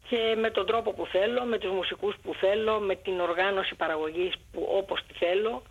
και 0.09 0.37
με 0.41 0.51
τον 0.51 0.67
τρόπο 0.67 0.93
που 0.93 1.07
θέλω, 1.07 1.45
με 1.45 1.59
τους 1.59 1.71
μουσικούς 1.71 2.15
που 2.23 2.35
θέλω, 2.35 2.79
με 2.79 2.95
την 2.95 3.21
οργάνωση 3.21 3.75
παραγωγής 3.75 4.33
που 4.53 4.69
όπως 4.77 5.01
τη 5.07 5.15
θέλω. 5.15 5.63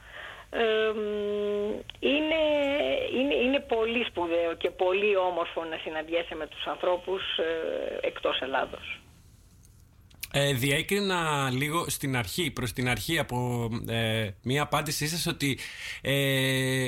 Ε, 0.56 0.91
μ, 0.93 0.99
είναι, 1.99 2.41
είναι, 3.20 3.36
είναι 3.36 3.60
πολύ 3.60 4.06
σπουδαίο 4.06 4.54
και 4.58 4.70
πολύ 4.70 5.16
όμορφο 5.16 5.64
να 5.64 5.78
συναντιέσαι 5.78 6.36
με 6.36 6.47
τους 6.47 6.66
ανθρώπους 6.66 7.22
ε, 7.38 8.08
εκτός 8.08 8.41
Ελλάδος. 8.41 8.99
Ε, 10.36 10.54
διέκρινα 10.54 11.49
λίγο 11.51 11.89
στην 11.89 12.18
αρχή, 12.18 12.51
προς 12.51 12.74
την 12.74 12.89
αρχή 12.89 13.20
από 13.20 13.70
ε, 13.88 14.30
μία 14.43 14.62
απάντησή 14.62 15.08
σας 15.08 15.28
ότι 15.28 15.60
ε, 16.01 16.88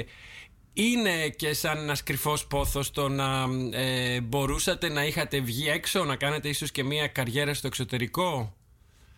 είναι 0.74 1.30
και 1.30 1.54
σαν 1.54 1.78
ένας 1.78 2.04
κρυφός 2.04 2.48
πόθος 2.48 2.92
το 2.92 3.08
να 3.08 3.46
ε, 3.72 4.22
μπορούσατε 4.22 4.90
να 4.90 5.04
είχατε 5.06 5.40
βγει 5.40 5.70
έξω, 5.70 6.04
να 6.04 6.16
κάνετε 6.16 6.50
ίσως 6.50 6.72
και 6.72 6.84
μία 6.84 7.08
καριέρα 7.08 7.54
στο 7.54 7.68
εξωτερικό; 7.68 8.54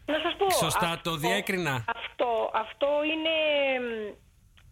Να 0.06 0.20
σας 0.24 0.36
πω. 0.38 0.50
Σωστά 0.50 1.02
το 1.04 1.16
διέκρινα; 1.16 1.86
Αυτό, 1.88 2.52
αυτό 2.54 2.88
είναι, 3.12 3.36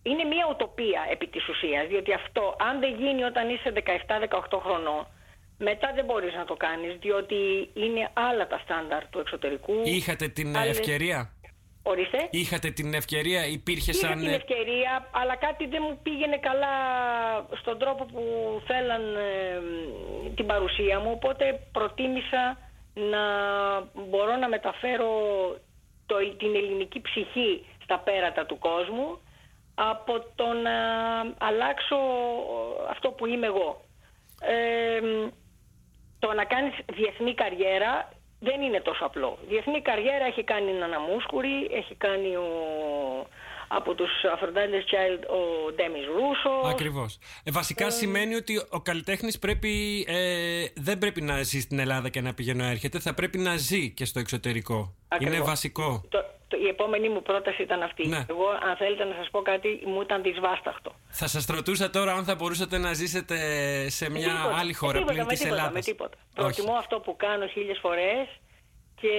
είναι 0.09 0.23
μια 0.33 0.45
ουτοπία 0.51 1.01
επί 1.13 1.27
της 1.27 1.43
ουσίας. 1.49 1.87
Διότι 1.87 2.11
αυτό, 2.13 2.55
αν 2.67 2.79
δεν 2.79 2.91
γίνει 3.01 3.23
όταν 3.23 3.49
είσαι 3.49 3.69
17-18 3.75 4.59
χρονών, 4.65 5.01
μετά 5.57 5.91
δεν 5.95 6.05
μπορείς 6.05 6.33
να 6.33 6.45
το 6.45 6.55
κάνεις, 6.65 6.93
διότι 6.99 7.39
είναι 7.73 8.03
άλλα 8.13 8.47
τα 8.47 8.59
στάνταρ 8.63 9.01
του 9.09 9.19
εξωτερικού. 9.19 9.73
Είχατε 9.83 10.27
την 10.27 10.57
άλλες- 10.57 10.79
ευκαιρία; 10.79 11.19
Ορίστε. 11.87 12.27
Είχατε 12.29 12.69
την 12.69 12.93
ευκαιρία, 12.93 13.45
υπήρχε 13.47 13.91
Είχα 13.91 14.07
σαν. 14.07 14.19
την 14.19 14.27
ευκαιρία, 14.33 15.07
αλλά 15.11 15.35
κάτι 15.35 15.65
δεν 15.67 15.81
μου 15.85 15.99
πήγαινε 16.03 16.37
καλά 16.37 16.73
στον 17.61 17.77
τρόπο 17.79 18.05
που 18.05 18.23
θέλαν 18.67 19.15
ε, 19.15 19.61
την 20.35 20.45
παρουσία 20.45 20.99
μου, 20.99 21.11
οπότε 21.13 21.59
προτίμησα 21.71 22.57
να 22.93 23.23
μπορώ 24.09 24.35
να 24.35 24.47
μεταφέρω 24.47 25.09
το, 26.05 26.15
την 26.37 26.55
ελληνική 26.55 27.01
ψυχή 27.01 27.65
στα 27.83 27.99
πέρατα 27.99 28.45
του 28.45 28.57
κόσμου 28.57 29.19
από 29.75 30.25
το 30.35 30.45
να 30.45 30.77
αλλάξω 31.37 31.97
αυτό 32.89 33.09
που 33.09 33.25
είμαι 33.25 33.45
εγώ. 33.45 33.81
Ε, 34.39 34.99
το 36.19 36.33
να 36.33 36.43
κάνεις 36.45 36.73
διεθνή 36.93 37.33
καριέρα 37.33 38.09
δεν 38.39 38.61
είναι 38.61 38.79
τόσο 38.79 39.05
απλό. 39.05 39.37
Διεθνή 39.47 39.81
καριέρα 39.81 40.25
έχει 40.25 40.43
κάνει 40.43 40.69
ένα 40.69 40.87
Ναναμούσκουρη, 40.87 41.67
έχει 41.71 41.95
κάνει 41.95 42.35
ο, 42.35 42.47
από 43.67 43.93
τους 43.93 44.09
Aphrodite's 44.35 44.85
Child 44.93 45.21
ο 45.27 45.71
Ντέμις 45.71 46.05
Ρούσο. 46.05 46.67
Ακριβώς. 46.67 47.19
Ε, 47.43 47.51
βασικά 47.51 47.89
σημαίνει 47.89 48.35
ότι 48.35 48.65
ο 48.69 48.81
καλλιτέχνης 48.81 49.39
πρέπει, 49.39 50.05
ε, 50.07 50.65
δεν 50.75 50.97
πρέπει 50.97 51.21
να 51.21 51.43
ζει 51.43 51.59
στην 51.59 51.79
Ελλάδα 51.79 52.09
και 52.09 52.21
να 52.21 52.33
πηγαίνει 52.33 52.59
να 52.59 52.69
έρχεται, 52.69 52.99
θα 52.99 53.13
πρέπει 53.13 53.37
να 53.37 53.57
ζει 53.57 53.89
και 53.89 54.05
στο 54.05 54.19
εξωτερικό. 54.19 54.95
Ακριβώς. 55.07 55.35
Είναι 55.35 55.45
βασικό. 55.45 56.01
Το, 56.09 56.17
το, 56.17 56.25
η 56.63 56.67
επόμενη 56.67 57.09
μου 57.09 57.21
πρόταση 57.21 57.61
ήταν 57.61 57.81
αυτή. 57.81 58.07
Ναι. 58.07 58.25
Εγώ, 58.29 58.47
αν 58.69 58.75
θέλετε 58.77 59.03
να 59.03 59.15
σας 59.15 59.29
πω 59.31 59.41
κάτι, 59.41 59.81
μου 59.85 60.01
ήταν 60.01 60.21
δυσβάσταχτο. 60.21 60.95
Θα 61.09 61.27
σας 61.27 61.45
ρωτούσα 61.45 61.89
τώρα 61.89 62.13
αν 62.13 62.23
θα 62.23 62.35
μπορούσατε 62.35 62.77
να 62.77 62.93
ζήσετε 62.93 63.37
σε 63.89 64.09
μια 64.09 64.27
Με 64.27 64.33
τίποτα, 64.33 64.57
άλλη 64.57 64.73
χώρα 64.73 64.93
με 64.93 64.99
τίποτα, 64.99 65.13
πλην 65.13 65.25
με 65.25 65.31
της 65.31 65.39
τίποτα, 65.39 65.55
Ελλάδας. 65.55 65.73
Με 65.73 65.91
τίποτα. 65.91 66.17
Όχι. 66.37 66.55
Προτιμώ 66.55 66.77
αυτό 66.77 66.99
που 66.99 67.15
κάνω 67.15 67.47
χίλιες 67.47 67.79
φορές 67.81 68.27
και 69.01 69.15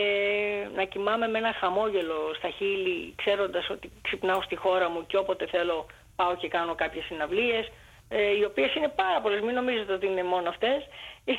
να 0.77 0.85
κοιμάμαι 0.85 1.27
με 1.29 1.39
ένα 1.39 1.53
χαμόγελο 1.61 2.35
στα 2.37 2.49
χείλη 2.49 3.15
ξέροντας 3.17 3.71
ότι 3.71 3.91
ξυπνάω 4.03 4.43
στη 4.43 4.57
χώρα 4.57 4.91
μου 4.91 5.07
και 5.07 5.17
όποτε 5.17 5.47
θέλω 5.47 5.87
πάω 6.17 6.37
και 6.37 6.49
κάνω 6.49 6.75
κάποιες 6.75 7.05
συναυλίες 7.05 7.67
ε, 7.67 7.71
οι 8.39 8.45
οποίες 8.45 8.75
είναι 8.75 8.89
πάρα 8.89 9.21
πολλές, 9.21 9.41
μην 9.41 9.55
νομίζετε 9.55 9.93
ότι 9.93 10.07
είναι 10.07 10.23
μόνο 10.23 10.49
αυτές. 10.49 10.89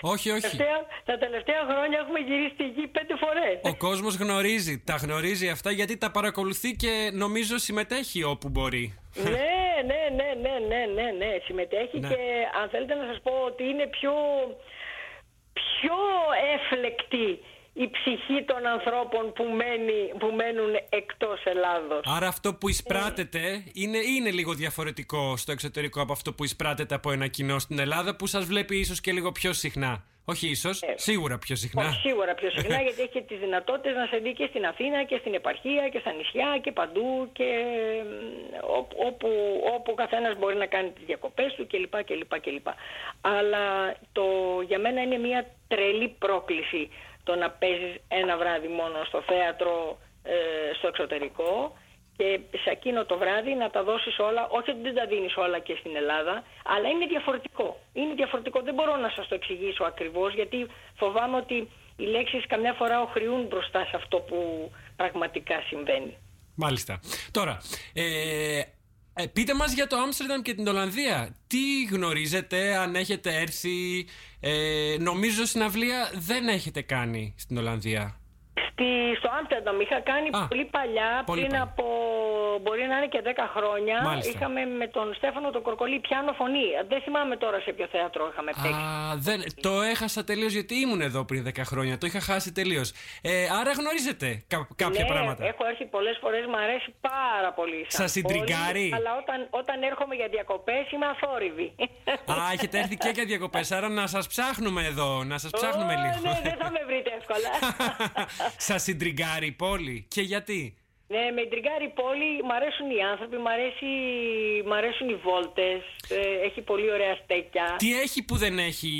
Όχι, 0.00 0.30
όχι. 0.30 0.40
Τελευταία- 0.40 0.86
τα 1.04 1.18
τελευταία 1.18 1.62
χρόνια 1.70 1.98
έχουμε 1.98 2.18
γυρίσει 2.18 2.54
τη 2.54 2.64
γη 2.64 2.86
πέντε 2.86 3.14
φορές. 3.16 3.60
Ο 3.62 3.74
κόσμος 3.76 4.16
γνωρίζει, 4.16 4.82
τα 4.86 4.94
γνωρίζει 4.94 5.48
αυτά 5.48 5.70
γιατί 5.70 5.96
τα 5.98 6.10
παρακολουθεί 6.10 6.70
και 6.72 7.10
νομίζω 7.12 7.58
συμμετέχει 7.58 8.22
όπου 8.24 8.48
μπορεί. 8.48 8.98
ναι, 9.14 9.30
ναι, 9.90 10.00
ναι, 10.16 10.28
ναι, 10.42 10.54
ναι, 10.68 11.02
ναι, 11.02 11.10
ναι, 11.18 11.38
συμμετέχει 11.44 11.98
Ναι. 12.00 12.08
και 12.08 12.16
αν 12.62 12.68
θέλετε 12.68 12.94
να 12.94 13.06
σας 13.12 13.20
πω 13.22 13.32
ότι 13.46 13.64
είναι 13.64 13.86
πιο, 13.86 14.12
πιο 15.52 15.96
έφλεκτη 16.54 17.40
η 17.76 17.90
ψυχή 17.90 18.44
των 18.44 18.66
ανθρώπων 18.66 19.32
που, 19.32 19.44
μένει, 19.44 20.12
που 20.18 20.26
μένουν 20.26 20.74
εκτός 20.88 21.44
Ελλάδος. 21.44 22.00
Άρα 22.04 22.28
αυτό 22.28 22.54
που 22.54 22.68
εισπράτεται 22.68 23.64
είναι, 23.72 23.98
είναι 23.98 24.30
λίγο 24.30 24.52
διαφορετικό 24.52 25.36
στο 25.36 25.52
εξωτερικό 25.52 26.00
από 26.00 26.12
αυτό 26.12 26.32
που 26.32 26.44
εισπράτεται 26.44 26.94
από 26.94 27.10
ένα 27.10 27.26
κοινό 27.26 27.58
στην 27.58 27.78
Ελλάδα 27.78 28.16
που 28.16 28.26
σας 28.26 28.44
βλέπει 28.44 28.76
ίσως 28.76 29.00
και 29.00 29.12
λίγο 29.12 29.32
πιο 29.32 29.52
συχνά. 29.52 30.04
Όχι 30.26 30.48
ίσως, 30.48 30.82
σίγουρα 30.94 31.38
πιο 31.38 31.56
συχνά. 31.56 31.86
Όχι, 31.86 32.00
σίγουρα 32.08 32.34
πιο 32.34 32.50
συχνά 32.56 32.80
γιατί 32.82 33.02
έχει 33.02 33.10
και 33.10 33.20
τις 33.20 33.38
δυνατότητες 33.38 33.94
να 33.94 34.06
σε 34.06 34.16
δει 34.16 34.32
και 34.32 34.46
στην 34.46 34.66
Αθήνα 34.66 35.04
και 35.04 35.16
στην 35.20 35.34
επαρχία 35.34 35.88
και 35.88 35.98
στα 35.98 36.12
νησιά 36.12 36.58
και 36.62 36.72
παντού 36.72 37.28
και 37.32 37.44
μ, 38.04 38.54
όπου, 38.78 38.96
όπου, 39.06 39.28
όπου 39.74 39.92
ο 39.92 39.94
καθένας 39.94 40.36
μπορεί 40.38 40.56
να 40.56 40.66
κάνει 40.66 40.90
τις 40.90 41.04
διακοπές 41.04 41.54
του 41.54 41.66
κλπ. 41.66 42.04
κλπ, 42.04 42.40
κλπ. 42.40 42.66
Αλλά 43.20 43.94
το, 44.12 44.24
για 44.66 44.78
μένα 44.78 45.02
είναι 45.02 45.18
μια 45.18 45.50
τρελή 45.68 46.08
πρόκληση 46.18 46.90
το 47.24 47.34
να 47.34 47.50
παίζεις 47.50 47.94
ένα 48.08 48.36
βράδυ 48.36 48.68
μόνο 48.68 49.04
στο 49.04 49.22
θέατρο 49.22 49.98
ε, 50.22 50.34
στο 50.78 50.86
εξωτερικό 50.86 51.76
και 52.16 52.40
σε 52.62 52.70
εκείνο 52.70 53.04
το 53.04 53.18
βράδυ 53.18 53.54
να 53.54 53.70
τα 53.70 53.82
δώσεις 53.82 54.18
όλα, 54.18 54.48
όχι 54.48 54.70
ότι 54.70 54.80
δεν 54.80 54.94
τα 54.94 55.06
δίνεις 55.06 55.36
όλα 55.36 55.58
και 55.58 55.76
στην 55.80 55.96
Ελλάδα, 55.96 56.42
αλλά 56.64 56.88
είναι 56.88 57.06
διαφορετικό. 57.06 57.80
Είναι 57.92 58.14
διαφορετικό, 58.14 58.62
δεν 58.62 58.74
μπορώ 58.74 58.96
να 58.96 59.10
σας 59.16 59.28
το 59.28 59.34
εξηγήσω 59.34 59.84
ακριβώς, 59.84 60.34
γιατί 60.34 60.66
φοβάμαι 60.96 61.36
ότι 61.36 61.68
οι 61.96 62.04
λέξεις 62.04 62.46
καμιά 62.46 62.72
φορά 62.72 63.02
οχριούν 63.02 63.46
μπροστά 63.46 63.84
σε 63.84 63.96
αυτό 63.96 64.16
που 64.18 64.70
πραγματικά 64.96 65.62
συμβαίνει. 65.68 66.16
Μάλιστα. 66.54 67.00
Τώρα, 67.30 67.58
ε, 67.94 68.60
ε, 69.14 69.26
πείτε 69.26 69.54
μας 69.54 69.72
για 69.72 69.86
το 69.86 69.96
Άμστερνταμ 69.96 70.42
και 70.42 70.54
την 70.54 70.68
Ολλανδία. 70.68 71.36
Τι 71.46 71.84
γνωρίζετε, 71.90 72.76
αν 72.76 72.94
έχετε 72.94 73.40
έρθει. 73.40 74.06
Ε, 74.40 74.96
νομίζω 74.98 75.44
συναυλία 75.44 76.10
δεν 76.14 76.48
έχετε 76.48 76.82
κάνει 76.82 77.34
στην 77.36 77.58
Ολλανδία. 77.58 78.18
Στη, 78.68 78.88
στο 79.18 79.28
Άμστερνταμ 79.38 79.80
είχα 79.80 80.00
κάνει 80.10 80.28
Α, 80.32 80.46
πολύ 80.48 80.64
παλιά, 80.76 81.10
πολύ 81.26 81.40
πριν 81.40 81.50
παλιά. 81.50 81.64
από 81.70 81.84
μπορεί 82.62 82.82
να 82.90 82.96
είναι 82.98 83.06
και 83.14 83.22
10 83.24 83.28
χρόνια. 83.56 83.96
Μάλιστα. 84.04 84.30
Είχαμε 84.32 84.60
με 84.80 84.86
τον 84.96 85.14
Στέφανο 85.14 85.50
τον 85.50 85.62
Κορκολί 85.62 85.98
πιάνο 86.00 86.32
φωνή. 86.32 86.66
Δεν 86.88 87.00
θυμάμαι 87.04 87.36
τώρα 87.36 87.58
σε 87.60 87.72
ποιο 87.72 87.86
θέατρο 87.94 88.22
είχαμε 88.32 88.50
παίξει. 88.62 88.70
Α, 88.80 89.14
δεν, 89.16 89.38
το 89.66 89.72
έχασα 89.92 90.24
τελείως 90.24 90.52
γιατί 90.52 90.74
ήμουν 90.84 91.00
εδώ 91.00 91.24
πριν 91.24 91.42
10 91.48 91.50
χρόνια. 91.70 91.98
Το 91.98 92.06
είχα 92.06 92.20
χάσει 92.20 92.52
τελείως. 92.52 92.92
Ε, 93.22 93.46
άρα 93.60 93.70
γνωρίζετε 93.80 94.44
κα- 94.48 94.68
κάποια 94.76 95.02
ναι, 95.04 95.10
πράγματα. 95.12 95.44
Έχω 95.46 95.62
έρθει 95.70 95.84
πολλές 95.84 96.16
φορές, 96.20 96.46
μου 96.46 96.56
αρέσει 96.56 96.94
πάρα 97.00 97.52
πολύ. 97.52 97.80
σαν 97.88 98.00
Σας 98.00 98.10
συντριγκάρει; 98.10 98.88
πόλη, 98.88 98.94
Αλλά 98.94 99.12
όταν, 99.22 99.38
όταν 99.50 99.82
έρχομαι 99.82 100.14
για 100.14 100.28
διακοπές 100.28 100.90
είμαι 100.92 101.06
αθόρυβη. 101.06 101.68
Α, 102.32 102.34
έχετε 102.52 102.78
έρθει 102.78 102.96
και 102.96 103.10
για 103.14 103.24
διακοπές. 103.24 103.72
Άρα 103.72 103.88
να 103.88 104.06
σας 104.06 104.26
ψάχνουμε 104.26 104.82
εδώ, 104.86 105.24
να 105.24 105.38
σας 105.38 105.50
ψάχνουμε 105.50 105.92
Ω, 105.94 105.96
λίγο. 106.02 106.18
Ναι, 106.22 106.40
δεν 106.42 106.56
θα 106.62 106.70
με 106.70 106.80
βρείτε 106.86 107.10
εύκολα. 107.20 107.50
σας 108.56 108.82
συντριγκάρει 108.82 109.46
η 109.46 109.52
πόλη. 109.52 110.04
Και 110.08 110.20
γιατί; 110.20 110.76
ναι, 111.08 111.30
με 111.30 111.42
τριγκάρει 111.46 111.84
η 111.84 111.92
πόλη, 112.02 112.42
μ' 112.44 112.50
αρέσουν 112.52 112.90
οι 112.90 113.02
άνθρωποι, 113.12 113.36
μ' 113.36 113.46
αρέσει, 113.46 113.86
μ' 114.66 114.72
αρέσουν 114.72 115.08
οι 115.08 115.14
βόλτες, 115.14 115.82
ε, 116.08 116.46
έχει 116.46 116.60
πολύ 116.60 116.90
ωραία 116.92 117.14
στέκια. 117.24 117.74
Τι 117.78 118.00
έχει 118.00 118.22
που 118.24 118.36
δεν 118.36 118.58
έχει 118.58 118.90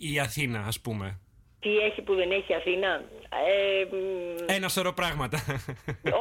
η 0.00 0.18
Αθήνα, 0.20 0.60
ας 0.66 0.80
πούμε; 0.80 1.20
Τι 1.60 1.76
έχει 1.76 2.02
που 2.02 2.14
δεν 2.14 2.30
έχει 2.30 2.52
η 2.52 2.54
Αθήνα; 2.54 3.04
Ε, 3.48 3.84
μ, 3.84 3.96
Ένα 4.46 4.68
σωρό 4.68 4.92
πράγματα. 4.92 5.38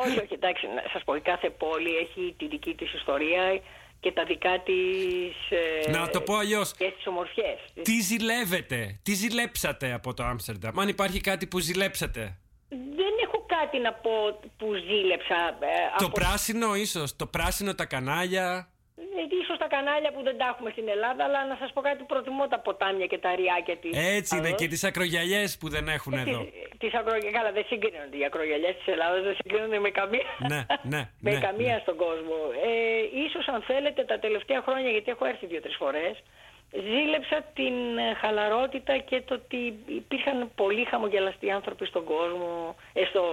όχι, 0.03 0.19
όχι, 0.19 0.33
εντάξει, 0.33 0.65
να 0.67 0.83
σας 0.93 1.03
πω, 1.03 1.15
η 1.15 1.19
κάθε 1.21 1.49
πόλη 1.49 1.95
έχει 1.95 2.35
τη 2.37 2.47
δική 2.47 2.73
της 2.75 2.93
ιστορία 2.93 3.61
και 3.99 4.11
τα 4.11 4.23
δικά 4.23 4.61
της... 4.65 5.57
ε, 5.85 5.91
Να 5.91 6.09
το 6.09 6.21
πω 6.21 6.35
αλλιώς. 6.35 6.71
Και 6.77 6.91
τις 6.95 7.07
ομορφιές. 7.07 7.57
Τι 7.81 7.99
ζηλεύετε, 8.01 8.99
τι 9.03 9.13
ζηλέψατε 9.13 9.93
από 9.93 10.13
το 10.13 10.23
Άμστερνταμ. 10.23 10.79
Αν 10.79 10.87
υπάρχει 10.87 11.21
κάτι 11.21 11.47
που 11.47 11.59
ζηλέψατε; 11.59 12.37
Δεν 13.59 13.65
έχω 13.65 13.65
κάτι 13.65 13.77
να 13.87 13.93
πω 13.93 14.39
που 14.57 14.67
ζήλεψα. 14.87 15.39
ε, 15.59 15.97
Το 15.97 16.05
από- 16.05 16.19
πράσινο, 16.19 16.75
ίσως. 16.75 17.15
Το 17.15 17.25
πράσινο, 17.25 17.75
τα 17.75 17.85
κανάλια. 17.85 18.67
Ε, 19.19 19.23
Ίσως 19.41 19.57
τα 19.63 19.67
κανάλια 19.75 20.11
που 20.15 20.21
δεν 20.27 20.35
τα 20.41 20.45
έχουμε 20.53 20.69
στην 20.75 20.87
Ελλάδα, 20.95 21.21
αλλά 21.27 21.39
να 21.51 21.55
σας 21.61 21.69
πω 21.73 21.81
κάτι, 21.87 22.03
προτιμώ 22.13 22.47
τα 22.53 22.59
ποτάμια 22.59 23.05
και 23.11 23.17
τα 23.25 23.31
ριάκια 23.39 23.77
της. 23.83 23.91
Έτσι 24.19 24.31
είναι 24.35 24.47
Ελλάδος. 24.47 24.59
και 24.61 24.67
τις 24.73 24.83
ακρογιαλιές 24.89 25.49
που 25.59 25.67
δεν 25.75 25.85
έχουν 25.97 26.13
εδώ. 26.23 26.39
Τις, 26.43 26.77
τις 26.81 26.93
ακρο- 26.99 27.31
Καλά, 27.37 27.51
δεν 27.57 27.65
συγκρίνονται 27.71 28.17
οι 28.21 28.25
ακρογιαλιές 28.29 28.75
της 28.79 28.87
Ελλάδας, 28.93 29.21
δεν 29.27 29.35
συγκρίνονται 29.39 29.79
με 29.79 29.89
καμία, 29.99 30.25
Ναι, 30.51 30.61
ναι, 30.93 31.01
με 31.25 31.31
ναι, 31.31 31.39
καμία 31.47 31.73
ναι. 31.75 31.81
στον 31.85 31.95
κόσμο. 32.05 32.37
Ε, 32.69 32.71
ίσως 33.25 33.45
αν 33.53 33.61
θέλετε 33.69 34.01
τα 34.11 34.17
τελευταία 34.25 34.61
χρόνια, 34.65 34.89
γιατί 34.95 35.09
έχω 35.15 35.25
έρθει 35.31 35.45
δύο-τρεις 35.51 35.75
φορές, 35.81 36.13
ζήλεψα 36.71 37.41
την 37.53 37.97
ε, 37.97 38.13
χαλαρότητα 38.13 38.97
και 38.97 39.21
το 39.21 39.33
ότι 39.33 39.79
υπήρχαν 39.87 40.51
πολύ 40.55 40.85
χαμογελαστοί 40.85 41.51
άνθρωποι 41.51 41.85
στον 41.85 42.03
κόσμο, 42.03 42.75
ε, 42.93 43.05
στο, 43.05 43.23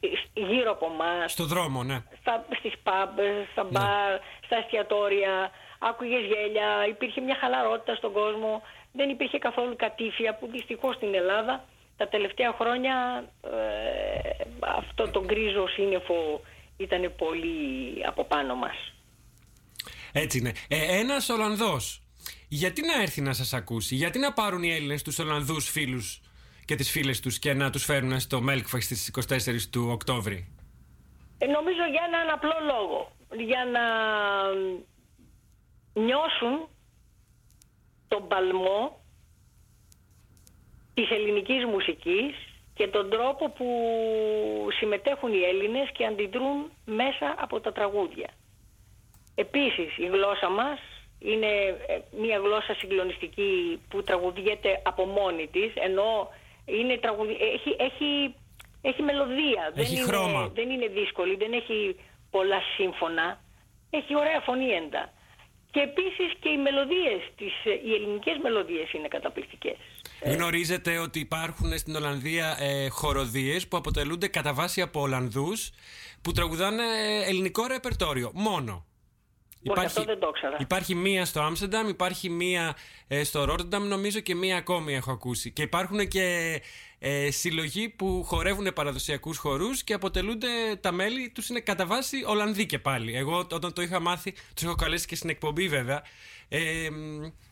ε, 0.00 0.06
ε, 0.06 0.10
ε, 0.42 0.46
γύρω 0.52 0.70
από 0.70 0.86
εμάς 0.92 1.32
Στο 1.32 1.44
δρόμο, 1.44 1.82
ναι. 1.82 2.02
στα, 2.20 2.46
στις 2.58 2.72
pub, 2.84 3.18
στα 3.52 3.64
μπαρ, 3.64 4.18
στα 4.44 4.56
εστιατόρια, 4.56 5.50
άκουγες 5.78 6.24
γέλια, 6.24 6.86
υπήρχε 6.88 7.20
μια 7.20 7.36
χαλαρότητα 7.40 7.94
στον 7.94 8.12
κόσμο, 8.12 8.62
δεν 8.92 9.08
υπήρχε 9.08 9.38
καθόλου 9.38 9.76
κατήφια 9.76 10.34
που 10.34 10.46
δυστυχώς 10.46 10.94
στην 10.94 11.14
Ελλάδα 11.14 11.64
τα 11.96 12.08
τελευταία 12.08 12.52
χρόνια 12.60 13.24
ε, 13.44 14.30
αυτό 14.60 15.10
το 15.10 15.24
γκρίζο 15.24 15.66
σύννεφο 15.68 16.40
ήταν 16.76 17.12
πολύ 17.16 18.06
από 18.06 18.24
πάνω 18.24 18.54
μας. 18.54 18.92
Έτσι 20.12 20.38
είναι. 20.38 20.52
Ε, 20.68 20.98
Ένας 20.98 21.28
Ολλανδός. 21.28 22.02
Γιατί 22.48 22.86
να 22.86 23.02
έρθει 23.02 23.20
να 23.20 23.32
σας 23.32 23.52
ακούσει, 23.52 23.94
γιατί 23.94 24.18
να 24.18 24.32
πάρουν 24.32 24.62
οι 24.62 24.72
Έλληνες 24.72 25.02
τους 25.02 25.18
Ολλανδούς 25.18 25.70
φίλους 25.70 26.20
και 26.64 26.74
τις 26.74 26.90
φίλες 26.90 27.20
τους 27.20 27.38
και 27.38 27.54
να 27.54 27.70
τους 27.70 27.84
φέρουν 27.84 28.20
στο 28.20 28.44
Melkfest 28.48 28.82
στις 28.82 29.08
24 29.08 29.68
του 29.70 29.88
Οκτώβρη; 29.90 30.52
Ε, 31.38 31.46
νομίζω 31.46 31.84
για 31.90 32.02
έναν 32.06 32.30
απλό 32.34 32.54
λόγο, 32.66 33.12
για 33.46 33.64
να 33.64 33.84
νιώσουν 36.02 36.68
τον 38.08 38.28
παλμό 38.28 39.00
της 40.94 41.10
ελληνικής 41.10 41.64
μουσικής 41.64 42.34
και 42.74 42.86
τον 42.88 43.10
τρόπο 43.10 43.50
που 43.50 43.68
συμμετέχουν 44.78 45.32
οι 45.32 45.42
Έλληνες 45.42 45.90
και 45.92 46.06
αντιδρούν 46.06 46.70
μέσα 46.84 47.34
από 47.38 47.60
τα 47.60 47.72
τραγούδια. 47.72 48.30
Επίσης 49.34 49.96
η 49.96 50.06
γλώσσα 50.06 50.48
μας 50.48 50.78
είναι 51.18 51.46
ε, 51.86 51.98
μια 52.20 52.38
γλώσσα 52.38 52.74
συγκλονιστική 52.74 53.80
που 53.88 54.02
τραγουδιέται 54.02 54.82
από 54.84 55.04
μόνη 55.04 55.46
της 55.46 55.72
ενώ 55.74 56.28
είναι 56.64 56.96
τραγουδι... 56.96 57.32
έχει, 57.32 57.76
έχει 57.78 58.34
Έχει 58.82 59.02
μελωδία. 59.02 59.72
Έχει 59.74 59.94
δεν, 59.94 60.04
χρώμα. 60.04 60.40
Είναι, 60.40 60.50
δεν 60.54 60.70
είναι 60.70 60.86
δύσκολη, 60.86 61.36
δεν 61.36 61.52
έχει 61.52 61.96
πολλά 62.30 62.60
σύμφωνα. 62.76 63.40
Έχει 63.90 64.16
ωραία 64.16 64.40
φωνή 64.40 64.68
έντα. 64.80 65.12
Και 65.70 65.80
επίσης 65.80 66.30
και 66.40 66.48
οι 66.48 66.56
μελωδίες, 66.56 67.20
τις, 67.36 67.54
οι 67.86 67.94
ελληνικές 67.94 68.36
μελωδίες 68.42 68.92
είναι 68.92 69.08
καταπληκτικές. 69.08 69.76
Γνωρίζετε 70.24 70.98
ότι 70.98 71.18
υπάρχουν 71.18 71.78
στην 71.78 71.96
Ολλανδία 71.96 72.56
ε, 72.60 72.88
χοροδίες 72.88 73.68
που 73.68 73.76
αποτελούνται 73.76 74.28
κατά 74.28 74.52
βάση 74.54 74.80
από 74.80 75.00
Ολλανδούς 75.00 75.70
που 76.22 76.32
τραγουδάνε 76.32 76.84
ελληνικό 77.26 77.66
ρεπερτόριο. 77.66 78.30
Μόνο. 78.34 78.84
Υπάρχει, 79.62 79.86
αυτό 79.86 80.04
δεν 80.04 80.18
το 80.18 80.30
ξέρα. 80.30 80.56
υπάρχει 80.60 80.94
μία 80.94 81.24
στο 81.24 81.40
Άμστερνταμ, 81.40 81.88
υπάρχει 81.88 82.30
μία 82.30 82.76
ε, 83.08 83.24
στο 83.24 83.44
Ρότερνταμ 83.44 83.86
νομίζω 83.86 84.20
και 84.20 84.34
μία 84.34 84.56
ακόμη 84.56 84.94
έχω 84.94 85.10
ακούσει. 85.10 85.50
Και 85.50 85.62
υπάρχουν 85.62 86.08
και 86.08 86.60
ε, 86.98 87.30
συλλογοί 87.30 87.88
που 87.88 88.24
χορεύουν 88.24 88.72
παραδοσιακούς 88.74 89.38
χορούς 89.38 89.82
και 89.84 89.94
αποτελούνται 89.94 90.48
τα 90.80 90.92
μέλη 90.92 91.30
τους 91.30 91.48
είναι 91.48 91.60
κατά 91.60 91.86
βάση 91.86 92.24
Ολλανδοί 92.26 92.66
και 92.66 92.78
πάλι. 92.78 93.16
Εγώ 93.16 93.38
όταν 93.52 93.72
το 93.72 93.82
είχα 93.82 94.00
μάθει, 94.00 94.32
τους 94.54 94.64
έχω 94.64 94.74
καλέσει 94.74 95.06
και 95.06 95.16
στην 95.16 95.30
εκπομπή 95.30 95.68
βέβαια. 95.68 96.02
Ε, 96.48 96.88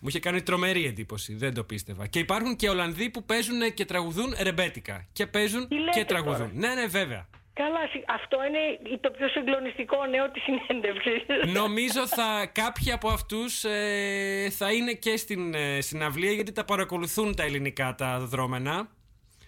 μου 0.00 0.08
είχε 0.08 0.20
κάνει 0.20 0.42
τρομερή 0.42 0.84
εντύπωση, 0.84 1.34
δεν 1.34 1.54
το 1.54 1.64
πίστευα. 1.64 2.06
Και 2.06 2.18
υπάρχουν 2.18 2.56
και 2.56 2.68
Ολλανδοί 2.68 3.10
που 3.10 3.24
παίζουν 3.24 3.74
και 3.74 3.84
τραγουδούν 3.84 4.34
ρεμπέτικα. 4.42 5.06
Και 5.12 5.26
παίζουν 5.26 5.68
και 5.94 6.04
τραγουδούν. 6.04 6.36
Τώρα; 6.36 6.50
Ναι, 6.54 6.74
ναι, 6.74 6.86
βέβαια. 6.86 7.28
Καλά, 7.60 7.80
αυτό 8.06 8.36
είναι 8.46 8.98
το 9.00 9.10
πιο 9.10 9.28
συγκλονιστικό 9.28 10.06
νέο 10.06 10.30
της 10.30 10.42
συνέντευξης. 10.42 11.22
Νομίζω 11.52 12.06
θα 12.06 12.50
κάποιοι 12.52 12.92
από 12.92 13.08
αυτούς 13.08 13.64
ε, 13.64 14.48
θα 14.50 14.72
είναι 14.72 14.92
και 14.92 15.16
στην 15.16 15.54
ε, 15.54 15.80
συναυλία 15.80 16.32
γιατί 16.32 16.52
τα 16.52 16.64
παρακολουθούν 16.64 17.36
τα 17.36 17.42
ελληνικά 17.42 17.94
τα 17.94 18.18
δρόμενα. 18.18 18.88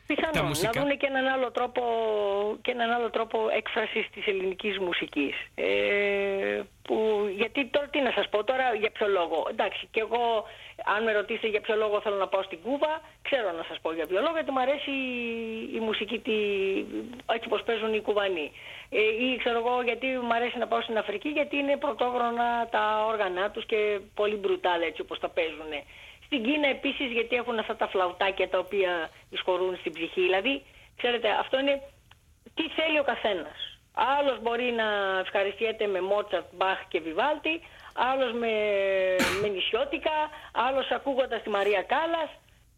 Πιθανόν 0.07 0.51
να 0.63 0.71
δουν 0.71 0.97
και 0.97 1.07
έναν 1.07 1.27
άλλο 1.27 1.51
τρόπο, 1.51 1.83
και 2.63 2.71
έναν 2.71 2.91
άλλο 2.91 3.11
τρόπο 3.11 3.39
έκφρασης 3.57 4.11
της 4.11 4.27
ελληνικής 4.27 4.79
μουσικής. 4.79 5.35
Ε, 5.55 6.63
που, 6.83 6.97
γιατί 7.37 7.67
τώρα 7.67 7.89
τι 7.89 8.01
να 8.01 8.11
σας 8.11 8.29
πω 8.29 8.45
τώρα 8.45 8.75
για 8.75 8.91
ποιο 8.91 9.07
λόγο. 9.09 9.47
Εντάξει 9.51 9.89
και 9.91 10.01
εγώ 10.01 10.45
αν 10.85 11.03
με 11.03 11.13
ρωτήσετε 11.13 11.49
για 11.49 11.61
ποιο 11.61 11.77
λόγο 11.77 12.01
θέλω 12.01 12.17
να 12.17 12.29
πάω 12.29 12.43
στην 12.43 12.59
Κούβα 12.63 13.01
ξέρω 13.23 13.53
να 13.53 13.65
σας 13.69 13.79
πω 13.83 13.93
για 13.93 14.07
ποιο 14.07 14.21
λόγο 14.21 14.33
γιατί 14.33 14.51
μου 14.51 14.61
αρέσει 14.61 14.91
η, 15.75 15.81
μουσική 15.81 16.19
τη, 16.19 16.39
έτσι 17.35 17.49
πως 17.49 17.63
παίζουν 17.63 17.95
οι 17.95 18.01
Κουβανοί. 18.01 18.53
Ε, 18.91 19.01
ή 19.25 19.37
ξέρω 19.37 19.59
εγώ 19.59 19.83
γιατί 19.83 20.07
μου 20.07 20.35
αρέσει 20.35 20.59
να 20.59 20.67
πάω 20.67 20.81
στην 20.81 20.99
Αφρική 20.99 21.29
γιατί 21.29 21.57
είναι 21.57 21.77
πρωτόγρονα 21.77 22.69
τα 22.71 23.05
όργανα 23.07 23.51
τους 23.51 23.67
και 23.67 24.01
πολύ 24.15 24.37
μπρουτάλ 24.37 24.83
έτσι 24.83 25.01
όπως 25.01 25.19
τα 25.19 25.29
παίζουν. 25.29 25.73
Στην 26.25 26.43
Κίνα 26.43 26.69
επίσης 26.69 27.11
γιατί 27.11 27.37
έχουν 27.37 27.59
αυτά 27.59 27.77
τα 27.77 27.89
φλαουτάκια 27.89 28.49
τα 28.49 28.59
οποία 28.59 29.11
εισχωρούν 29.31 29.77
στην 29.77 29.93
ψυχή. 29.93 30.21
Δηλαδή, 30.21 30.63
ξέρετε, 30.97 31.29
αυτό 31.31 31.59
είναι 31.59 31.83
τι 32.55 32.69
θέλει 32.69 32.99
ο 32.99 33.03
καθένας. 33.03 33.79
Άλλος 34.19 34.41
μπορεί 34.43 34.73
να 34.73 35.19
ευχαριστιέται 35.19 35.87
με 35.87 36.01
Μότσαρτ, 36.01 36.47
Μπαχ 36.53 36.79
και 36.89 37.01
Βιβάλτη, 37.01 37.61
άλλος 38.11 38.33
με, 38.33 38.53
με 39.43 39.49
νησιώτικα, 39.49 40.17
άλλος 40.53 40.91
ακούγοντας 40.91 41.43
τη 41.43 41.51
Μαρία 41.51 41.83
Κάλλας. 41.83 42.31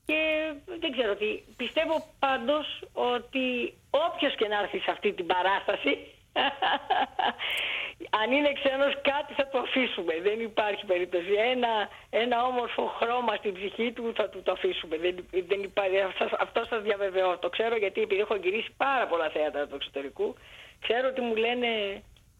Και 0.06 0.52
δεν 0.80 0.92
ξέρω 0.92 1.14
τι. 1.14 1.42
Πιστεύω 1.56 2.06
πάντως 2.18 2.66
ότι 2.92 3.74
όποιος 3.90 4.34
και 4.34 4.48
να 4.48 4.58
έρθει 4.58 4.78
σε 4.78 4.90
αυτή 4.90 5.12
την 5.12 5.26
παράσταση 5.26 5.98
αν 8.20 8.32
είναι 8.32 8.52
ξένος 8.52 8.94
κάτι 9.02 9.32
θα 9.34 9.48
το 9.48 9.58
αφήσουμε. 9.58 10.12
Δεν 10.22 10.40
υπάρχει 10.40 10.84
περίπτωση. 10.84 11.32
Ένα, 11.52 11.88
ένα 12.10 12.44
όμορφο 12.44 12.82
χρώμα 12.98 13.34
στην 13.34 13.52
ψυχή 13.54 13.92
του 13.92 14.12
θα 14.16 14.28
του 14.28 14.42
το 14.42 14.52
αφήσουμε. 14.52 14.96
Δεν, 14.96 15.14
δεν 15.48 15.62
υπάρχει. 15.62 15.96
Αυτό 16.38 16.64
σας 16.64 16.82
διαβεβαιώ. 16.82 17.38
Το 17.38 17.48
ξέρω 17.48 17.76
γιατί 17.76 18.00
επειδή 18.00 18.20
έχω 18.20 18.36
γυρίσει 18.36 18.70
πάρα 18.76 19.06
πολλά 19.06 19.28
θέατρα 19.28 19.66
του 19.66 19.74
εξωτερικού 19.74 20.34
ξέρω 20.80 21.08
ότι 21.08 21.20
μου 21.20 21.36
λένε 21.36 21.68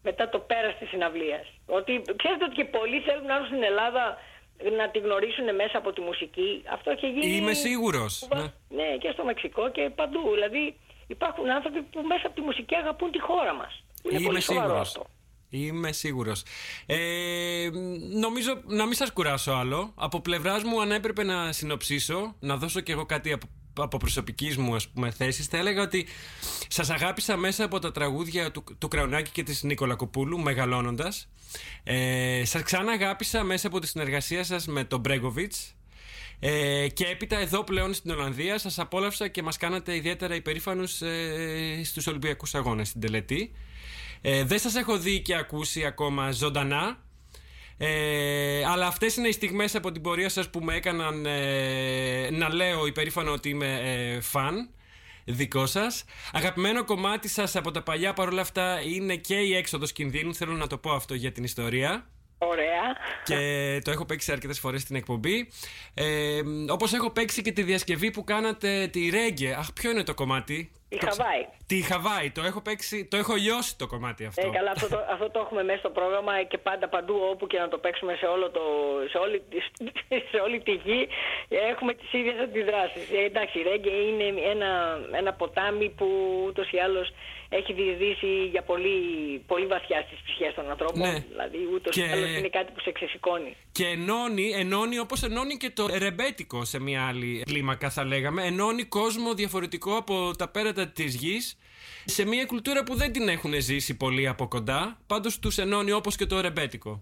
μετά 0.07 0.29
το 0.29 0.39
πέρας 0.39 0.77
της 0.79 0.89
συναυλίας. 0.89 1.45
Ότι 1.65 2.01
ξέρετε 2.21 2.43
ότι 2.43 2.55
και 2.55 2.65
πολλοί 2.65 2.99
θέλουν 3.07 3.25
να 3.25 3.33
έρθουν 3.33 3.47
στην 3.47 3.63
Ελλάδα 3.63 4.03
να 4.79 4.89
τη 4.89 4.99
γνωρίσουν 4.99 5.55
μέσα 5.55 5.77
από 5.77 5.93
τη 5.93 6.01
μουσική. 6.01 6.63
Αυτό 6.75 6.91
έχει 6.91 7.07
γίνει... 7.09 7.35
Είμαι 7.35 7.53
σίγουρος. 7.53 8.27
Ναι. 8.35 8.47
ναι, 8.79 8.97
και 8.97 9.09
στο 9.13 9.23
Μεξικό 9.23 9.71
και 9.71 9.83
παντού. 9.95 10.21
Δηλαδή 10.33 10.63
υπάρχουν 11.07 11.49
άνθρωποι 11.49 11.81
που 11.81 12.01
μέσα 12.01 12.27
από 12.27 12.35
τη 12.35 12.41
μουσική 12.41 12.75
αγαπούν 12.75 13.11
τη 13.11 13.19
χώρα 13.19 13.53
μας. 13.53 13.83
Είναι 14.03 14.17
Είμαι 14.17 14.25
πολύ 14.25 14.41
σίγουρος. 14.41 14.79
αυτό. 14.87 15.05
Είμαι 15.53 15.91
σίγουρος. 15.91 16.43
Ε, 16.85 17.69
νομίζω 18.19 18.61
να 18.65 18.85
μην 18.85 18.93
σας 18.93 19.11
κουράσω 19.11 19.51
άλλο. 19.51 19.93
Από 19.95 20.21
πλευράς 20.21 20.63
μου 20.63 20.81
αν 20.81 20.91
έπρεπε 20.91 21.23
να 21.23 21.51
συνοψίσω, 21.51 22.35
να 22.39 22.57
δώσω 22.57 22.79
κι 22.79 22.91
εγώ 22.91 23.05
κάτι 23.05 23.31
από, 23.31 23.45
από 23.77 23.97
προσωπικής 23.97 24.57
μου 24.57 24.75
ας 24.75 24.87
πούμε 24.87 25.11
θέσης, 25.11 25.45
θα 25.45 25.57
έλεγα 25.57 25.81
ότι 25.81 26.07
σας 26.67 26.89
αγάπησα 26.89 27.37
μέσα 27.37 27.63
από 27.63 27.79
τα 27.79 27.91
τραγούδια 27.91 28.51
του, 28.51 28.63
του 28.77 28.87
Κραουνάκη 28.87 29.31
και 29.31 29.43
της 29.43 29.63
Νίκολα 29.63 29.95
Κοπούλου, 29.95 30.39
μεγαλώνοντας. 30.39 31.29
Ε, 31.83 32.41
σας 32.45 32.61
ξανά 32.61 32.91
αγάπησα 32.91 33.43
μέσα 33.43 33.67
από 33.67 33.79
τη 33.79 33.87
συνεργασία 33.87 34.43
σας 34.43 34.67
με 34.67 34.83
τον 34.83 34.99
Μπρέγκοβιτς, 34.99 35.75
ε, 36.43 36.87
και 36.87 37.05
έπειτα 37.05 37.39
εδώ 37.39 37.63
πλέον 37.63 37.93
στην 37.93 38.11
Ολλανδία 38.11 38.57
σας 38.57 38.79
απόλαυσα 38.79 39.27
και 39.27 39.43
μας 39.43 39.57
κάνατε 39.57 39.95
ιδιαίτερα 39.95 40.35
υπερήφανους 40.35 41.01
ε, 41.01 41.81
στους 41.83 42.07
Ολυμπιακούς 42.07 42.55
Αγώνες 42.55 42.87
στην 42.87 43.01
τελετή. 43.01 43.51
Ε, 44.21 44.43
δεν 44.43 44.59
σας 44.59 44.75
έχω 44.75 44.97
δει 44.97 45.21
και 45.21 45.35
ακούσει 45.35 45.85
ακόμα 45.85 46.31
ζωντανά 46.31 47.03
ε, 47.83 48.63
αλλά 48.65 48.87
αυτές 48.87 49.15
είναι 49.15 49.27
οι 49.27 49.31
στιγμές 49.31 49.75
από 49.75 49.91
την 49.91 50.01
πορεία 50.01 50.29
σας 50.29 50.49
που 50.49 50.59
με 50.59 50.75
έκαναν 50.75 51.25
ε, 51.25 52.29
να 52.31 52.53
λέω 52.53 52.85
υπερήφανο 52.85 53.31
ότι 53.31 53.49
είμαι 53.49 53.79
ε, 53.83 54.21
φαν 54.21 54.69
δικό 55.25 55.65
σας. 55.65 56.03
Αγαπημένο 56.31 56.83
κομμάτι 56.83 57.27
σας 57.27 57.55
από 57.55 57.71
τα 57.71 57.83
παλιά 57.83 58.13
παρόλα 58.13 58.41
αυτά 58.41 58.81
είναι 58.81 59.15
και 59.15 59.35
η 59.35 59.55
έξοδος 59.55 59.91
κινδύνου. 59.91 60.35
Θέλω 60.35 60.53
να 60.53 60.67
το 60.67 60.77
πω 60.77 60.91
αυτό 60.91 61.13
για 61.13 61.31
την 61.31 61.43
ιστορία. 61.43 62.09
Ωραία. 62.37 62.95
Και 63.23 63.81
το 63.83 63.91
έχω 63.91 64.05
παίξει 64.05 64.31
αρκετές 64.31 64.59
φορές 64.59 64.81
στην 64.81 64.95
εκπομπή. 64.95 65.51
Ε, 65.93 66.41
Όπως 66.69 66.93
έχω 66.93 67.09
παίξει 67.09 67.41
και 67.41 67.51
τη 67.51 67.63
διασκευή 67.63 68.11
που 68.11 68.23
κάνατε 68.23 68.87
τη 68.91 69.09
Ρέγγε. 69.09 69.53
Αχ, 69.53 69.73
ποιο 69.73 69.91
είναι 69.91 70.03
το 70.03 70.13
κομμάτι; 70.13 70.71
Η 70.93 70.97
Το 70.97 71.05
ξε- 71.07 71.21
Χαβάη. 71.21 71.43
Τη 71.67 71.81
Χαβάη. 71.81 72.31
Το 72.31 72.41
έχω 72.49 72.61
παίξει, 72.61 73.05
το 73.11 73.17
έχω 73.17 73.33
λιώσει 73.35 73.77
το 73.77 73.87
κομμάτι 73.87 74.25
αυτό. 74.25 74.47
Ε, 74.47 74.49
καλά, 74.57 74.71
αυτό 74.71 74.87
το, 74.87 74.99
αυτό 75.13 75.29
το 75.29 75.39
έχουμε 75.39 75.63
μέσα 75.63 75.79
στο 75.79 75.89
πρόγραμμα 75.89 76.43
και 76.43 76.57
πάντα 76.57 76.87
παντού 76.89 77.15
όπου 77.31 77.47
και 77.47 77.57
να 77.59 77.67
το 77.67 77.77
παίξουμε 77.77 78.13
σε, 78.15 78.25
όλο 78.25 78.49
το, 78.49 78.61
σε, 79.11 79.17
όλη, 79.17 79.41
σε 80.31 80.37
όλη 80.45 80.59
τη 80.67 80.71
γη 80.71 81.07
έχουμε 81.71 81.93
τις 81.93 82.13
ίδιες 82.13 82.39
αντιδράσεις. 82.39 83.03
Ε, 83.11 83.23
εντάξει, 83.29 83.59
η 83.59 83.63
Ρέγγε 83.63 83.89
είναι 84.09 84.25
ένα, 84.53 84.99
ένα 85.11 85.33
ποτάμι 85.33 85.89
που 85.89 86.07
ούτως 86.47 86.71
ή 86.71 86.77
άλλως 86.79 87.13
έχει 87.53 87.73
διεισδύσει 87.73 88.45
για 88.51 88.61
πολύ, 88.61 88.97
πολύ 89.47 89.65
βαθιά 89.65 90.03
στις 90.07 90.19
ψυχές 90.25 90.53
των 90.53 90.69
ανθρώπων. 90.69 90.99
Ναι. 90.99 91.23
Δηλαδή 91.29 91.57
ούτως 91.73 91.95
ή 91.95 92.01
Και- 92.01 92.09
άλλως 92.11 92.29
είναι 92.37 92.49
κάτι 92.49 92.71
που 92.71 92.79
σε 92.79 92.91
ξεσηκώνει. 92.91 93.55
Και 93.71 93.85
ενώνει, 93.87 94.49
ενώνει 94.55 94.99
όπως 94.99 95.23
ενώνει 95.23 95.57
και 95.57 95.69
το 95.69 95.87
ρεμπέτικο 95.97 96.65
σε 96.65 96.79
μια 96.79 97.07
άλλη 97.07 97.43
κλίμακα, 97.45 97.89
θα 97.89 98.03
λέγαμε. 98.05 98.45
Ενώνει 98.45 98.83
κόσμο 98.83 99.33
διαφορετικό 99.33 99.95
από 99.95 100.31
τα 100.37 100.47
πέρατα 100.47 100.80
της 100.87 101.15
γης 101.15 101.57
σε 102.05 102.25
μια 102.25 102.45
κουλτούρα 102.45 102.83
που 102.83 102.95
δεν 102.95 103.11
την 103.11 103.27
έχουν 103.27 103.53
ζήσει 103.61 103.97
πολύ 103.97 104.27
από 104.27 104.47
κοντά. 104.47 104.97
Πάντως 105.07 105.39
τους 105.39 105.57
ενώνει 105.57 105.91
όπως 105.91 106.15
και 106.15 106.25
το 106.25 106.41
ρεμπέτικο. 106.41 107.01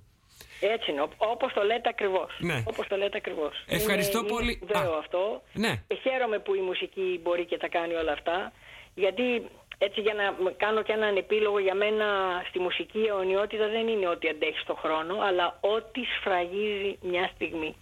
Έτσι 0.61 0.91
είναι, 0.91 1.01
Ό- 1.01 1.09
όπως 1.17 1.53
το 1.53 1.63
λέτε 1.63 1.89
ακριβώς. 1.89 2.38
Ναι. 2.39 2.63
Όπως 2.67 2.88
το 2.88 2.95
λέτε 2.95 3.17
ακριβώς. 3.17 3.63
Ευχαριστώ 3.67 4.17
είναι, 4.19 4.27
πολύ. 4.27 4.59
Είναι 4.61 4.71
βέβαιο 4.73 4.93
Α, 4.95 4.99
αυτό. 4.99 5.41
ναι. 5.53 5.84
Και 5.88 5.95
χαίρομαι 5.95 6.39
που 6.39 6.55
η 6.55 6.59
μουσική 6.59 7.19
μπορεί 7.23 7.45
και 7.45 7.57
τα 7.57 7.67
κάνει 7.67 7.93
όλα 7.93 8.11
αυτά. 8.11 8.51
Γιατί 8.95 9.23
έτσι 9.77 10.01
για 10.01 10.13
να 10.13 10.32
μ- 10.32 10.55
κάνω 10.57 10.82
και 10.82 10.91
έναν 10.91 11.17
επίλογο 11.17 11.59
για 11.59 11.75
μένα 11.75 12.05
στη 12.49 12.59
μουσική 12.59 12.99
η 12.99 13.05
αιωνιότητα 13.07 13.67
δεν 13.67 13.88
είναι 13.88 14.07
ότι 14.07 14.30
αντέχεις 14.30 14.61
στον 14.61 14.75
χρόνο, 14.77 15.15
αλλά 15.21 15.57
ότι 15.61 16.01
σφραγίζει 16.19 16.97
μια 17.01 17.32
στιγμή. 17.36 17.75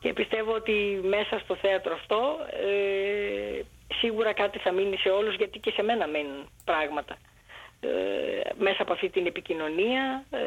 Και 0.00 0.12
πιστεύω 0.12 0.52
ότι 0.54 1.00
μέσα 1.02 1.38
στο 1.44 1.56
θέατρο 1.56 1.94
αυτό 1.94 2.36
ε, 2.66 3.60
σίγουρα 3.94 4.32
κάτι 4.32 4.58
θα 4.58 4.72
μείνει 4.72 4.96
σε 4.96 5.08
όλους 5.08 5.34
γιατί 5.36 5.58
και 5.58 5.70
σε 5.70 5.82
μένα 5.82 6.06
μένουν 6.06 6.50
πράγματα. 6.64 7.16
Ε, 7.80 7.88
μέσα 8.58 8.82
από 8.82 8.92
αυτή 8.92 9.08
την 9.08 9.26
επικοινωνία, 9.26 10.24
ε, 10.30 10.38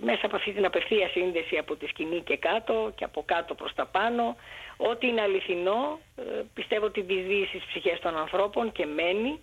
μέσα 0.00 0.26
από 0.26 0.36
αυτή 0.36 0.52
την 0.52 0.64
απευθεία 0.64 1.08
σύνδεση 1.08 1.56
από 1.56 1.76
τη 1.76 1.86
σκηνή 1.86 2.20
και 2.20 2.36
κάτω 2.36 2.92
και 2.94 3.04
από 3.04 3.22
κάτω 3.24 3.54
προς 3.54 3.74
τα 3.74 3.86
πάνω. 3.86 4.36
Ό,τι 4.76 5.06
είναι 5.06 5.20
αληθινό 5.20 5.98
ε, 6.16 6.22
πιστεύω 6.54 6.86
ότι 6.86 7.00
διεισδύει 7.00 7.46
στις 7.46 7.64
ψυχές 7.64 8.00
των 8.00 8.16
ανθρώπων 8.16 8.72
και 8.72 8.86
μένει 8.86 9.40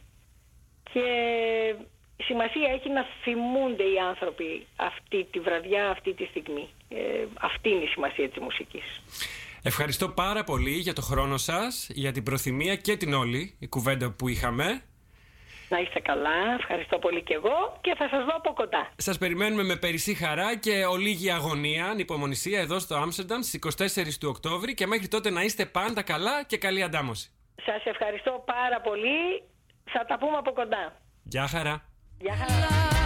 και 0.93 1.05
σημασία 2.23 2.69
έχει 2.71 2.89
να 2.89 3.05
θυμούνται 3.23 3.83
οι 3.83 3.99
άνθρωποι 4.09 4.67
αυτή 4.75 5.27
τη 5.31 5.39
βραδιά, 5.39 5.89
αυτή 5.89 6.13
τη 6.13 6.25
στιγμή. 6.25 6.69
Ε, 6.89 7.25
αυτή 7.41 7.69
είναι 7.69 7.83
η 7.83 7.87
σημασία 7.87 8.29
της 8.29 8.41
μουσικής. 8.41 9.01
Ευχαριστώ 9.65 10.09
πάρα 10.09 10.43
πολύ 10.43 10.71
για 10.71 10.93
το 10.93 11.01
χρόνο 11.01 11.37
σας, 11.37 11.89
για 11.93 12.11
την 12.11 12.23
προθυμία 12.23 12.75
και 12.75 12.97
την 12.97 13.13
όλη 13.13 13.55
η 13.59 13.67
κουβέντα 13.67 14.11
που 14.11 14.27
είχαμε. 14.27 14.81
Να 15.69 15.79
είστε 15.79 15.99
καλά, 15.99 16.53
ευχαριστώ 16.59 16.99
πολύ 16.99 17.23
και 17.23 17.33
εγώ 17.33 17.77
και 17.81 17.95
θα 17.97 18.07
σας 18.09 18.23
δω 18.25 18.31
από 18.35 18.53
κοντά. 18.53 18.89
Σας 18.97 19.17
περιμένουμε 19.17 19.63
με 19.63 19.75
περισσή 19.75 20.13
χαρά 20.13 20.57
και 20.57 20.85
ολίγη 20.85 21.31
αγωνία, 21.31 21.85
ανυπομονησία 21.85 22.59
εδώ 22.59 22.79
στο 22.79 22.95
Άμστερνταμ 22.95 23.41
στις 23.41 23.53
24 23.53 24.17
του 24.19 24.29
Οκτώβρη 24.29 24.73
και 24.73 24.87
μέχρι 24.87 25.07
τότε 25.07 25.29
να 25.29 25.41
είστε 25.41 25.65
πάντα 25.65 26.01
καλά 26.01 26.43
και 26.43 26.57
καλή 26.57 26.83
αντάμωση. 26.83 27.31
Σας 27.65 27.85
ευχαριστώ 27.85 28.43
πάρα 28.45 28.81
πολύ. 28.81 29.43
Θα 29.83 30.05
τα 30.05 30.17
πούμε 30.17 30.37
από 30.37 30.51
κοντά. 30.51 31.01
Γεια 31.23 31.47
χαρά. 31.47 31.89
Γεια 32.19 32.35
χαρά. 32.35 33.02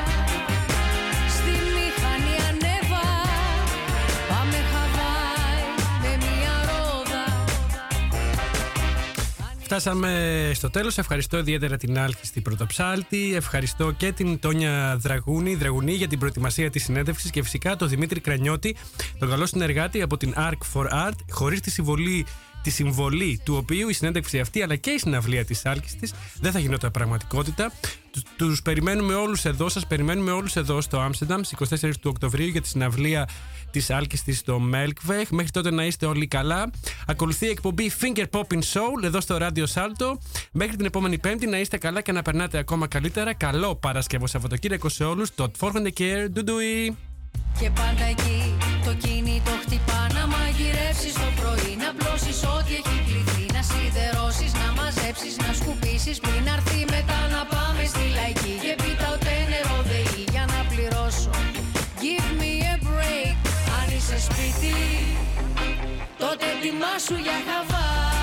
Φτάσαμε 9.69 10.51
στο 10.53 10.69
τέλος. 10.69 10.97
Ευχαριστώ 10.97 11.37
ιδιαίτερα 11.37 11.77
την 11.77 11.99
Άλκη 11.99 12.25
στην 12.25 12.41
Πρωτοψάλτη. 12.41 13.35
Ευχαριστώ 13.35 13.91
και 13.91 14.11
την 14.11 14.39
Τόνια 14.39 14.97
Δραγούνη, 14.99 15.55
Δραγουνή 15.55 15.93
για 15.93 16.07
την 16.07 16.19
προετοιμασία 16.19 16.69
της 16.69 16.83
συνέντευξης 16.83 17.29
και 17.31 17.43
φυσικά 17.43 17.75
τον 17.75 17.89
Δημήτρη 17.89 18.19
Κρανιώτη, 18.19 18.75
τον 19.19 19.29
καλό 19.29 19.45
συνεργάτη 19.45 20.01
από 20.01 20.17
την 20.17 20.33
Arc 20.37 20.73
for 20.73 20.85
Art. 20.91 21.17
Χωρίς 21.29 21.61
τη 21.61 21.71
συμβολή 21.71 22.25
τη 22.63 22.69
συμβολή 22.69 23.41
του 23.45 23.55
οποίου 23.55 23.89
η 23.89 23.93
συνέντευξη 23.93 24.39
αυτή 24.39 24.61
αλλά 24.61 24.75
και 24.75 24.89
η 24.89 24.97
συναυλία 24.97 25.45
της 25.45 25.65
Άλκης 25.65 25.95
της 25.95 26.13
δεν 26.41 26.51
θα 26.51 26.59
γινόταν 26.59 26.91
πραγματικότητα. 26.91 27.71
Του 28.11 28.21
τους 28.37 28.61
περιμένουμε 28.61 29.13
όλους 29.13 29.45
εδώ, 29.45 29.69
σας 29.69 29.87
περιμένουμε 29.87 30.31
όλους 30.31 30.55
εδώ 30.55 30.81
στο 30.81 30.99
Άμστερνταμ 30.99 31.41
στις 31.41 31.79
24 31.81 31.91
του 32.01 32.09
Οκτωβρίου 32.13 32.47
για 32.47 32.61
τη 32.61 32.67
συναυλία 32.67 33.27
της 33.71 33.89
Άλκης 33.89 34.23
της 34.23 34.37
στο 34.37 34.61
Melkweg. 34.73 35.25
Μέχρι 35.29 35.51
τότε 35.51 35.71
να 35.71 35.85
είστε 35.85 36.05
όλοι 36.05 36.27
καλά. 36.27 36.71
Ακολουθεί 37.07 37.45
η 37.45 37.49
εκπομπή 37.49 37.91
Finger 38.01 38.25
Popping 38.31 38.61
Soul 38.73 39.03
εδώ 39.03 39.21
στο 39.21 39.37
Radio 39.39 39.65
Salto. 39.73 40.17
Μέχρι 40.51 40.75
την 40.75 40.85
επόμενη 40.85 41.17
Πέμπτη 41.17 41.47
να 41.47 41.59
είστε 41.59 41.77
καλά 41.77 42.01
και 42.01 42.11
να 42.11 42.21
περνάτε 42.21 42.57
ακόμα 42.57 42.87
καλύτερα. 42.87 43.33
Καλό 43.33 43.75
Παρασκευό 43.75 44.27
Σαββατοκύριακο 44.27 44.89
σε 44.89 45.03
όλους. 45.03 45.35
Το 45.35 45.51
400 45.59 45.69
Care. 45.97 46.27
Ντουντουι. 46.31 46.97
Και 47.59 47.69
πάντα 47.69 48.03
εκεί 48.03 48.66
το 48.87 48.93
κινητό 48.93 49.55
χτυπά 49.63 50.01
Να 50.15 50.23
μαγειρεύσεις 50.33 51.13
το 51.21 51.29
πρωί 51.39 51.71
Να 51.83 51.89
πλώσεις 51.97 52.39
ό,τι 52.55 52.73
έχει 52.79 52.97
κληθεί 53.07 53.45
Να 53.55 53.61
σιδερώσεις, 53.69 54.51
να 54.61 54.67
μαζέψεις, 54.77 55.35
να 55.43 55.51
σκουπίσεις 55.59 56.17
Πριν 56.25 56.43
αρθεί 56.55 56.79
μετά 56.95 57.19
να 57.35 57.41
πάμε 57.53 57.83
στη 57.91 58.05
λαϊκή. 58.17 58.53
Και 58.63 58.73
πίτα 58.81 59.07
ούτε 59.13 59.33
νερό 59.51 59.79
δεή 59.89 60.23
για 60.33 60.45
να 60.53 60.59
πληρώσω. 60.71 61.31
Give 62.01 62.31
me 62.41 62.53
a 62.73 62.75
break 62.87 63.37
Αν 63.77 63.87
είσαι 63.95 64.17
σπίτι 64.27 64.75
Τότε 66.21 66.45
ετοιμάσου 66.55 67.17
για 67.25 67.37
Χαβάη 67.47 68.16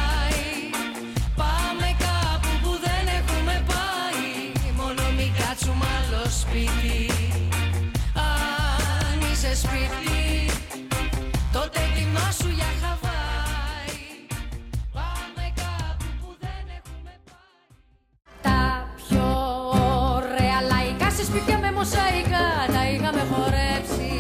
μοσαϊκά 21.85 22.47
Τα 22.77 22.83
είχαμε 22.91 23.23
χορέψει 23.33 24.11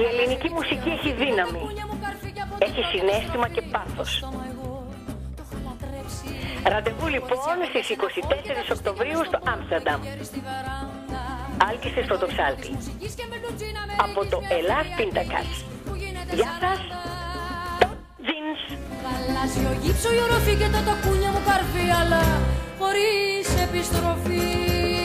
Η 0.00 0.02
ελληνική 0.10 0.48
μουσική 0.58 0.90
έχει 0.98 1.10
δύναμη. 1.22 1.62
Έχει 2.66 2.82
συνέστημα 2.92 3.48
και 3.54 3.62
πάθος. 3.72 4.10
Ραντεβού 6.72 7.06
λοιπόν 7.06 7.56
στις 7.70 7.86
24 8.70 8.76
Οκτωβρίου 8.76 9.20
στο 9.28 9.38
Άμστερνταμ. 9.52 10.00
Άλκης 11.68 11.92
της 11.96 12.06
Πρωτοψάλτη. 12.06 12.70
Από 14.06 14.20
το 14.30 14.38
Ελλάς 14.56 14.86
Πίντακας. 14.96 15.48
Γεια 16.38 16.52
σας. 16.62 16.80
Τζινς. 18.24 18.60
Γαλάζιο 19.02 19.72
γύψο 19.82 20.08
η 20.18 20.20
οροφή 20.26 20.54
και 20.60 20.68
τα 20.74 20.80
τακούνια 20.88 21.30
μου 21.34 21.42
καρφί 21.48 21.86
Αλλά 22.00 22.22
χωρίς 22.80 23.46
επιστροφή 23.66 24.97